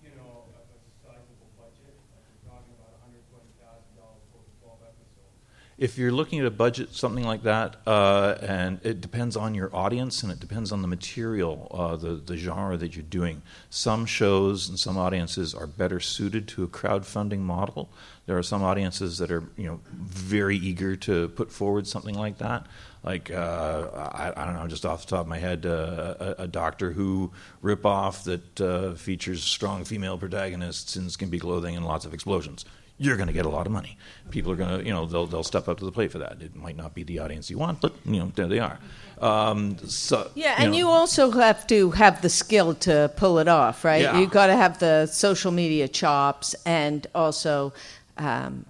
you 0.00 0.12
know, 0.16 0.48
a, 0.48 0.60
a 0.64 0.76
sizable 1.04 1.48
budget? 1.60 1.92
Like 2.12 2.24
we're 2.24 2.44
talking 2.52 2.72
about 2.76 2.96
hundred 3.04 3.24
twenty 3.32 3.52
thousand 3.60 3.92
dollars 4.00 4.24
for 4.32 4.40
twelve 4.64 4.80
episodes. 4.80 5.36
If 5.76 5.98
you're 5.98 6.12
looking 6.12 6.38
at 6.38 6.46
a 6.46 6.52
budget, 6.52 6.94
something 6.94 7.24
like 7.24 7.42
that, 7.42 7.76
uh, 7.84 8.36
and 8.40 8.78
it 8.84 9.00
depends 9.00 9.36
on 9.36 9.54
your 9.54 9.74
audience 9.74 10.22
and 10.22 10.30
it 10.30 10.38
depends 10.38 10.70
on 10.70 10.82
the 10.82 10.88
material, 10.88 11.68
uh, 11.72 11.96
the, 11.96 12.14
the 12.14 12.36
genre 12.36 12.76
that 12.76 12.94
you're 12.94 13.02
doing. 13.02 13.42
Some 13.70 14.06
shows 14.06 14.68
and 14.68 14.78
some 14.78 14.96
audiences 14.96 15.52
are 15.52 15.66
better 15.66 15.98
suited 15.98 16.46
to 16.48 16.62
a 16.62 16.68
crowdfunding 16.68 17.40
model. 17.40 17.90
There 18.26 18.38
are 18.38 18.42
some 18.42 18.62
audiences 18.62 19.18
that 19.18 19.32
are, 19.32 19.42
you 19.56 19.66
know, 19.66 19.80
very 19.92 20.56
eager 20.56 20.94
to 20.96 21.28
put 21.28 21.50
forward 21.50 21.88
something 21.88 22.14
like 22.14 22.38
that. 22.38 22.66
Like, 23.02 23.32
uh, 23.32 23.88
I, 24.14 24.32
I 24.36 24.44
don't 24.46 24.54
know, 24.54 24.68
just 24.68 24.86
off 24.86 25.04
the 25.04 25.10
top 25.10 25.22
of 25.22 25.26
my 25.26 25.38
head, 25.38 25.66
uh, 25.66 26.14
a, 26.38 26.44
a 26.44 26.46
Doctor 26.46 26.92
Who 26.92 27.32
ripoff 27.62 28.22
that 28.24 28.60
uh, 28.60 28.94
features 28.94 29.42
strong 29.42 29.84
female 29.84 30.18
protagonists 30.18 30.96
in 30.96 31.10
skimpy 31.10 31.40
clothing 31.40 31.76
and 31.76 31.84
lots 31.84 32.04
of 32.04 32.14
explosions 32.14 32.64
you're 32.98 33.16
going 33.16 33.26
to 33.26 33.32
get 33.32 33.44
a 33.44 33.48
lot 33.48 33.66
of 33.66 33.72
money. 33.72 33.98
People 34.30 34.52
are 34.52 34.56
going 34.56 34.78
to, 34.78 34.86
you 34.86 34.92
know, 34.92 35.06
they'll 35.06 35.26
they'll 35.26 35.42
step 35.42 35.68
up 35.68 35.78
to 35.78 35.84
the 35.84 35.92
plate 35.92 36.12
for 36.12 36.18
that. 36.18 36.40
It 36.40 36.54
might 36.54 36.76
not 36.76 36.94
be 36.94 37.02
the 37.02 37.18
audience 37.18 37.50
you 37.50 37.58
want, 37.58 37.80
but 37.80 37.92
you 38.04 38.18
know, 38.18 38.32
there 38.34 38.46
they 38.46 38.60
are. 38.60 38.78
Um, 39.20 39.78
so 39.78 40.30
Yeah, 40.34 40.54
and 40.58 40.72
know, 40.72 40.78
you 40.78 40.88
also 40.88 41.30
have 41.32 41.66
to 41.68 41.90
have 41.92 42.22
the 42.22 42.28
skill 42.28 42.74
to 42.76 43.10
pull 43.16 43.38
it 43.38 43.48
off, 43.48 43.84
right? 43.84 44.02
Yeah. 44.02 44.18
You 44.18 44.26
got 44.26 44.46
to 44.46 44.56
have 44.56 44.78
the 44.78 45.06
social 45.06 45.52
media 45.52 45.88
chops, 45.88 46.54
and 46.64 47.06
also 47.14 47.72
um, 48.16 48.64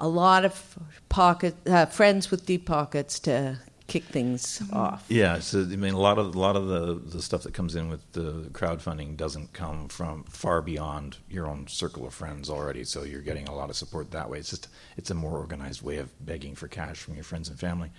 a 0.00 0.08
lot 0.08 0.44
of 0.44 0.78
pocket 1.08 1.54
uh, 1.66 1.86
friends 1.86 2.30
with 2.30 2.46
deep 2.46 2.66
pockets 2.66 3.18
to 3.20 3.58
kick 3.86 4.04
things 4.04 4.62
off. 4.72 5.04
Yeah, 5.08 5.38
so 5.40 5.60
I 5.60 5.76
mean, 5.76 5.94
a 5.94 6.00
lot 6.00 6.18
of 6.18 6.34
a 6.34 6.38
lot 6.38 6.56
of 6.56 6.68
the 6.68 6.94
the 6.94 7.22
stuff 7.22 7.42
that 7.42 7.54
comes 7.54 7.74
in 7.74 7.88
with 7.88 8.12
the 8.12 8.48
crowdfunding 8.52 9.16
doesn't 9.16 9.52
come 9.52 9.88
from 9.88 10.24
far 10.24 10.62
beyond 10.62 11.18
your 11.28 11.46
own 11.46 11.66
circle 11.66 12.06
of 12.06 12.14
friends 12.14 12.48
already. 12.48 12.84
So 12.84 13.02
you're 13.04 13.20
getting 13.20 13.48
a 13.48 13.54
lot 13.54 13.70
of 13.70 13.76
support 13.76 14.10
that 14.12 14.30
way. 14.30 14.38
It's 14.38 14.50
just 14.50 14.68
it's 14.96 15.10
a 15.10 15.14
more 15.14 15.38
organized 15.38 15.82
way 15.82 15.98
of 15.98 16.10
begging 16.24 16.54
for 16.54 16.68
cash 16.68 16.98
from 16.98 17.14
your 17.14 17.24
friends 17.24 17.48
and 17.48 17.58
family. 17.58 17.90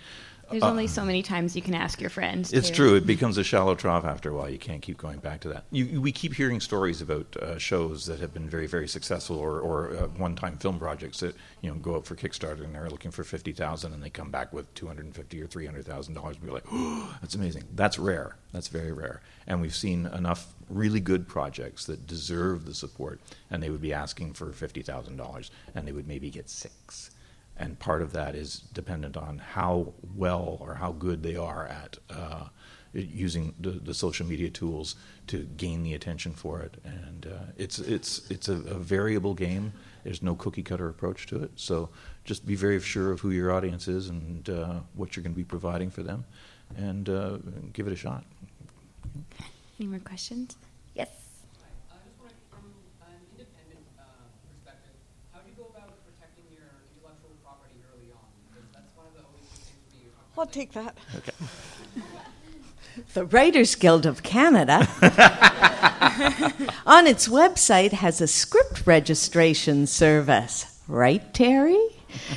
There's 0.50 0.62
only 0.62 0.86
so 0.86 1.04
many 1.04 1.22
times 1.22 1.56
you 1.56 1.62
can 1.62 1.74
ask 1.74 2.00
your 2.00 2.10
friends. 2.10 2.52
It's 2.52 2.68
too. 2.68 2.74
true. 2.74 2.94
It 2.94 3.06
becomes 3.06 3.36
a 3.36 3.44
shallow 3.44 3.74
trough 3.74 4.04
after 4.04 4.30
a 4.30 4.34
while. 4.34 4.48
You 4.48 4.58
can't 4.58 4.80
keep 4.80 4.96
going 4.96 5.18
back 5.18 5.40
to 5.40 5.48
that. 5.48 5.64
You, 5.70 6.00
we 6.00 6.12
keep 6.12 6.34
hearing 6.34 6.60
stories 6.60 7.00
about 7.00 7.36
uh, 7.36 7.58
shows 7.58 8.06
that 8.06 8.20
have 8.20 8.32
been 8.32 8.48
very, 8.48 8.66
very 8.66 8.86
successful, 8.86 9.36
or, 9.38 9.60
or 9.60 9.96
uh, 9.96 10.06
one-time 10.18 10.56
film 10.58 10.78
projects 10.78 11.20
that 11.20 11.34
you 11.62 11.70
know 11.70 11.76
go 11.76 11.96
out 11.96 12.06
for 12.06 12.14
Kickstarter 12.14 12.64
and 12.64 12.74
they're 12.74 12.88
looking 12.88 13.10
for 13.10 13.24
fifty 13.24 13.52
thousand, 13.52 13.92
and 13.92 14.02
they 14.02 14.10
come 14.10 14.30
back 14.30 14.52
with 14.52 14.72
two 14.74 14.86
hundred 14.86 15.06
and 15.06 15.14
fifty 15.14 15.40
or 15.42 15.46
three 15.46 15.66
hundred 15.66 15.84
thousand 15.84 16.14
dollars. 16.14 16.36
We're 16.40 16.52
like, 16.52 16.66
oh, 16.70 17.16
that's 17.20 17.34
amazing. 17.34 17.64
That's 17.74 17.98
rare. 17.98 18.36
That's 18.52 18.68
very 18.68 18.92
rare. 18.92 19.20
And 19.46 19.60
we've 19.60 19.74
seen 19.74 20.06
enough 20.06 20.54
really 20.68 21.00
good 21.00 21.28
projects 21.28 21.86
that 21.86 22.06
deserve 22.06 22.66
the 22.66 22.74
support, 22.74 23.20
and 23.50 23.62
they 23.62 23.70
would 23.70 23.82
be 23.82 23.92
asking 23.92 24.34
for 24.34 24.52
fifty 24.52 24.82
thousand 24.82 25.16
dollars, 25.16 25.50
and 25.74 25.86
they 25.86 25.92
would 25.92 26.06
maybe 26.06 26.30
get 26.30 26.48
six 26.48 27.10
and 27.58 27.78
part 27.78 28.02
of 28.02 28.12
that 28.12 28.34
is 28.34 28.60
dependent 28.72 29.16
on 29.16 29.38
how 29.38 29.94
well 30.14 30.58
or 30.60 30.74
how 30.74 30.92
good 30.92 31.22
they 31.22 31.36
are 31.36 31.66
at 31.66 31.98
uh, 32.10 32.48
using 32.92 33.54
the, 33.60 33.70
the 33.70 33.94
social 33.94 34.26
media 34.26 34.50
tools 34.50 34.96
to 35.26 35.44
gain 35.56 35.82
the 35.82 35.94
attention 35.94 36.32
for 36.32 36.60
it. 36.60 36.76
And 36.84 37.26
uh, 37.26 37.52
it's 37.56 37.78
it's 37.78 38.30
it's 38.30 38.48
a, 38.48 38.54
a 38.54 38.78
variable 38.78 39.34
game. 39.34 39.72
There's 40.04 40.22
no 40.22 40.34
cookie 40.34 40.62
cutter 40.62 40.88
approach 40.88 41.26
to 41.26 41.42
it. 41.42 41.50
So 41.56 41.88
just 42.24 42.46
be 42.46 42.54
very 42.54 42.80
sure 42.80 43.12
of 43.12 43.20
who 43.20 43.30
your 43.30 43.52
audience 43.52 43.88
is 43.88 44.08
and 44.08 44.48
uh, 44.48 44.80
what 44.94 45.16
you're 45.16 45.22
going 45.22 45.34
to 45.34 45.36
be 45.36 45.44
providing 45.44 45.90
for 45.90 46.02
them, 46.02 46.24
and 46.76 47.08
uh, 47.08 47.38
give 47.72 47.86
it 47.86 47.92
a 47.92 47.96
shot. 47.96 48.24
Any 49.78 49.88
more 49.88 49.98
questions? 50.00 50.56
Yes. 50.94 51.08
I 51.92 52.00
just 52.06 52.16
wondering, 52.16 52.40
from 52.48 52.64
an 53.04 53.20
independent 53.36 53.84
uh, 54.00 54.02
perspective, 54.48 54.96
how 55.34 55.44
do 55.44 55.52
you 55.52 55.56
go 55.58 55.68
about 55.68 55.92
protecting 56.08 56.48
your 56.48 56.70
intellectual 56.96 57.36
property 57.44 57.76
early 57.92 58.08
on? 58.08 58.24
Because 58.48 58.64
that's 58.72 58.88
one 58.96 59.04
of 59.04 59.14
the 59.18 59.22
always 59.28 59.44
good 59.52 59.68
things 59.68 59.84
for 59.84 59.92
me. 59.92 60.08
You're 60.08 60.16
talking 60.16 60.25
I'll 60.38 60.46
take 60.46 60.72
that. 60.72 60.96
Okay. 61.16 61.32
The 63.14 63.24
Writers 63.26 63.74
Guild 63.74 64.06
of 64.06 64.22
Canada 64.22 64.88
on 66.86 67.06
its 67.06 67.28
website 67.28 67.92
has 67.92 68.20
a 68.20 68.26
script 68.26 68.86
registration 68.86 69.86
service, 69.86 70.80
right, 70.88 71.32
Terry? 71.34 71.78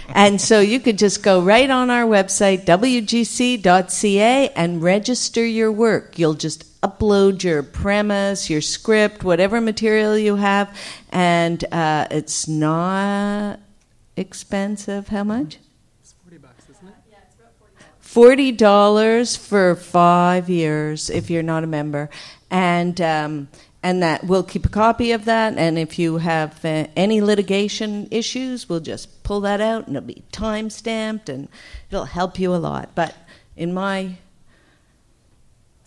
And 0.09 0.41
so 0.41 0.59
you 0.59 0.79
could 0.79 0.97
just 0.97 1.23
go 1.23 1.41
right 1.41 1.69
on 1.69 1.89
our 1.89 2.05
website, 2.05 2.65
wgc.ca, 2.65 4.49
and 4.49 4.83
register 4.83 5.45
your 5.45 5.71
work. 5.71 6.19
You'll 6.19 6.33
just 6.33 6.81
upload 6.81 7.43
your 7.43 7.63
premise, 7.63 8.49
your 8.49 8.61
script, 8.61 9.23
whatever 9.23 9.61
material 9.61 10.17
you 10.17 10.35
have, 10.35 10.75
and 11.11 11.63
uh, 11.73 12.07
it's 12.11 12.47
not 12.47 13.59
expensive. 14.17 15.07
How 15.09 15.23
much? 15.23 15.57
It's 16.01 16.13
forty 16.13 16.37
bucks, 16.37 16.69
isn't 16.69 16.87
it? 16.87 16.95
Forty 18.09 18.51
dollars 18.51 19.35
for 19.35 19.75
five 19.75 20.49
years 20.49 21.11
if 21.11 21.29
you're 21.29 21.43
not 21.43 21.63
a 21.63 21.67
member, 21.67 22.09
and 22.49 22.99
um, 22.99 23.47
and 23.83 24.01
that 24.01 24.23
we'll 24.23 24.43
keep 24.43 24.65
a 24.65 24.69
copy 24.69 25.11
of 25.11 25.25
that. 25.25 25.55
And 25.57 25.77
if 25.77 25.99
you 25.99 26.17
have 26.17 26.65
uh, 26.65 26.87
any 26.95 27.21
litigation 27.21 28.07
issues, 28.09 28.67
we'll 28.67 28.79
just 28.79 29.21
pull 29.21 29.41
that 29.41 29.61
out, 29.61 29.85
and 29.85 29.95
it'll 29.95 30.07
be 30.07 30.23
time 30.31 30.71
stamped, 30.71 31.29
and 31.29 31.47
it'll 31.91 32.05
help 32.05 32.39
you 32.39 32.53
a 32.53 32.57
lot. 32.57 32.89
But 32.95 33.15
in 33.55 33.75
my 33.75 34.17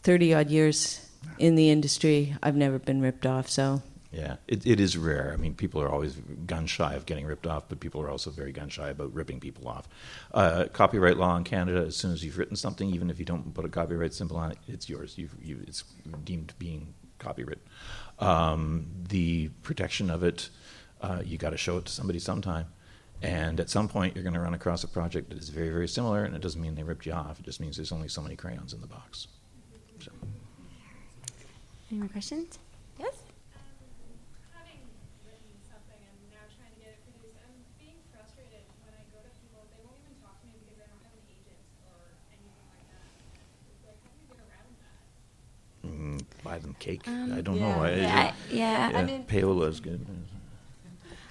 thirty 0.03 0.33
odd 0.33 0.49
years 0.49 1.11
in 1.39 1.57
the 1.57 1.71
industry, 1.71 2.37
I've 2.41 2.57
never 2.57 2.79
been 2.79 3.01
ripped 3.01 3.27
off, 3.27 3.49
so 3.49 3.83
Yeah, 4.13 4.37
it, 4.47 4.67
it 4.67 4.79
is 4.79 4.97
rare. 4.99 5.33
I 5.33 5.37
mean, 5.37 5.55
people 5.55 5.81
are 5.81 5.89
always 5.89 6.17
gun 6.47 6.67
shy 6.67 6.95
of 6.95 7.07
getting 7.07 7.25
ripped 7.25 7.47
off, 7.47 7.65
but 7.69 7.81
people 7.81 8.03
are 8.03 8.11
also 8.11 8.31
very 8.31 8.53
gun 8.53 8.69
shy 8.69 8.91
about 8.91 9.13
ripping 9.15 9.41
people 9.41 9.67
off. 9.67 9.89
Uh, 10.35 10.67
copyright 10.73 11.17
law 11.17 11.35
in 11.37 11.45
Canada, 11.45 11.87
as 11.87 11.97
soon 11.97 12.13
as 12.13 12.23
you've 12.23 12.37
written 12.37 12.55
something, 12.55 12.91
even 12.91 13.09
if 13.09 13.19
you 13.19 13.25
don't 13.25 13.55
put 13.55 13.65
a 13.65 13.71
copyright 13.71 14.13
symbol 14.13 14.37
on 14.37 14.53
it, 14.53 14.59
it's 14.69 14.89
yours. 14.89 15.17
You've, 15.17 15.35
you, 15.43 15.61
it's 15.67 15.85
deemed 16.25 16.53
being 16.59 16.93
copyright. 17.19 17.59
Um, 18.19 18.87
the 19.09 19.49
protection 19.63 20.11
of 20.11 20.23
it, 20.23 20.51
uh, 21.01 21.23
you 21.25 21.39
got 21.39 21.51
to 21.51 21.57
show 21.57 21.79
it 21.79 21.87
to 21.87 21.93
somebody 21.93 22.19
sometime. 22.19 22.67
And 23.23 23.61
at 23.61 23.71
some 23.71 23.89
point, 23.89 24.15
you're 24.17 24.25
going 24.25 24.35
to 24.35 24.41
run 24.41 24.53
across 24.53 24.83
a 24.83 24.89
project 24.89 25.29
that 25.31 25.39
is 25.39 25.49
very, 25.49 25.71
very 25.71 25.87
similar, 25.87 26.25
and 26.25 26.35
it 26.35 26.43
doesn't 26.43 26.61
mean 26.61 26.75
they 26.75 26.83
ripped 26.83 27.07
you 27.07 27.13
off. 27.13 27.39
It 27.39 27.45
just 27.45 27.61
means 27.61 27.77
there's 27.77 27.93
only 27.93 28.09
so 28.09 28.21
many 28.21 28.35
crayons 28.35 28.73
in 28.73 28.81
the 28.81 28.89
box. 28.89 29.29
So. 30.01 30.11
Any 31.91 32.01
more 32.01 32.09
questions? 32.09 32.59
Yes. 32.99 33.15
having 34.51 34.83
written 35.23 35.55
something 35.63 36.03
and 36.03 36.19
now 36.35 36.43
trying 36.59 36.75
to 36.75 36.81
get 36.83 36.99
it 36.99 37.01
produced, 37.07 37.39
I'm 37.47 37.55
being 37.79 38.03
frustrated 38.11 38.67
when 38.83 38.91
I 38.99 39.07
go 39.15 39.23
to 39.23 39.31
people, 39.39 39.63
they 39.71 39.79
won't 39.87 40.03
even 40.03 40.19
talk 40.19 40.43
to 40.43 40.47
me 40.51 40.59
because 40.67 40.83
I 40.83 40.91
don't 40.91 41.05
have 41.07 41.15
an 41.15 41.23
agent 41.31 41.63
or 41.87 42.11
anything 42.35 42.67
like 42.75 42.87
that. 42.91 43.07
It's 43.71 43.85
like, 43.87 44.03
how 44.03 44.11
do 44.11 44.19
you 44.19 44.27
get 44.35 44.43
around 44.43 44.73
that? 44.83 44.99
Mm, 45.87 46.23
buy 46.45 46.59
them 46.59 46.77
cake. 46.79 47.07
Um, 47.09 47.33
I 47.33 47.41
don't 47.41 47.57
yeah. 47.57 47.77
know. 47.77 47.83
I, 47.85 47.91
Yeah, 47.91 48.33
yeah. 48.51 48.91
yeah, 48.91 48.99
I 48.99 49.05
mean- 49.05 49.25
payola 49.25 49.69
is 49.69 49.81
good. 49.81 50.05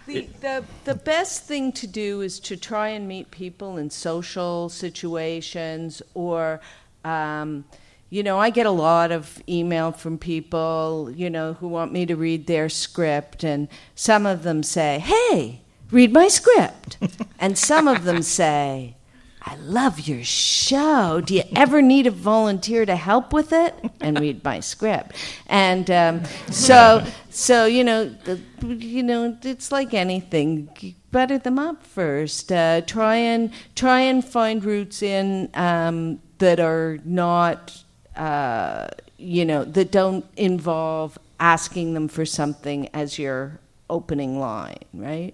The, 0.08 0.28
the, 0.42 0.64
the 0.84 0.96
best 0.96 1.44
thing 1.46 1.72
to 1.74 1.88
do 1.88 2.22
is 2.22 2.40
to 2.42 2.58
try 2.58 2.90
and 2.90 3.08
meet 3.08 3.32
people 3.32 3.78
in 3.78 3.90
social 3.90 4.68
situations 4.68 6.02
or, 6.16 6.60
um, 7.06 7.64
you 8.10 8.24
know, 8.24 8.38
I 8.38 8.50
get 8.50 8.66
a 8.66 8.72
lot 8.72 9.12
of 9.12 9.42
email 9.48 9.92
from 9.94 10.18
people, 10.18 11.10
you 11.16 11.30
know, 11.30 11.54
who 11.54 11.68
want 11.68 11.94
me 11.94 12.06
to 12.08 12.16
read 12.16 12.48
their 12.48 12.68
script, 12.68 13.44
and 13.46 13.70
some 13.96 14.26
of 14.26 14.44
them 14.44 14.64
say, 14.64 15.00
hey, 15.00 15.62
read 15.92 16.12
my 16.12 16.28
script. 16.28 16.98
and 17.40 17.58
some 17.58 17.88
of 17.88 18.04
them 18.04 18.22
say, 18.22 18.98
I 19.44 19.56
love 19.56 20.08
your 20.08 20.24
show. 20.24 21.20
Do 21.20 21.34
you 21.34 21.44
ever 21.56 21.82
need 21.82 22.06
a 22.06 22.12
volunteer 22.12 22.86
to 22.86 22.96
help 22.96 23.34
with 23.34 23.52
it? 23.52 23.74
And 24.00 24.20
read 24.20 24.44
my 24.44 24.60
script. 24.60 25.16
And 25.48 25.90
um, 25.90 26.24
so, 26.52 27.04
so 27.32 27.66
you 27.66 27.84
know, 27.84 28.06
the, 28.06 28.40
you 28.64 29.02
know, 29.02 29.36
it's 29.42 29.72
like 29.72 29.94
anything. 29.96 30.70
You 30.80 30.94
butter 31.12 31.40
them 31.40 31.58
up 31.58 31.84
first. 31.84 32.52
Uh, 32.52 32.82
try 32.82 33.16
and 33.16 33.52
try 33.76 34.02
and 34.02 34.24
find 34.24 34.64
routes 34.64 35.02
in 35.02 35.50
um, 35.56 36.22
that 36.38 36.60
are 36.60 37.00
not, 37.04 37.84
uh, 38.16 38.90
you 39.18 39.46
know, 39.46 39.64
that 39.64 39.92
don't 39.92 40.26
involve 40.38 41.18
asking 41.40 41.96
them 41.96 42.08
for 42.08 42.26
something 42.26 42.88
as 42.94 43.18
your 43.18 43.60
opening 43.92 44.40
line, 44.40 44.78
right? 44.94 45.34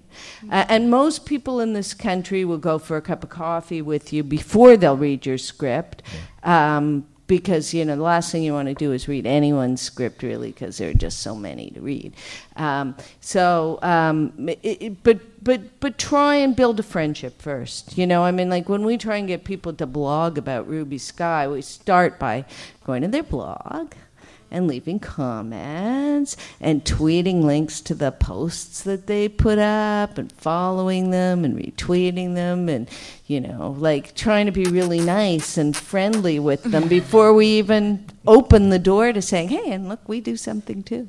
Uh, 0.52 0.66
and 0.68 0.90
most 0.92 1.26
people 1.26 1.60
in 1.62 1.74
this 1.74 1.94
country 1.94 2.44
will 2.44 2.58
go 2.58 2.80
for 2.80 2.98
a 2.98 3.02
cup 3.02 3.24
of 3.24 3.30
coffee 3.30 3.82
with 3.82 4.12
you 4.12 4.24
before 4.24 4.76
they'll 4.78 4.98
read 4.98 5.26
your 5.26 5.38
script. 5.38 6.04
Um, 6.44 7.06
because 7.28 7.74
you 7.74 7.84
know 7.84 7.98
the 7.98 8.02
last 8.02 8.32
thing 8.32 8.42
you 8.42 8.54
want 8.54 8.70
to 8.70 8.74
do 8.74 8.94
is 8.94 9.10
read 9.10 9.26
anyone's 9.28 9.82
script 9.82 10.24
really 10.24 10.50
because 10.54 10.78
there 10.78 10.90
are 10.92 10.94
just 10.94 11.20
so 11.20 11.36
many 11.36 11.70
to 11.72 11.82
read 11.82 12.14
um, 12.56 12.96
so 13.20 13.80
um, 13.82 14.32
it, 14.48 14.60
it- 14.64 15.04
but 15.04 15.20
but 15.44 15.60
but 15.82 15.98
try 15.98 16.36
and 16.36 16.56
build 16.56 16.80
a 16.80 16.84
friendship 16.84 17.42
first 17.42 17.98
you 17.98 18.08
know 18.08 18.24
i 18.24 18.32
mean 18.32 18.50
like 18.50 18.70
when 18.70 18.86
we 18.86 18.98
try 18.98 19.18
and 19.18 19.28
get 19.28 19.44
people 19.44 19.74
to 19.74 19.86
blog 19.86 20.38
about 20.38 20.70
Ruby 20.70 20.98
Skye 20.98 21.50
we 21.50 21.62
start 21.62 22.18
by 22.18 22.46
going 22.86 23.02
to 23.02 23.10
their 23.10 23.24
blog 23.24 23.92
and 24.50 24.68
leaving 24.68 25.00
comments 25.00 26.38
and 26.60 26.84
tweeting 26.84 27.44
links 27.44 27.82
to 27.82 27.94
the 27.94 28.12
posts 28.12 28.82
that 28.84 29.08
they 29.08 29.28
put 29.28 29.60
up 29.60 30.18
and 30.18 30.32
following 30.32 31.12
them 31.12 31.44
and 31.44 31.58
retweeting 31.58 32.36
them 32.36 32.70
and 32.70 32.90
you 33.26 33.42
know 33.42 33.76
like 33.78 34.16
trying 34.16 34.46
to 34.46 34.52
be 34.52 34.66
really 34.66 35.02
nice 35.02 35.58
and 35.58 35.76
friendly 35.76 36.40
with 36.40 36.64
them 36.64 36.88
before 36.98 37.34
we 37.34 37.48
even 37.48 38.06
open 38.26 38.70
the 38.70 38.80
door 38.80 39.12
to 39.12 39.22
saying 39.22 39.50
hey 39.50 39.72
and 39.72 39.90
look 39.90 40.08
we 40.08 40.22
do 40.22 40.38
something 40.38 40.84
too 40.84 41.08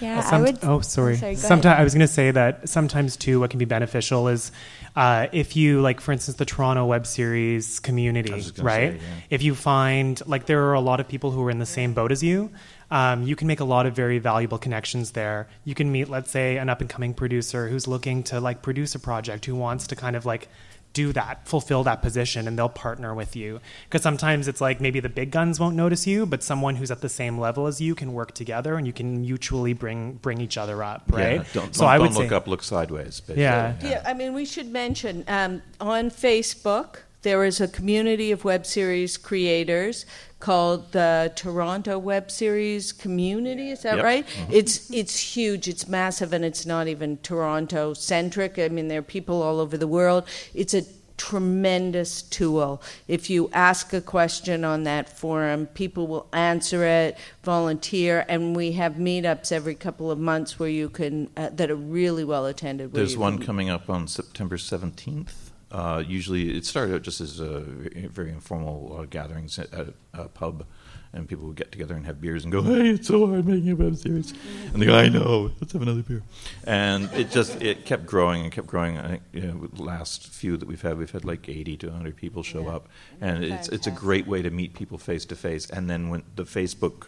Yeah, 0.00 0.26
I 0.30 0.40
would. 0.40 0.58
oh, 0.62 0.80
sorry. 0.80 1.16
Sorry, 1.16 1.36
sometimes. 1.36 1.78
I 1.78 1.84
was 1.84 1.94
going 1.94 2.06
to 2.06 2.12
say 2.12 2.30
that 2.30 2.68
sometimes 2.68 3.16
too, 3.16 3.40
what 3.40 3.50
can 3.50 3.58
be 3.58 3.64
beneficial 3.64 4.28
is 4.28 4.50
uh, 4.96 5.28
if 5.32 5.56
you 5.56 5.80
like, 5.80 6.00
for 6.00 6.12
instance, 6.12 6.36
the 6.36 6.44
Toronto 6.44 6.86
web 6.86 7.06
series 7.06 7.80
community, 7.80 8.32
I 8.32 8.36
was 8.36 8.50
gonna 8.50 8.66
right? 8.66 8.92
say, 8.92 8.96
yeah. 8.96 9.20
If 9.30 9.42
you 9.42 9.54
find 9.54 10.20
like 10.26 10.46
there 10.46 10.64
are 10.66 10.74
a 10.74 10.80
lot 10.80 11.00
of 11.00 11.08
people 11.08 11.30
who 11.30 11.42
are 11.44 11.50
in 11.50 11.58
the 11.58 11.66
same 11.66 11.94
boat 11.94 12.12
as 12.12 12.22
you. 12.22 12.50
Um, 12.92 13.22
you 13.22 13.36
can 13.36 13.46
make 13.46 13.60
a 13.60 13.64
lot 13.64 13.86
of 13.86 13.94
very 13.94 14.18
valuable 14.18 14.58
connections 14.58 15.12
there. 15.12 15.48
You 15.64 15.76
can 15.76 15.92
meet, 15.92 16.08
let's 16.08 16.28
say, 16.28 16.56
an 16.58 16.68
up 16.68 16.80
and 16.80 16.90
coming 16.90 17.14
producer 17.14 17.68
who's 17.68 17.86
looking 17.86 18.24
to 18.24 18.40
like 18.40 18.62
produce 18.62 18.96
a 18.96 18.98
project, 18.98 19.46
who 19.46 19.54
wants 19.54 19.86
to 19.88 19.96
kind 19.96 20.16
of 20.16 20.26
like 20.26 20.48
do 20.92 21.12
that, 21.12 21.46
fulfill 21.46 21.84
that 21.84 22.02
position, 22.02 22.48
and 22.48 22.58
they'll 22.58 22.68
partner 22.68 23.14
with 23.14 23.36
you. 23.36 23.60
Because 23.84 24.02
sometimes 24.02 24.48
it's 24.48 24.60
like 24.60 24.80
maybe 24.80 25.00
the 25.00 25.08
big 25.08 25.30
guns 25.30 25.60
won't 25.60 25.76
notice 25.76 26.06
you, 26.06 26.26
but 26.26 26.42
someone 26.42 26.76
who's 26.76 26.90
at 26.90 27.00
the 27.00 27.08
same 27.08 27.38
level 27.38 27.66
as 27.66 27.80
you 27.80 27.94
can 27.94 28.12
work 28.12 28.32
together, 28.32 28.76
and 28.76 28.86
you 28.86 28.92
can 28.92 29.20
mutually 29.20 29.72
bring 29.72 30.14
bring 30.14 30.40
each 30.40 30.58
other 30.58 30.82
up, 30.82 31.04
right? 31.08 31.36
Yeah, 31.36 31.44
don't, 31.52 31.74
so 31.74 31.82
don't, 31.82 31.90
I 31.90 31.98
don't 31.98 32.08
would 32.08 32.16
look 32.16 32.30
say, 32.30 32.36
up, 32.36 32.46
look 32.46 32.62
sideways. 32.62 33.20
basically. 33.20 33.42
Yeah. 33.42 33.74
Yeah, 33.82 34.02
I 34.04 34.14
mean, 34.14 34.34
we 34.34 34.44
should 34.44 34.66
mention 34.66 35.24
um, 35.28 35.62
on 35.80 36.10
Facebook 36.10 37.00
there 37.22 37.44
is 37.44 37.60
a 37.60 37.68
community 37.68 38.30
of 38.32 38.44
web 38.44 38.64
series 38.66 39.16
creators 39.16 40.06
called 40.38 40.92
the 40.92 41.30
Toronto 41.36 41.98
Web 41.98 42.30
Series 42.30 42.92
Community. 42.92 43.70
Is 43.70 43.82
that 43.82 43.96
Yep. 43.96 44.04
right? 44.04 44.26
It's 44.50 44.90
it's 44.90 45.18
huge. 45.36 45.68
It's 45.68 45.86
massive, 45.86 46.32
and 46.32 46.44
it's 46.44 46.64
not 46.64 46.88
even 46.88 47.18
Toronto 47.18 47.92
centric. 47.92 48.58
I 48.58 48.68
mean, 48.68 48.88
there 48.88 49.00
are 49.00 49.02
people 49.02 49.42
all 49.42 49.60
over 49.60 49.76
the 49.76 49.86
world. 49.86 50.24
It's 50.54 50.72
a 50.72 50.82
tremendous 51.18 52.22
tool. 52.22 52.80
If 53.06 53.28
you 53.28 53.50
ask 53.52 53.92
a 53.92 54.00
question 54.00 54.64
on 54.64 54.84
that 54.84 55.06
forum, 55.18 55.66
people 55.66 56.06
will 56.06 56.26
answer 56.32 56.82
it, 56.86 57.18
volunteer, 57.44 58.24
and 58.26 58.56
we 58.56 58.72
have 58.72 58.94
meetups 58.94 59.52
every 59.52 59.74
couple 59.74 60.10
of 60.10 60.18
months 60.18 60.58
where 60.58 60.70
you 60.70 60.88
can 60.88 61.28
uh, 61.36 61.50
that 61.52 61.70
are 61.70 61.76
really 61.76 62.24
well 62.24 62.46
attended. 62.46 62.94
There's 62.94 63.18
one 63.18 63.36
can- 63.36 63.46
coming 63.46 63.68
up 63.68 63.90
on 63.90 64.08
September 64.08 64.56
17th. 64.56 65.49
Uh, 65.70 66.02
usually, 66.06 66.56
it 66.56 66.64
started 66.64 66.94
out 66.94 67.02
just 67.02 67.20
as 67.20 67.38
a 67.40 67.60
very, 67.60 68.30
informal 68.30 68.96
uh, 69.00 69.04
gatherings 69.04 69.58
at 69.58 69.72
a, 69.72 69.94
a 70.14 70.28
pub, 70.28 70.64
and 71.12 71.28
people 71.28 71.46
would 71.46 71.56
get 71.56 71.70
together 71.70 71.94
and 71.94 72.06
have 72.06 72.20
beers 72.20 72.42
and 72.42 72.50
go, 72.52 72.60
"Hey, 72.62 72.88
it's 72.90 73.06
so 73.06 73.24
hard 73.26 73.46
making 73.46 73.70
a 73.70 73.76
web 73.76 73.94
series," 73.96 74.34
and 74.72 74.82
they 74.82 74.86
go, 74.86 74.96
"I 74.96 75.08
know, 75.08 75.52
let's 75.60 75.72
have 75.72 75.82
another 75.82 76.02
beer." 76.02 76.22
And 76.64 77.08
it 77.14 77.30
just 77.30 77.62
it 77.62 77.84
kept 77.84 78.04
growing 78.06 78.42
and 78.42 78.50
kept 78.50 78.66
growing. 78.66 78.98
I 78.98 79.08
think 79.08 79.22
you 79.32 79.42
know, 79.42 79.68
the 79.72 79.82
last 79.84 80.26
few 80.26 80.56
that 80.56 80.66
we've 80.66 80.82
had, 80.82 80.98
we've 80.98 81.10
had 81.12 81.24
like 81.24 81.48
80 81.48 81.76
to 81.78 81.86
100 81.88 82.16
people 82.16 82.42
show 82.42 82.62
Yeah. 82.62 82.74
up, 82.76 82.88
and 83.20 83.44
it's 83.44 83.68
it's 83.68 83.86
a 83.86 83.92
great 83.92 84.26
way 84.26 84.42
to 84.42 84.50
meet 84.50 84.74
people 84.74 84.98
face 84.98 85.24
to 85.26 85.36
face. 85.36 85.70
And 85.70 85.88
then 85.88 86.08
when 86.08 86.24
the 86.34 86.42
Facebook 86.44 87.06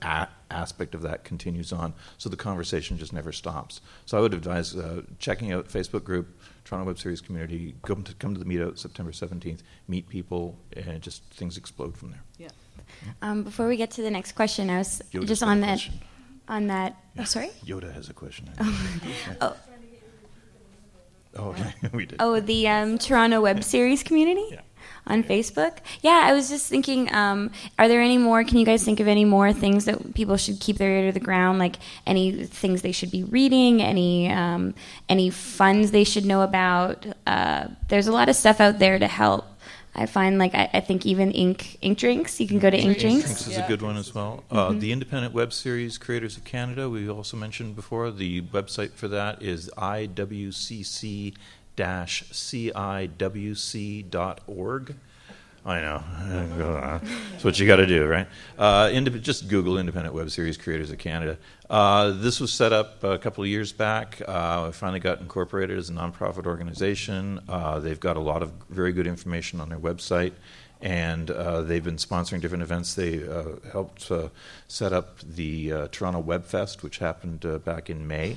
a- 0.00 0.28
aspect 0.50 0.94
of 0.94 1.02
that 1.02 1.24
continues 1.24 1.72
on. 1.72 1.94
So 2.18 2.28
the 2.28 2.36
conversation 2.36 2.98
just 2.98 3.12
never 3.12 3.32
stops. 3.32 3.80
So 4.06 4.18
I 4.18 4.20
would 4.20 4.34
advise 4.34 4.74
uh, 4.74 5.02
checking 5.20 5.52
out 5.52 5.68
Facebook 5.68 6.02
group, 6.04 6.36
Toronto 6.72 6.86
Web 6.88 6.98
Series 6.98 7.20
community. 7.20 7.74
Come 7.82 8.02
to 8.04 8.14
come 8.14 8.32
to 8.32 8.40
the 8.40 8.46
meetup 8.46 8.78
September 8.78 9.12
seventeenth. 9.12 9.62
Meet 9.88 10.08
people, 10.08 10.56
and 10.74 11.02
just 11.02 11.22
things 11.24 11.58
explode 11.58 11.98
from 11.98 12.12
there. 12.12 12.48
Um, 13.20 13.42
before 13.42 13.68
we 13.68 13.76
get 13.76 13.90
to 13.92 14.02
the 14.02 14.10
next 14.10 14.32
question, 14.32 14.70
I 14.70 14.78
was 14.78 15.02
Yoda's 15.12 15.28
just 15.28 15.42
on 15.42 15.60
that. 15.60 15.66
question. 15.74 16.00
On 16.48 16.66
that. 16.68 16.96
Oh, 17.18 17.24
sorry. 17.24 17.50
Yoda 17.66 17.92
has 17.92 18.08
a 18.08 18.14
question. 18.14 18.48
Oh. 19.42 19.56
Oh, 21.34 21.48
okay, 21.48 21.72
we 21.94 22.04
did. 22.06 22.16
Oh, 22.20 22.40
the 22.40 22.68
um, 22.68 22.98
Toronto 22.98 23.40
Web 23.40 23.64
Series 23.64 24.02
community 24.02 24.46
Yeah. 24.50 24.60
On 25.06 25.24
Facebook. 25.24 25.78
Yeah, 26.00 26.22
I 26.24 26.32
was 26.32 26.48
just 26.48 26.68
thinking, 26.68 27.12
um, 27.14 27.50
are 27.78 27.88
there 27.88 28.00
any 28.00 28.18
more? 28.18 28.44
Can 28.44 28.58
you 28.58 28.66
guys 28.66 28.84
think 28.84 29.00
of 29.00 29.08
any 29.08 29.24
more 29.24 29.52
things 29.52 29.84
that 29.86 30.14
people 30.14 30.36
should 30.36 30.60
keep 30.60 30.78
their 30.78 30.90
ear 30.90 31.06
to 31.06 31.12
the 31.12 31.24
ground? 31.24 31.58
Like 31.58 31.76
any 32.06 32.44
things 32.44 32.82
they 32.82 32.92
should 32.92 33.10
be 33.10 33.24
reading? 33.24 33.82
Any 33.82 34.30
um, 34.30 34.74
any 35.08 35.30
funds 35.30 35.90
they 35.90 36.04
should 36.04 36.24
know 36.24 36.42
about? 36.42 37.06
Uh, 37.26 37.68
there's 37.88 38.06
a 38.06 38.12
lot 38.12 38.28
of 38.28 38.36
stuff 38.36 38.60
out 38.60 38.78
there 38.78 38.98
to 38.98 39.06
help. 39.08 39.46
I 39.94 40.06
find 40.06 40.38
like 40.38 40.54
I, 40.54 40.70
I 40.72 40.80
think 40.80 41.04
even 41.04 41.32
ink 41.32 41.78
ink 41.82 41.98
drinks. 41.98 42.40
You 42.40 42.48
can 42.48 42.58
go 42.58 42.70
to 42.70 42.76
ink 42.76 42.98
drinks. 42.98 43.24
Drinks 43.24 43.46
is 43.48 43.58
a 43.58 43.66
good 43.68 43.82
one 43.82 43.96
as 43.96 44.14
well. 44.14 44.42
Uh, 44.50 44.72
the 44.72 44.90
Independent 44.90 45.34
Web 45.34 45.52
Series 45.52 45.98
Creators 45.98 46.36
of 46.36 46.44
Canada, 46.44 46.88
we 46.88 47.08
also 47.10 47.36
mentioned 47.36 47.76
before. 47.76 48.10
The 48.10 48.40
website 48.40 48.92
for 48.92 49.08
that 49.08 49.42
is 49.42 49.70
iwcc 49.76 51.34
ciwc.org. 51.76 52.64
I 55.64 55.80
know. 55.80 56.02
That's 57.32 57.44
what 57.44 57.60
you 57.60 57.68
got 57.68 57.76
to 57.76 57.86
do, 57.86 58.06
right? 58.06 58.26
Uh, 58.58 58.90
just 59.00 59.46
Google 59.48 59.78
Independent 59.78 60.12
Web 60.12 60.28
Series 60.30 60.56
Creators 60.56 60.90
of 60.90 60.98
Canada. 60.98 61.38
Uh, 61.70 62.10
this 62.10 62.40
was 62.40 62.52
set 62.52 62.72
up 62.72 63.04
a 63.04 63.16
couple 63.16 63.44
of 63.44 63.48
years 63.48 63.72
back. 63.72 64.20
Uh, 64.26 64.66
it 64.70 64.74
finally 64.74 64.98
got 64.98 65.20
incorporated 65.20 65.78
as 65.78 65.88
a 65.88 65.92
nonprofit 65.92 66.46
organization. 66.46 67.40
Uh, 67.48 67.78
they've 67.78 68.00
got 68.00 68.16
a 68.16 68.20
lot 68.20 68.42
of 68.42 68.52
very 68.70 68.92
good 68.92 69.06
information 69.06 69.60
on 69.60 69.68
their 69.68 69.78
website. 69.78 70.32
and 70.80 71.30
uh, 71.30 71.62
they've 71.62 71.84
been 71.84 71.96
sponsoring 71.96 72.40
different 72.40 72.64
events. 72.64 72.94
They 72.94 73.22
uh, 73.26 73.44
helped 73.70 74.10
set 74.66 74.92
up 74.92 75.20
the 75.20 75.88
Toronto 75.92 76.18
Web 76.18 76.44
Fest, 76.44 76.82
which 76.82 76.98
happened 76.98 77.46
back 77.64 77.88
in 77.88 78.08
May 78.08 78.36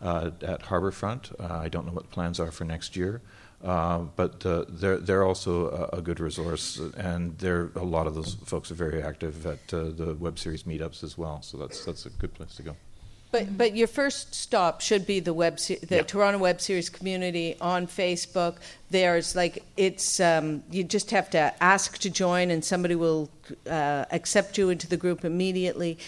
uh, 0.00 0.30
at 0.42 0.62
Harbourfront. 0.62 1.32
Uh, 1.40 1.58
I 1.58 1.68
don't 1.68 1.86
know 1.86 1.92
what 1.92 2.04
the 2.04 2.10
plans 2.14 2.40
are 2.40 2.50
for 2.50 2.64
next 2.64 2.96
year. 2.96 3.20
Uh, 3.62 3.98
but 4.16 4.44
uh, 4.46 4.64
they're 4.70 4.96
they're 4.96 5.22
also 5.22 5.68
a, 5.92 5.98
a 5.98 6.00
good 6.00 6.18
resource, 6.18 6.80
and 6.96 7.36
they're 7.38 7.70
a 7.74 7.84
lot 7.84 8.06
of 8.06 8.14
those 8.14 8.34
folks 8.46 8.70
are 8.70 8.74
very 8.74 9.02
active 9.02 9.44
at 9.44 9.74
uh, 9.74 9.90
the 9.90 10.16
web 10.18 10.38
series 10.38 10.62
meetups 10.62 11.04
as 11.04 11.18
well. 11.18 11.42
So 11.42 11.58
that's 11.58 11.84
that's 11.84 12.06
a 12.06 12.10
good 12.10 12.32
place 12.32 12.54
to 12.54 12.62
go. 12.62 12.76
But 13.30 13.58
but 13.58 13.76
your 13.76 13.86
first 13.86 14.34
stop 14.34 14.80
should 14.80 15.06
be 15.06 15.20
the 15.20 15.34
web 15.34 15.60
se- 15.60 15.80
the 15.86 15.96
Yeah. 15.96 16.02
Toronto 16.02 16.38
Web 16.38 16.58
Series 16.60 16.88
community 16.88 17.54
on 17.60 17.86
Facebook. 17.86 18.56
There's 18.88 19.36
like 19.36 19.62
it's 19.76 20.20
um, 20.20 20.62
you 20.70 20.82
just 20.82 21.10
have 21.10 21.28
to 21.30 21.52
ask 21.62 21.98
to 21.98 22.08
join, 22.08 22.50
and 22.50 22.64
somebody 22.64 22.94
will 22.94 23.28
uh, 23.68 24.06
accept 24.10 24.56
you 24.56 24.70
into 24.70 24.88
the 24.88 24.96
group 24.96 25.22
immediately. 25.22 25.98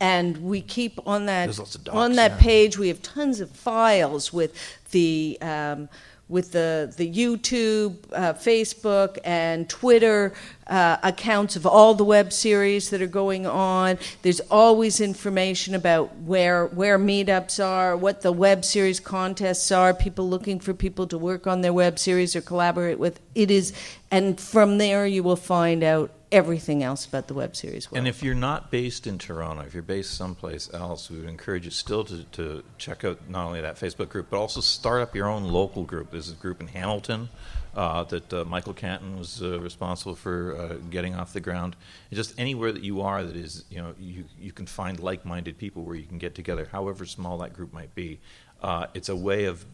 And 0.00 0.36
we 0.38 0.60
keep 0.60 1.00
on 1.06 1.26
that 1.26 1.46
There's 1.46 1.58
lots 1.58 1.74
of 1.74 1.84
docs, 1.84 1.96
on 1.96 2.12
that 2.14 2.32
yeah. 2.32 2.38
page. 2.38 2.78
We 2.78 2.88
have 2.88 3.02
tons 3.02 3.40
of 3.40 3.50
files 3.50 4.32
with 4.32 4.54
the. 4.90 5.38
Um, 5.40 5.88
with 6.28 6.52
the, 6.52 6.92
the 6.96 7.10
YouTube, 7.10 7.96
uh, 8.12 8.34
Facebook, 8.34 9.18
and 9.24 9.68
Twitter 9.68 10.34
uh, 10.66 10.98
accounts 11.02 11.56
of 11.56 11.66
all 11.66 11.94
the 11.94 12.04
web 12.04 12.32
series 12.32 12.90
that 12.90 13.00
are 13.00 13.06
going 13.06 13.46
on. 13.46 13.98
There's 14.22 14.40
always 14.50 15.00
information 15.00 15.74
about 15.74 16.14
where 16.16 16.66
where 16.66 16.98
meetups 16.98 17.64
are, 17.64 17.96
what 17.96 18.20
the 18.20 18.32
web 18.32 18.64
series 18.64 19.00
contests 19.00 19.72
are, 19.72 19.94
people 19.94 20.28
looking 20.28 20.60
for 20.60 20.74
people 20.74 21.06
to 21.06 21.16
work 21.16 21.46
on 21.46 21.62
their 21.62 21.72
web 21.72 21.98
series 21.98 22.36
or 22.36 22.42
collaborate 22.42 22.98
with. 22.98 23.20
It 23.34 23.50
is, 23.50 23.72
and 24.10 24.38
from 24.38 24.78
there 24.78 25.06
you 25.06 25.22
will 25.22 25.36
find 25.36 25.82
out 25.82 26.10
everything 26.30 26.82
else 26.82 27.06
about 27.06 27.26
the 27.26 27.34
web 27.34 27.56
series. 27.56 27.88
And 27.92 28.06
if 28.06 28.22
you're 28.22 28.34
not 28.34 28.70
based 28.70 29.06
in 29.06 29.18
Toronto, 29.18 29.62
if 29.62 29.74
you're 29.74 29.82
based 29.82 30.14
someplace 30.14 30.72
else, 30.72 31.10
we 31.10 31.18
would 31.18 31.28
encourage 31.28 31.64
you 31.64 31.70
still 31.70 32.04
to, 32.04 32.24
to 32.24 32.62
check 32.76 33.04
out 33.04 33.28
not 33.28 33.46
only 33.46 33.60
that 33.60 33.76
Facebook 33.76 34.08
group, 34.08 34.28
but 34.30 34.38
also 34.38 34.60
start 34.60 35.02
up 35.02 35.14
your 35.14 35.28
own 35.28 35.44
local 35.44 35.84
group. 35.84 36.10
There's 36.10 36.30
a 36.30 36.34
group 36.34 36.60
in 36.60 36.68
Hamilton 36.68 37.28
uh, 37.74 38.04
that 38.04 38.32
uh, 38.32 38.44
Michael 38.44 38.74
Canton 38.74 39.18
was 39.18 39.42
uh, 39.42 39.60
responsible 39.60 40.14
for 40.14 40.56
uh, 40.56 40.74
getting 40.90 41.14
off 41.14 41.32
the 41.32 41.40
ground. 41.40 41.76
And 42.10 42.16
just 42.16 42.38
anywhere 42.38 42.72
that 42.72 42.82
you 42.82 43.02
are 43.02 43.22
that 43.22 43.36
is, 43.36 43.64
you 43.70 43.78
know, 43.78 43.94
you, 43.98 44.24
you 44.40 44.52
can 44.52 44.66
find 44.66 44.98
like-minded 45.00 45.58
people 45.58 45.84
where 45.84 45.96
you 45.96 46.06
can 46.06 46.18
get 46.18 46.34
together, 46.34 46.68
however 46.70 47.06
small 47.06 47.38
that 47.38 47.52
group 47.52 47.72
might 47.72 47.94
be. 47.94 48.20
Uh, 48.62 48.86
it's 48.94 49.08
a 49.08 49.16
way 49.16 49.44
of 49.44 49.64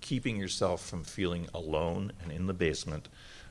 keeping 0.00 0.36
yourself 0.36 0.86
from 0.86 1.04
feeling 1.04 1.46
alone 1.52 2.12
and 2.22 2.32
in 2.32 2.46
the 2.46 2.54
basement, 2.54 3.08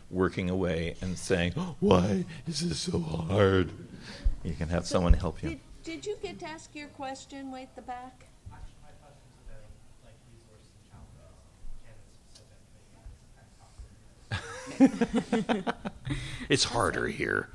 working 0.10 0.50
away 0.50 0.96
and 1.02 1.18
saying, 1.18 1.54
"Why 1.80 2.26
is 2.48 2.68
this 2.68 2.80
so 2.80 3.00
hard?" 3.00 3.72
You 4.44 4.54
can 4.54 4.70
have 4.70 4.88
someone 4.88 5.14
help 5.14 5.44
you. 5.44 5.50
Did, 5.50 5.60
did 5.84 6.06
you 6.06 6.18
get 6.22 6.40
to 6.40 6.46
ask 6.48 6.74
your 6.74 6.88
question 6.90 7.52
way 7.52 7.64
at 7.64 7.76
the 7.76 7.82
back? 7.82 8.26
it's 16.50 16.64
harder 16.66 17.08
here, 17.08 17.50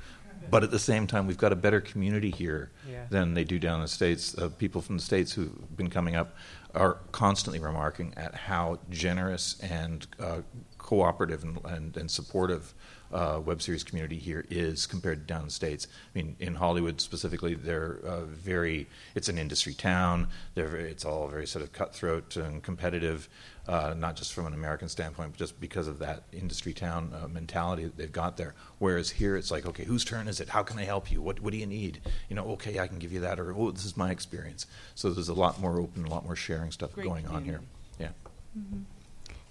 but 0.49 0.63
at 0.63 0.71
the 0.71 0.79
same 0.79 1.07
time, 1.07 1.27
we've 1.27 1.37
got 1.37 1.51
a 1.51 1.55
better 1.55 1.81
community 1.81 2.29
here 2.31 2.71
Yeah. 2.89 3.05
than 3.09 3.33
they 3.33 3.43
do 3.43 3.59
down 3.59 3.75
in 3.75 3.81
the 3.81 3.87
states. 3.87 4.37
Uh, 4.37 4.49
people 4.49 4.81
from 4.81 4.97
the 4.97 5.03
states 5.03 5.33
who've 5.33 5.75
been 5.75 5.89
coming 5.89 6.15
up 6.15 6.35
are 6.73 6.99
constantly 7.11 7.59
remarking 7.59 8.13
at 8.17 8.35
how 8.35 8.79
generous 8.89 9.59
and 9.61 10.07
uh, 10.19 10.41
cooperative 10.85 11.43
and, 11.43 11.57
and, 11.65 11.97
and 11.97 12.11
supportive 12.11 12.75
uh, 13.11 13.41
web 13.43 13.59
series 13.59 13.83
community 13.83 14.17
here 14.17 14.45
is 14.51 14.85
compared 14.85 15.19
to 15.19 15.33
down 15.33 15.45
the 15.45 15.51
states. 15.51 15.87
I 15.87 16.17
mean, 16.17 16.35
in 16.39 16.53
Hollywood 16.53 17.01
specifically, 17.01 17.55
they're 17.55 17.99
uh, 18.05 18.25
very. 18.25 18.87
It's 19.15 19.27
an 19.27 19.39
industry 19.39 19.73
town. 19.73 20.27
They're 20.53 20.67
very, 20.67 20.91
it's 20.91 21.03
all 21.03 21.27
very 21.27 21.47
sort 21.47 21.63
of 21.63 21.73
cutthroat 21.73 22.35
and 22.35 22.61
competitive, 22.61 23.29
uh, 23.67 23.95
not 23.97 24.15
just 24.15 24.31
from 24.33 24.45
an 24.45 24.53
American 24.53 24.87
standpoint, 24.87 25.31
but 25.31 25.39
just 25.39 25.59
because 25.59 25.87
of 25.87 25.97
that 25.99 26.23
industry 26.31 26.73
town 26.73 27.15
uh, 27.19 27.27
mentality 27.27 27.85
that 27.85 27.97
they've 27.97 28.11
got 28.11 28.37
there. 28.37 28.53
Whereas 28.77 29.09
here, 29.09 29.37
it's 29.37 29.49
like, 29.49 29.65
okay, 29.65 29.85
whose 29.85 30.05
turn 30.05 30.27
is 30.27 30.39
it? 30.39 30.49
How 30.49 30.61
can 30.61 30.77
I 30.77 30.83
help 30.83 31.11
you? 31.11 31.19
What 31.19 31.39
What 31.39 31.51
do 31.51 31.57
you 31.57 31.65
need? 31.65 32.01
You 32.29 32.35
know, 32.35 32.45
okay, 32.51 32.79
I 32.79 32.85
can 32.85 32.99
give 32.99 33.11
you 33.11 33.21
that, 33.21 33.39
or 33.39 33.55
oh, 33.55 33.71
this 33.71 33.85
is 33.85 33.97
my 33.97 34.11
experience. 34.11 34.67
So 34.93 35.09
there's 35.09 35.29
a 35.29 35.33
lot 35.33 35.59
more 35.59 35.79
open, 35.79 36.05
a 36.05 36.09
lot 36.11 36.25
more 36.25 36.35
sharing 36.35 36.69
stuff 36.69 36.93
Great 36.93 37.07
going 37.07 37.27
on 37.27 37.43
here. 37.43 37.61
Yeah. 37.99 38.09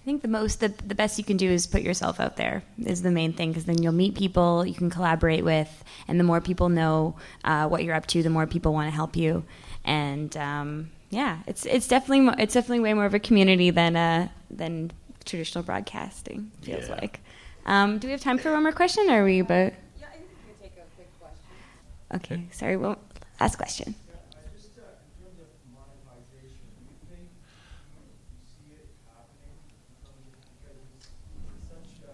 I 0.05 0.07
think 0.07 0.21
the 0.21 0.27
most, 0.27 0.59
the, 0.59 0.67
the 0.85 0.93
best 0.93 1.17
you 1.17 1.23
can 1.23 1.35
do 1.35 1.49
is 1.49 1.65
put 1.65 1.81
yourself 1.81 2.19
out 2.19 2.35
there 2.35 2.61
is 2.85 3.01
the 3.01 3.09
main 3.09 3.33
thing 3.33 3.49
because 3.49 3.65
then 3.65 3.81
you'll 3.81 3.91
meet 3.91 4.13
people 4.13 4.63
you 4.63 4.75
can 4.75 4.91
collaborate 4.91 5.43
with, 5.43 5.83
and 6.07 6.19
the 6.19 6.23
more 6.23 6.39
people 6.39 6.69
know 6.69 7.15
uh, 7.43 7.67
what 7.67 7.83
you're 7.83 7.95
up 7.95 8.05
to, 8.07 8.21
the 8.21 8.29
more 8.29 8.45
people 8.45 8.71
want 8.71 8.85
to 8.87 8.95
help 8.95 9.15
you, 9.15 9.43
and 9.83 10.37
um, 10.37 10.91
yeah, 11.09 11.39
it's 11.47 11.65
it's 11.65 11.87
definitely 11.87 12.19
mo- 12.21 12.35
it's 12.37 12.53
definitely 12.53 12.81
way 12.81 12.93
more 12.93 13.05
of 13.05 13.15
a 13.15 13.19
community 13.19 13.71
than 13.71 13.95
uh, 13.95 14.27
than 14.51 14.91
traditional 15.25 15.63
broadcasting 15.63 16.51
feels 16.61 16.87
Yeah. 16.87 16.95
like. 17.01 17.19
Um, 17.65 17.97
do 17.97 18.07
we 18.07 18.11
have 18.11 18.21
time 18.21 18.37
for 18.37 18.51
one 18.51 18.61
more 18.61 18.71
question? 18.73 19.09
Or 19.09 19.21
are 19.21 19.25
we 19.25 19.39
about? 19.39 19.73
Yeah, 19.99 20.05
I 20.05 20.17
think 20.17 20.27
we 20.29 20.53
can 20.53 20.69
take 20.69 20.77
a 20.77 20.85
quick 20.95 21.09
question. 21.19 22.37
Okay, 22.37 22.45
sorry. 22.51 22.77
Well, 22.77 22.99
last 23.41 23.55
question. 23.55 23.95
Yeah, 24.07 24.13
uh, 24.37 24.37
just 24.55 24.77
uh, 24.77 24.81
in 25.17 25.25
terms 25.25 25.39
of 25.41 25.49
monetization, 25.73 26.61
do 26.77 26.93
you 26.93 26.93
think 27.09 27.25
you, 27.89 28.05
you 28.05 28.45
see 28.45 28.69
it 28.77 28.85
happening? 29.09 29.49
in 29.49 29.97
terms 30.05 30.29
of- 30.29 30.45
Because 30.61 30.77
it's, 30.93 31.09
it's 31.09 31.65
such 31.73 32.05
a, 32.05 32.13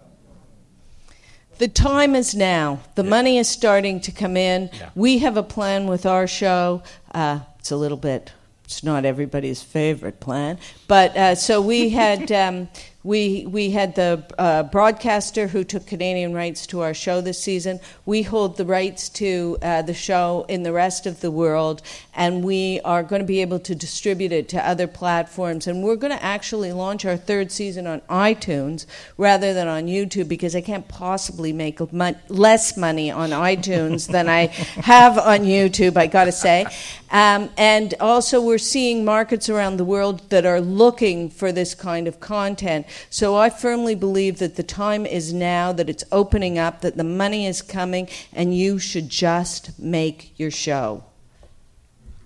The 1.62 1.68
time 1.68 2.16
is 2.16 2.34
now. 2.34 2.80
The 2.96 3.04
money 3.04 3.38
is 3.38 3.48
starting 3.48 4.00
to 4.00 4.10
come 4.10 4.36
in. 4.36 4.68
Yeah. 4.72 4.90
We 4.96 5.18
have 5.18 5.36
a 5.36 5.44
plan 5.44 5.86
with 5.86 6.06
our 6.06 6.26
show. 6.26 6.82
Uh, 7.14 7.38
it's 7.60 7.70
a 7.70 7.76
little 7.76 7.96
bit. 7.96 8.32
It's 8.64 8.82
not 8.82 9.04
everybody's 9.04 9.62
favorite 9.62 10.18
plan, 10.18 10.58
but 10.88 11.16
uh, 11.16 11.34
so 11.36 11.60
we 11.60 11.90
had 11.90 12.32
um, 12.42 12.68
we 13.04 13.46
we 13.46 13.70
had 13.70 13.94
the 13.96 14.24
uh, 14.38 14.62
broadcaster 14.64 15.48
who 15.48 15.64
took 15.64 15.86
Canadian 15.86 16.32
rights 16.32 16.66
to 16.68 16.80
our 16.80 16.94
show 16.94 17.20
this 17.20 17.38
season. 17.38 17.80
We 18.06 18.22
hold 18.22 18.56
the 18.56 18.64
rights 18.64 19.08
to 19.10 19.58
uh, 19.60 19.82
the 19.82 19.94
show 19.94 20.46
in 20.48 20.62
the 20.62 20.72
rest 20.72 21.06
of 21.06 21.20
the 21.20 21.30
world, 21.30 21.82
and 22.14 22.44
we 22.44 22.80
are 22.84 23.02
going 23.02 23.20
to 23.20 23.26
be 23.26 23.40
able 23.40 23.58
to 23.60 23.74
distribute 23.74 24.32
it 24.32 24.48
to 24.50 24.66
other 24.66 24.86
platforms. 24.86 25.66
And 25.66 25.82
we're 25.82 25.96
going 25.96 26.16
to 26.16 26.22
actually 26.22 26.72
launch 26.72 27.04
our 27.04 27.16
third 27.16 27.50
season 27.50 27.86
on 27.86 28.00
iTunes 28.02 28.86
rather 29.16 29.52
than 29.52 29.66
on 29.66 29.86
YouTube 29.86 30.28
because 30.28 30.54
I 30.54 30.60
can't 30.60 30.86
possibly 30.86 31.52
make 31.52 31.92
mon- 31.92 32.16
less 32.28 32.76
money 32.76 33.10
on 33.10 33.30
iTunes 33.30 34.10
than 34.10 34.28
I 34.28 34.46
have 34.46 35.18
on 35.18 35.40
YouTube, 35.40 35.96
I 35.96 36.06
got 36.06 36.24
to 36.24 36.32
say. 36.32 36.66
Um, 37.10 37.50
and 37.58 37.94
also, 38.00 38.40
we're 38.40 38.56
seeing 38.56 39.04
markets 39.04 39.50
around 39.50 39.76
the 39.76 39.84
world 39.84 40.30
that 40.30 40.46
are 40.46 40.62
looking 40.62 41.28
for 41.28 41.52
this 41.52 41.74
kind 41.74 42.08
of 42.08 42.20
content. 42.20 42.86
So 43.10 43.36
I 43.36 43.50
firmly 43.50 43.94
believe 43.94 44.38
that 44.38 44.56
the 44.56 44.62
time 44.62 45.06
is 45.06 45.32
now, 45.32 45.72
that 45.72 45.88
it's 45.88 46.04
opening 46.12 46.58
up, 46.58 46.80
that 46.80 46.96
the 46.96 47.04
money 47.04 47.46
is 47.46 47.62
coming, 47.62 48.08
and 48.32 48.56
you 48.56 48.78
should 48.78 49.08
just 49.08 49.78
make 49.78 50.38
your 50.38 50.50
show. 50.50 51.04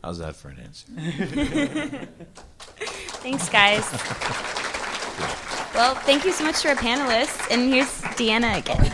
How's 0.03 0.19
that 0.19 0.37
for 0.37 0.51
an 0.51 0.59
answer? 0.61 0.87
Thanks, 3.27 3.49
guys. 3.49 3.91
well, 5.75 5.95
thank 5.95 6.25
you 6.25 6.31
so 6.31 6.45
much 6.45 6.63
to 6.63 6.69
our 6.69 6.77
panelists, 6.77 7.51
and 7.51 7.73
here's 7.73 8.01
Deanna 8.17 8.59
again. 8.59 8.93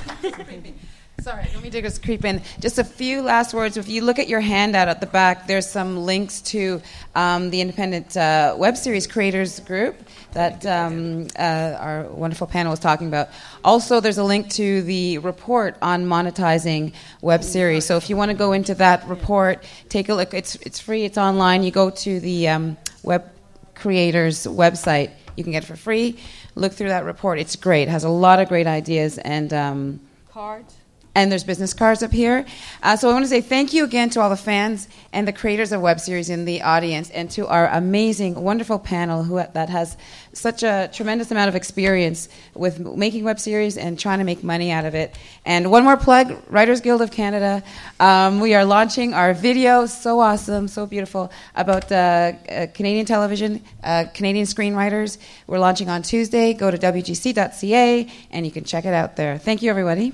Sorry, 1.22 1.46
let 1.54 1.62
me 1.62 1.84
us 1.84 2.00
creep 2.00 2.24
in. 2.24 2.42
Just 2.58 2.80
a 2.80 2.84
few 2.84 3.22
last 3.22 3.54
words. 3.54 3.76
If 3.76 3.88
you 3.88 4.02
look 4.02 4.18
at 4.18 4.26
your 4.26 4.40
handout 4.40 4.88
at 4.88 5.00
the 5.00 5.06
back, 5.06 5.46
there's 5.46 5.68
some 5.68 5.98
links 5.98 6.40
to 6.42 6.82
um, 7.14 7.50
the 7.50 7.60
independent 7.60 8.16
uh, 8.16 8.56
web 8.58 8.76
series 8.76 9.06
creators 9.06 9.60
group 9.60 9.94
that 10.32 10.66
um, 10.66 11.28
uh, 11.38 11.76
our 11.78 12.02
wonderful 12.08 12.48
panel 12.48 12.70
was 12.70 12.80
talking 12.80 13.06
about. 13.06 13.28
Also, 13.62 14.00
there's 14.00 14.18
a 14.18 14.24
link 14.24 14.50
to 14.50 14.82
the 14.82 15.18
report 15.18 15.76
on 15.80 16.06
monetizing 16.06 16.92
web 17.20 17.44
series. 17.44 17.86
So 17.86 17.96
if 17.96 18.10
you 18.10 18.16
want 18.16 18.32
to 18.32 18.36
go 18.36 18.50
into 18.50 18.74
that 18.74 19.06
report, 19.06 19.62
take 19.88 20.08
a 20.08 20.14
look. 20.14 20.34
It's 20.34 20.56
it's 20.56 20.80
free. 20.80 21.04
It's 21.04 21.18
online. 21.18 21.62
You 21.62 21.70
go 21.70 21.90
to 21.90 22.18
the 22.18 22.48
um, 22.48 22.76
web 23.04 23.30
creators 23.76 24.44
website. 24.44 25.12
You 25.36 25.44
can 25.44 25.52
get 25.52 25.62
it 25.62 25.66
for 25.68 25.76
free. 25.76 26.18
Look 26.56 26.72
through 26.72 26.88
that 26.88 27.04
report. 27.04 27.38
It's 27.38 27.54
great. 27.54 27.82
It 27.84 27.90
has 27.90 28.02
a 28.02 28.08
lot 28.08 28.40
of 28.40 28.48
great 28.48 28.66
ideas 28.66 29.18
and. 29.18 29.52
Um, 29.52 30.00
Cards? 30.28 30.81
And 31.14 31.30
there's 31.30 31.44
business 31.44 31.74
cards 31.74 32.02
up 32.02 32.12
here. 32.12 32.46
Uh, 32.82 32.96
so 32.96 33.10
I 33.10 33.12
want 33.12 33.24
to 33.24 33.28
say 33.28 33.40
thank 33.40 33.72
you 33.72 33.84
again 33.84 34.10
to 34.10 34.20
all 34.20 34.30
the 34.30 34.36
fans 34.36 34.88
and 35.12 35.28
the 35.28 35.32
creators 35.32 35.72
of 35.72 35.80
web 35.80 36.00
series 36.00 36.30
in 36.30 36.44
the 36.44 36.62
audience, 36.62 37.10
and 37.10 37.30
to 37.32 37.46
our 37.46 37.68
amazing, 37.68 38.34
wonderful 38.34 38.78
panel 38.78 39.22
who 39.22 39.36
that 39.36 39.68
has 39.68 39.96
such 40.32 40.62
a 40.62 40.88
tremendous 40.92 41.30
amount 41.30 41.48
of 41.48 41.54
experience 41.54 42.28
with 42.54 42.80
making 42.80 43.24
web 43.24 43.38
series 43.38 43.76
and 43.76 43.98
trying 43.98 44.18
to 44.18 44.24
make 44.24 44.42
money 44.42 44.70
out 44.70 44.86
of 44.86 44.94
it. 44.94 45.14
And 45.44 45.70
one 45.70 45.84
more 45.84 45.96
plug: 45.96 46.34
Writers 46.48 46.80
Guild 46.80 47.02
of 47.02 47.10
Canada. 47.10 47.62
Um, 48.00 48.40
we 48.40 48.54
are 48.54 48.64
launching 48.64 49.12
our 49.12 49.34
video, 49.34 49.86
so 49.86 50.20
awesome, 50.20 50.68
so 50.68 50.86
beautiful, 50.86 51.30
about 51.54 51.92
uh, 51.92 52.32
uh, 52.48 52.66
Canadian 52.72 53.04
television, 53.04 53.62
uh, 53.84 54.06
Canadian 54.14 54.46
screenwriters. 54.46 55.18
We're 55.46 55.58
launching 55.58 55.90
on 55.90 56.02
Tuesday. 56.02 56.54
Go 56.54 56.70
to 56.70 56.78
wgc.ca 56.78 58.12
and 58.30 58.46
you 58.46 58.52
can 58.52 58.64
check 58.64 58.84
it 58.84 58.94
out 58.94 59.16
there. 59.16 59.38
Thank 59.38 59.62
you, 59.62 59.70
everybody. 59.70 60.12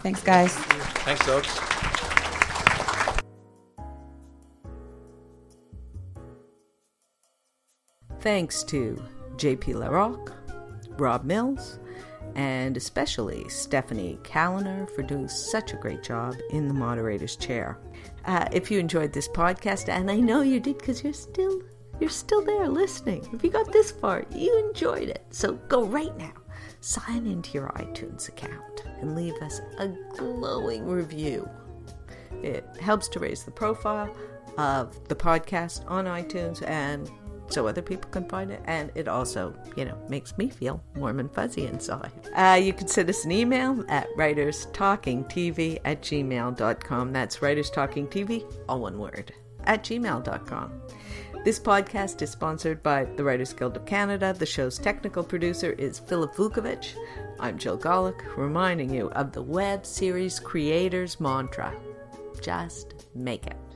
Thanks, 0.00 0.22
guys. 0.22 0.54
Thanks, 0.54 1.24
folks. 1.24 1.60
Thanks 8.20 8.62
to 8.64 9.02
JP 9.36 9.76
Larocque, 9.76 10.32
Rob 10.98 11.24
Mills, 11.24 11.78
and 12.34 12.76
especially 12.76 13.48
Stephanie 13.48 14.18
Calliner 14.22 14.90
for 14.90 15.02
doing 15.02 15.28
such 15.28 15.72
a 15.72 15.76
great 15.76 16.02
job 16.02 16.36
in 16.50 16.68
the 16.68 16.74
moderator's 16.74 17.36
chair. 17.36 17.78
Uh, 18.24 18.46
if 18.52 18.70
you 18.70 18.78
enjoyed 18.78 19.12
this 19.12 19.28
podcast, 19.28 19.88
and 19.88 20.10
I 20.10 20.16
know 20.16 20.42
you 20.42 20.60
did 20.60 20.78
because 20.78 21.02
you're 21.02 21.12
still 21.12 21.62
you're 22.00 22.10
still 22.10 22.42
there 22.44 22.68
listening. 22.68 23.28
If 23.32 23.42
you 23.42 23.50
got 23.50 23.72
this 23.72 23.90
far, 23.90 24.24
you 24.34 24.68
enjoyed 24.68 25.08
it. 25.08 25.24
So 25.30 25.54
go 25.68 25.84
right 25.84 26.16
now, 26.16 26.32
sign 26.80 27.26
into 27.26 27.52
your 27.52 27.68
iTunes 27.76 28.28
account, 28.28 28.84
and 29.00 29.14
leave 29.14 29.34
us 29.42 29.60
a 29.78 29.88
glowing 30.16 30.86
review. 30.86 31.48
It 32.42 32.64
helps 32.80 33.08
to 33.08 33.18
raise 33.18 33.44
the 33.44 33.50
profile 33.50 34.14
of 34.56 35.08
the 35.08 35.14
podcast 35.14 35.88
on 35.90 36.06
iTunes 36.06 36.66
and 36.68 37.10
so 37.50 37.66
other 37.66 37.82
people 37.82 38.10
can 38.10 38.28
find 38.28 38.50
it. 38.50 38.60
And 38.66 38.90
it 38.94 39.08
also, 39.08 39.54
you 39.76 39.84
know, 39.84 39.98
makes 40.08 40.36
me 40.38 40.48
feel 40.50 40.82
warm 40.96 41.20
and 41.20 41.32
fuzzy 41.32 41.66
inside. 41.66 42.12
Uh, 42.36 42.60
you 42.62 42.72
can 42.72 42.88
send 42.88 43.08
us 43.08 43.24
an 43.24 43.32
email 43.32 43.84
at 43.88 44.08
writerstalkingtv 44.16 45.80
at 45.84 46.02
gmail.com. 46.02 47.12
That's 47.12 47.38
writerstalkingtv, 47.38 48.52
all 48.68 48.80
one 48.80 48.98
word, 48.98 49.32
at 49.64 49.82
gmail.com. 49.82 50.82
This 51.44 51.60
podcast 51.60 52.20
is 52.20 52.30
sponsored 52.30 52.82
by 52.82 53.04
the 53.04 53.24
Writers 53.24 53.52
Guild 53.52 53.76
of 53.76 53.86
Canada. 53.86 54.34
The 54.36 54.44
show's 54.44 54.78
technical 54.78 55.22
producer 55.22 55.72
is 55.72 55.98
Philip 55.98 56.34
Vukovic. 56.34 56.94
I'm 57.40 57.56
Jill 57.56 57.78
Golick, 57.78 58.36
reminding 58.36 58.92
you 58.92 59.08
of 59.10 59.32
the 59.32 59.42
web 59.42 59.86
series 59.86 60.40
creators 60.40 61.20
mantra 61.20 61.72
just 62.40 63.06
make 63.14 63.46
it. 63.46 63.67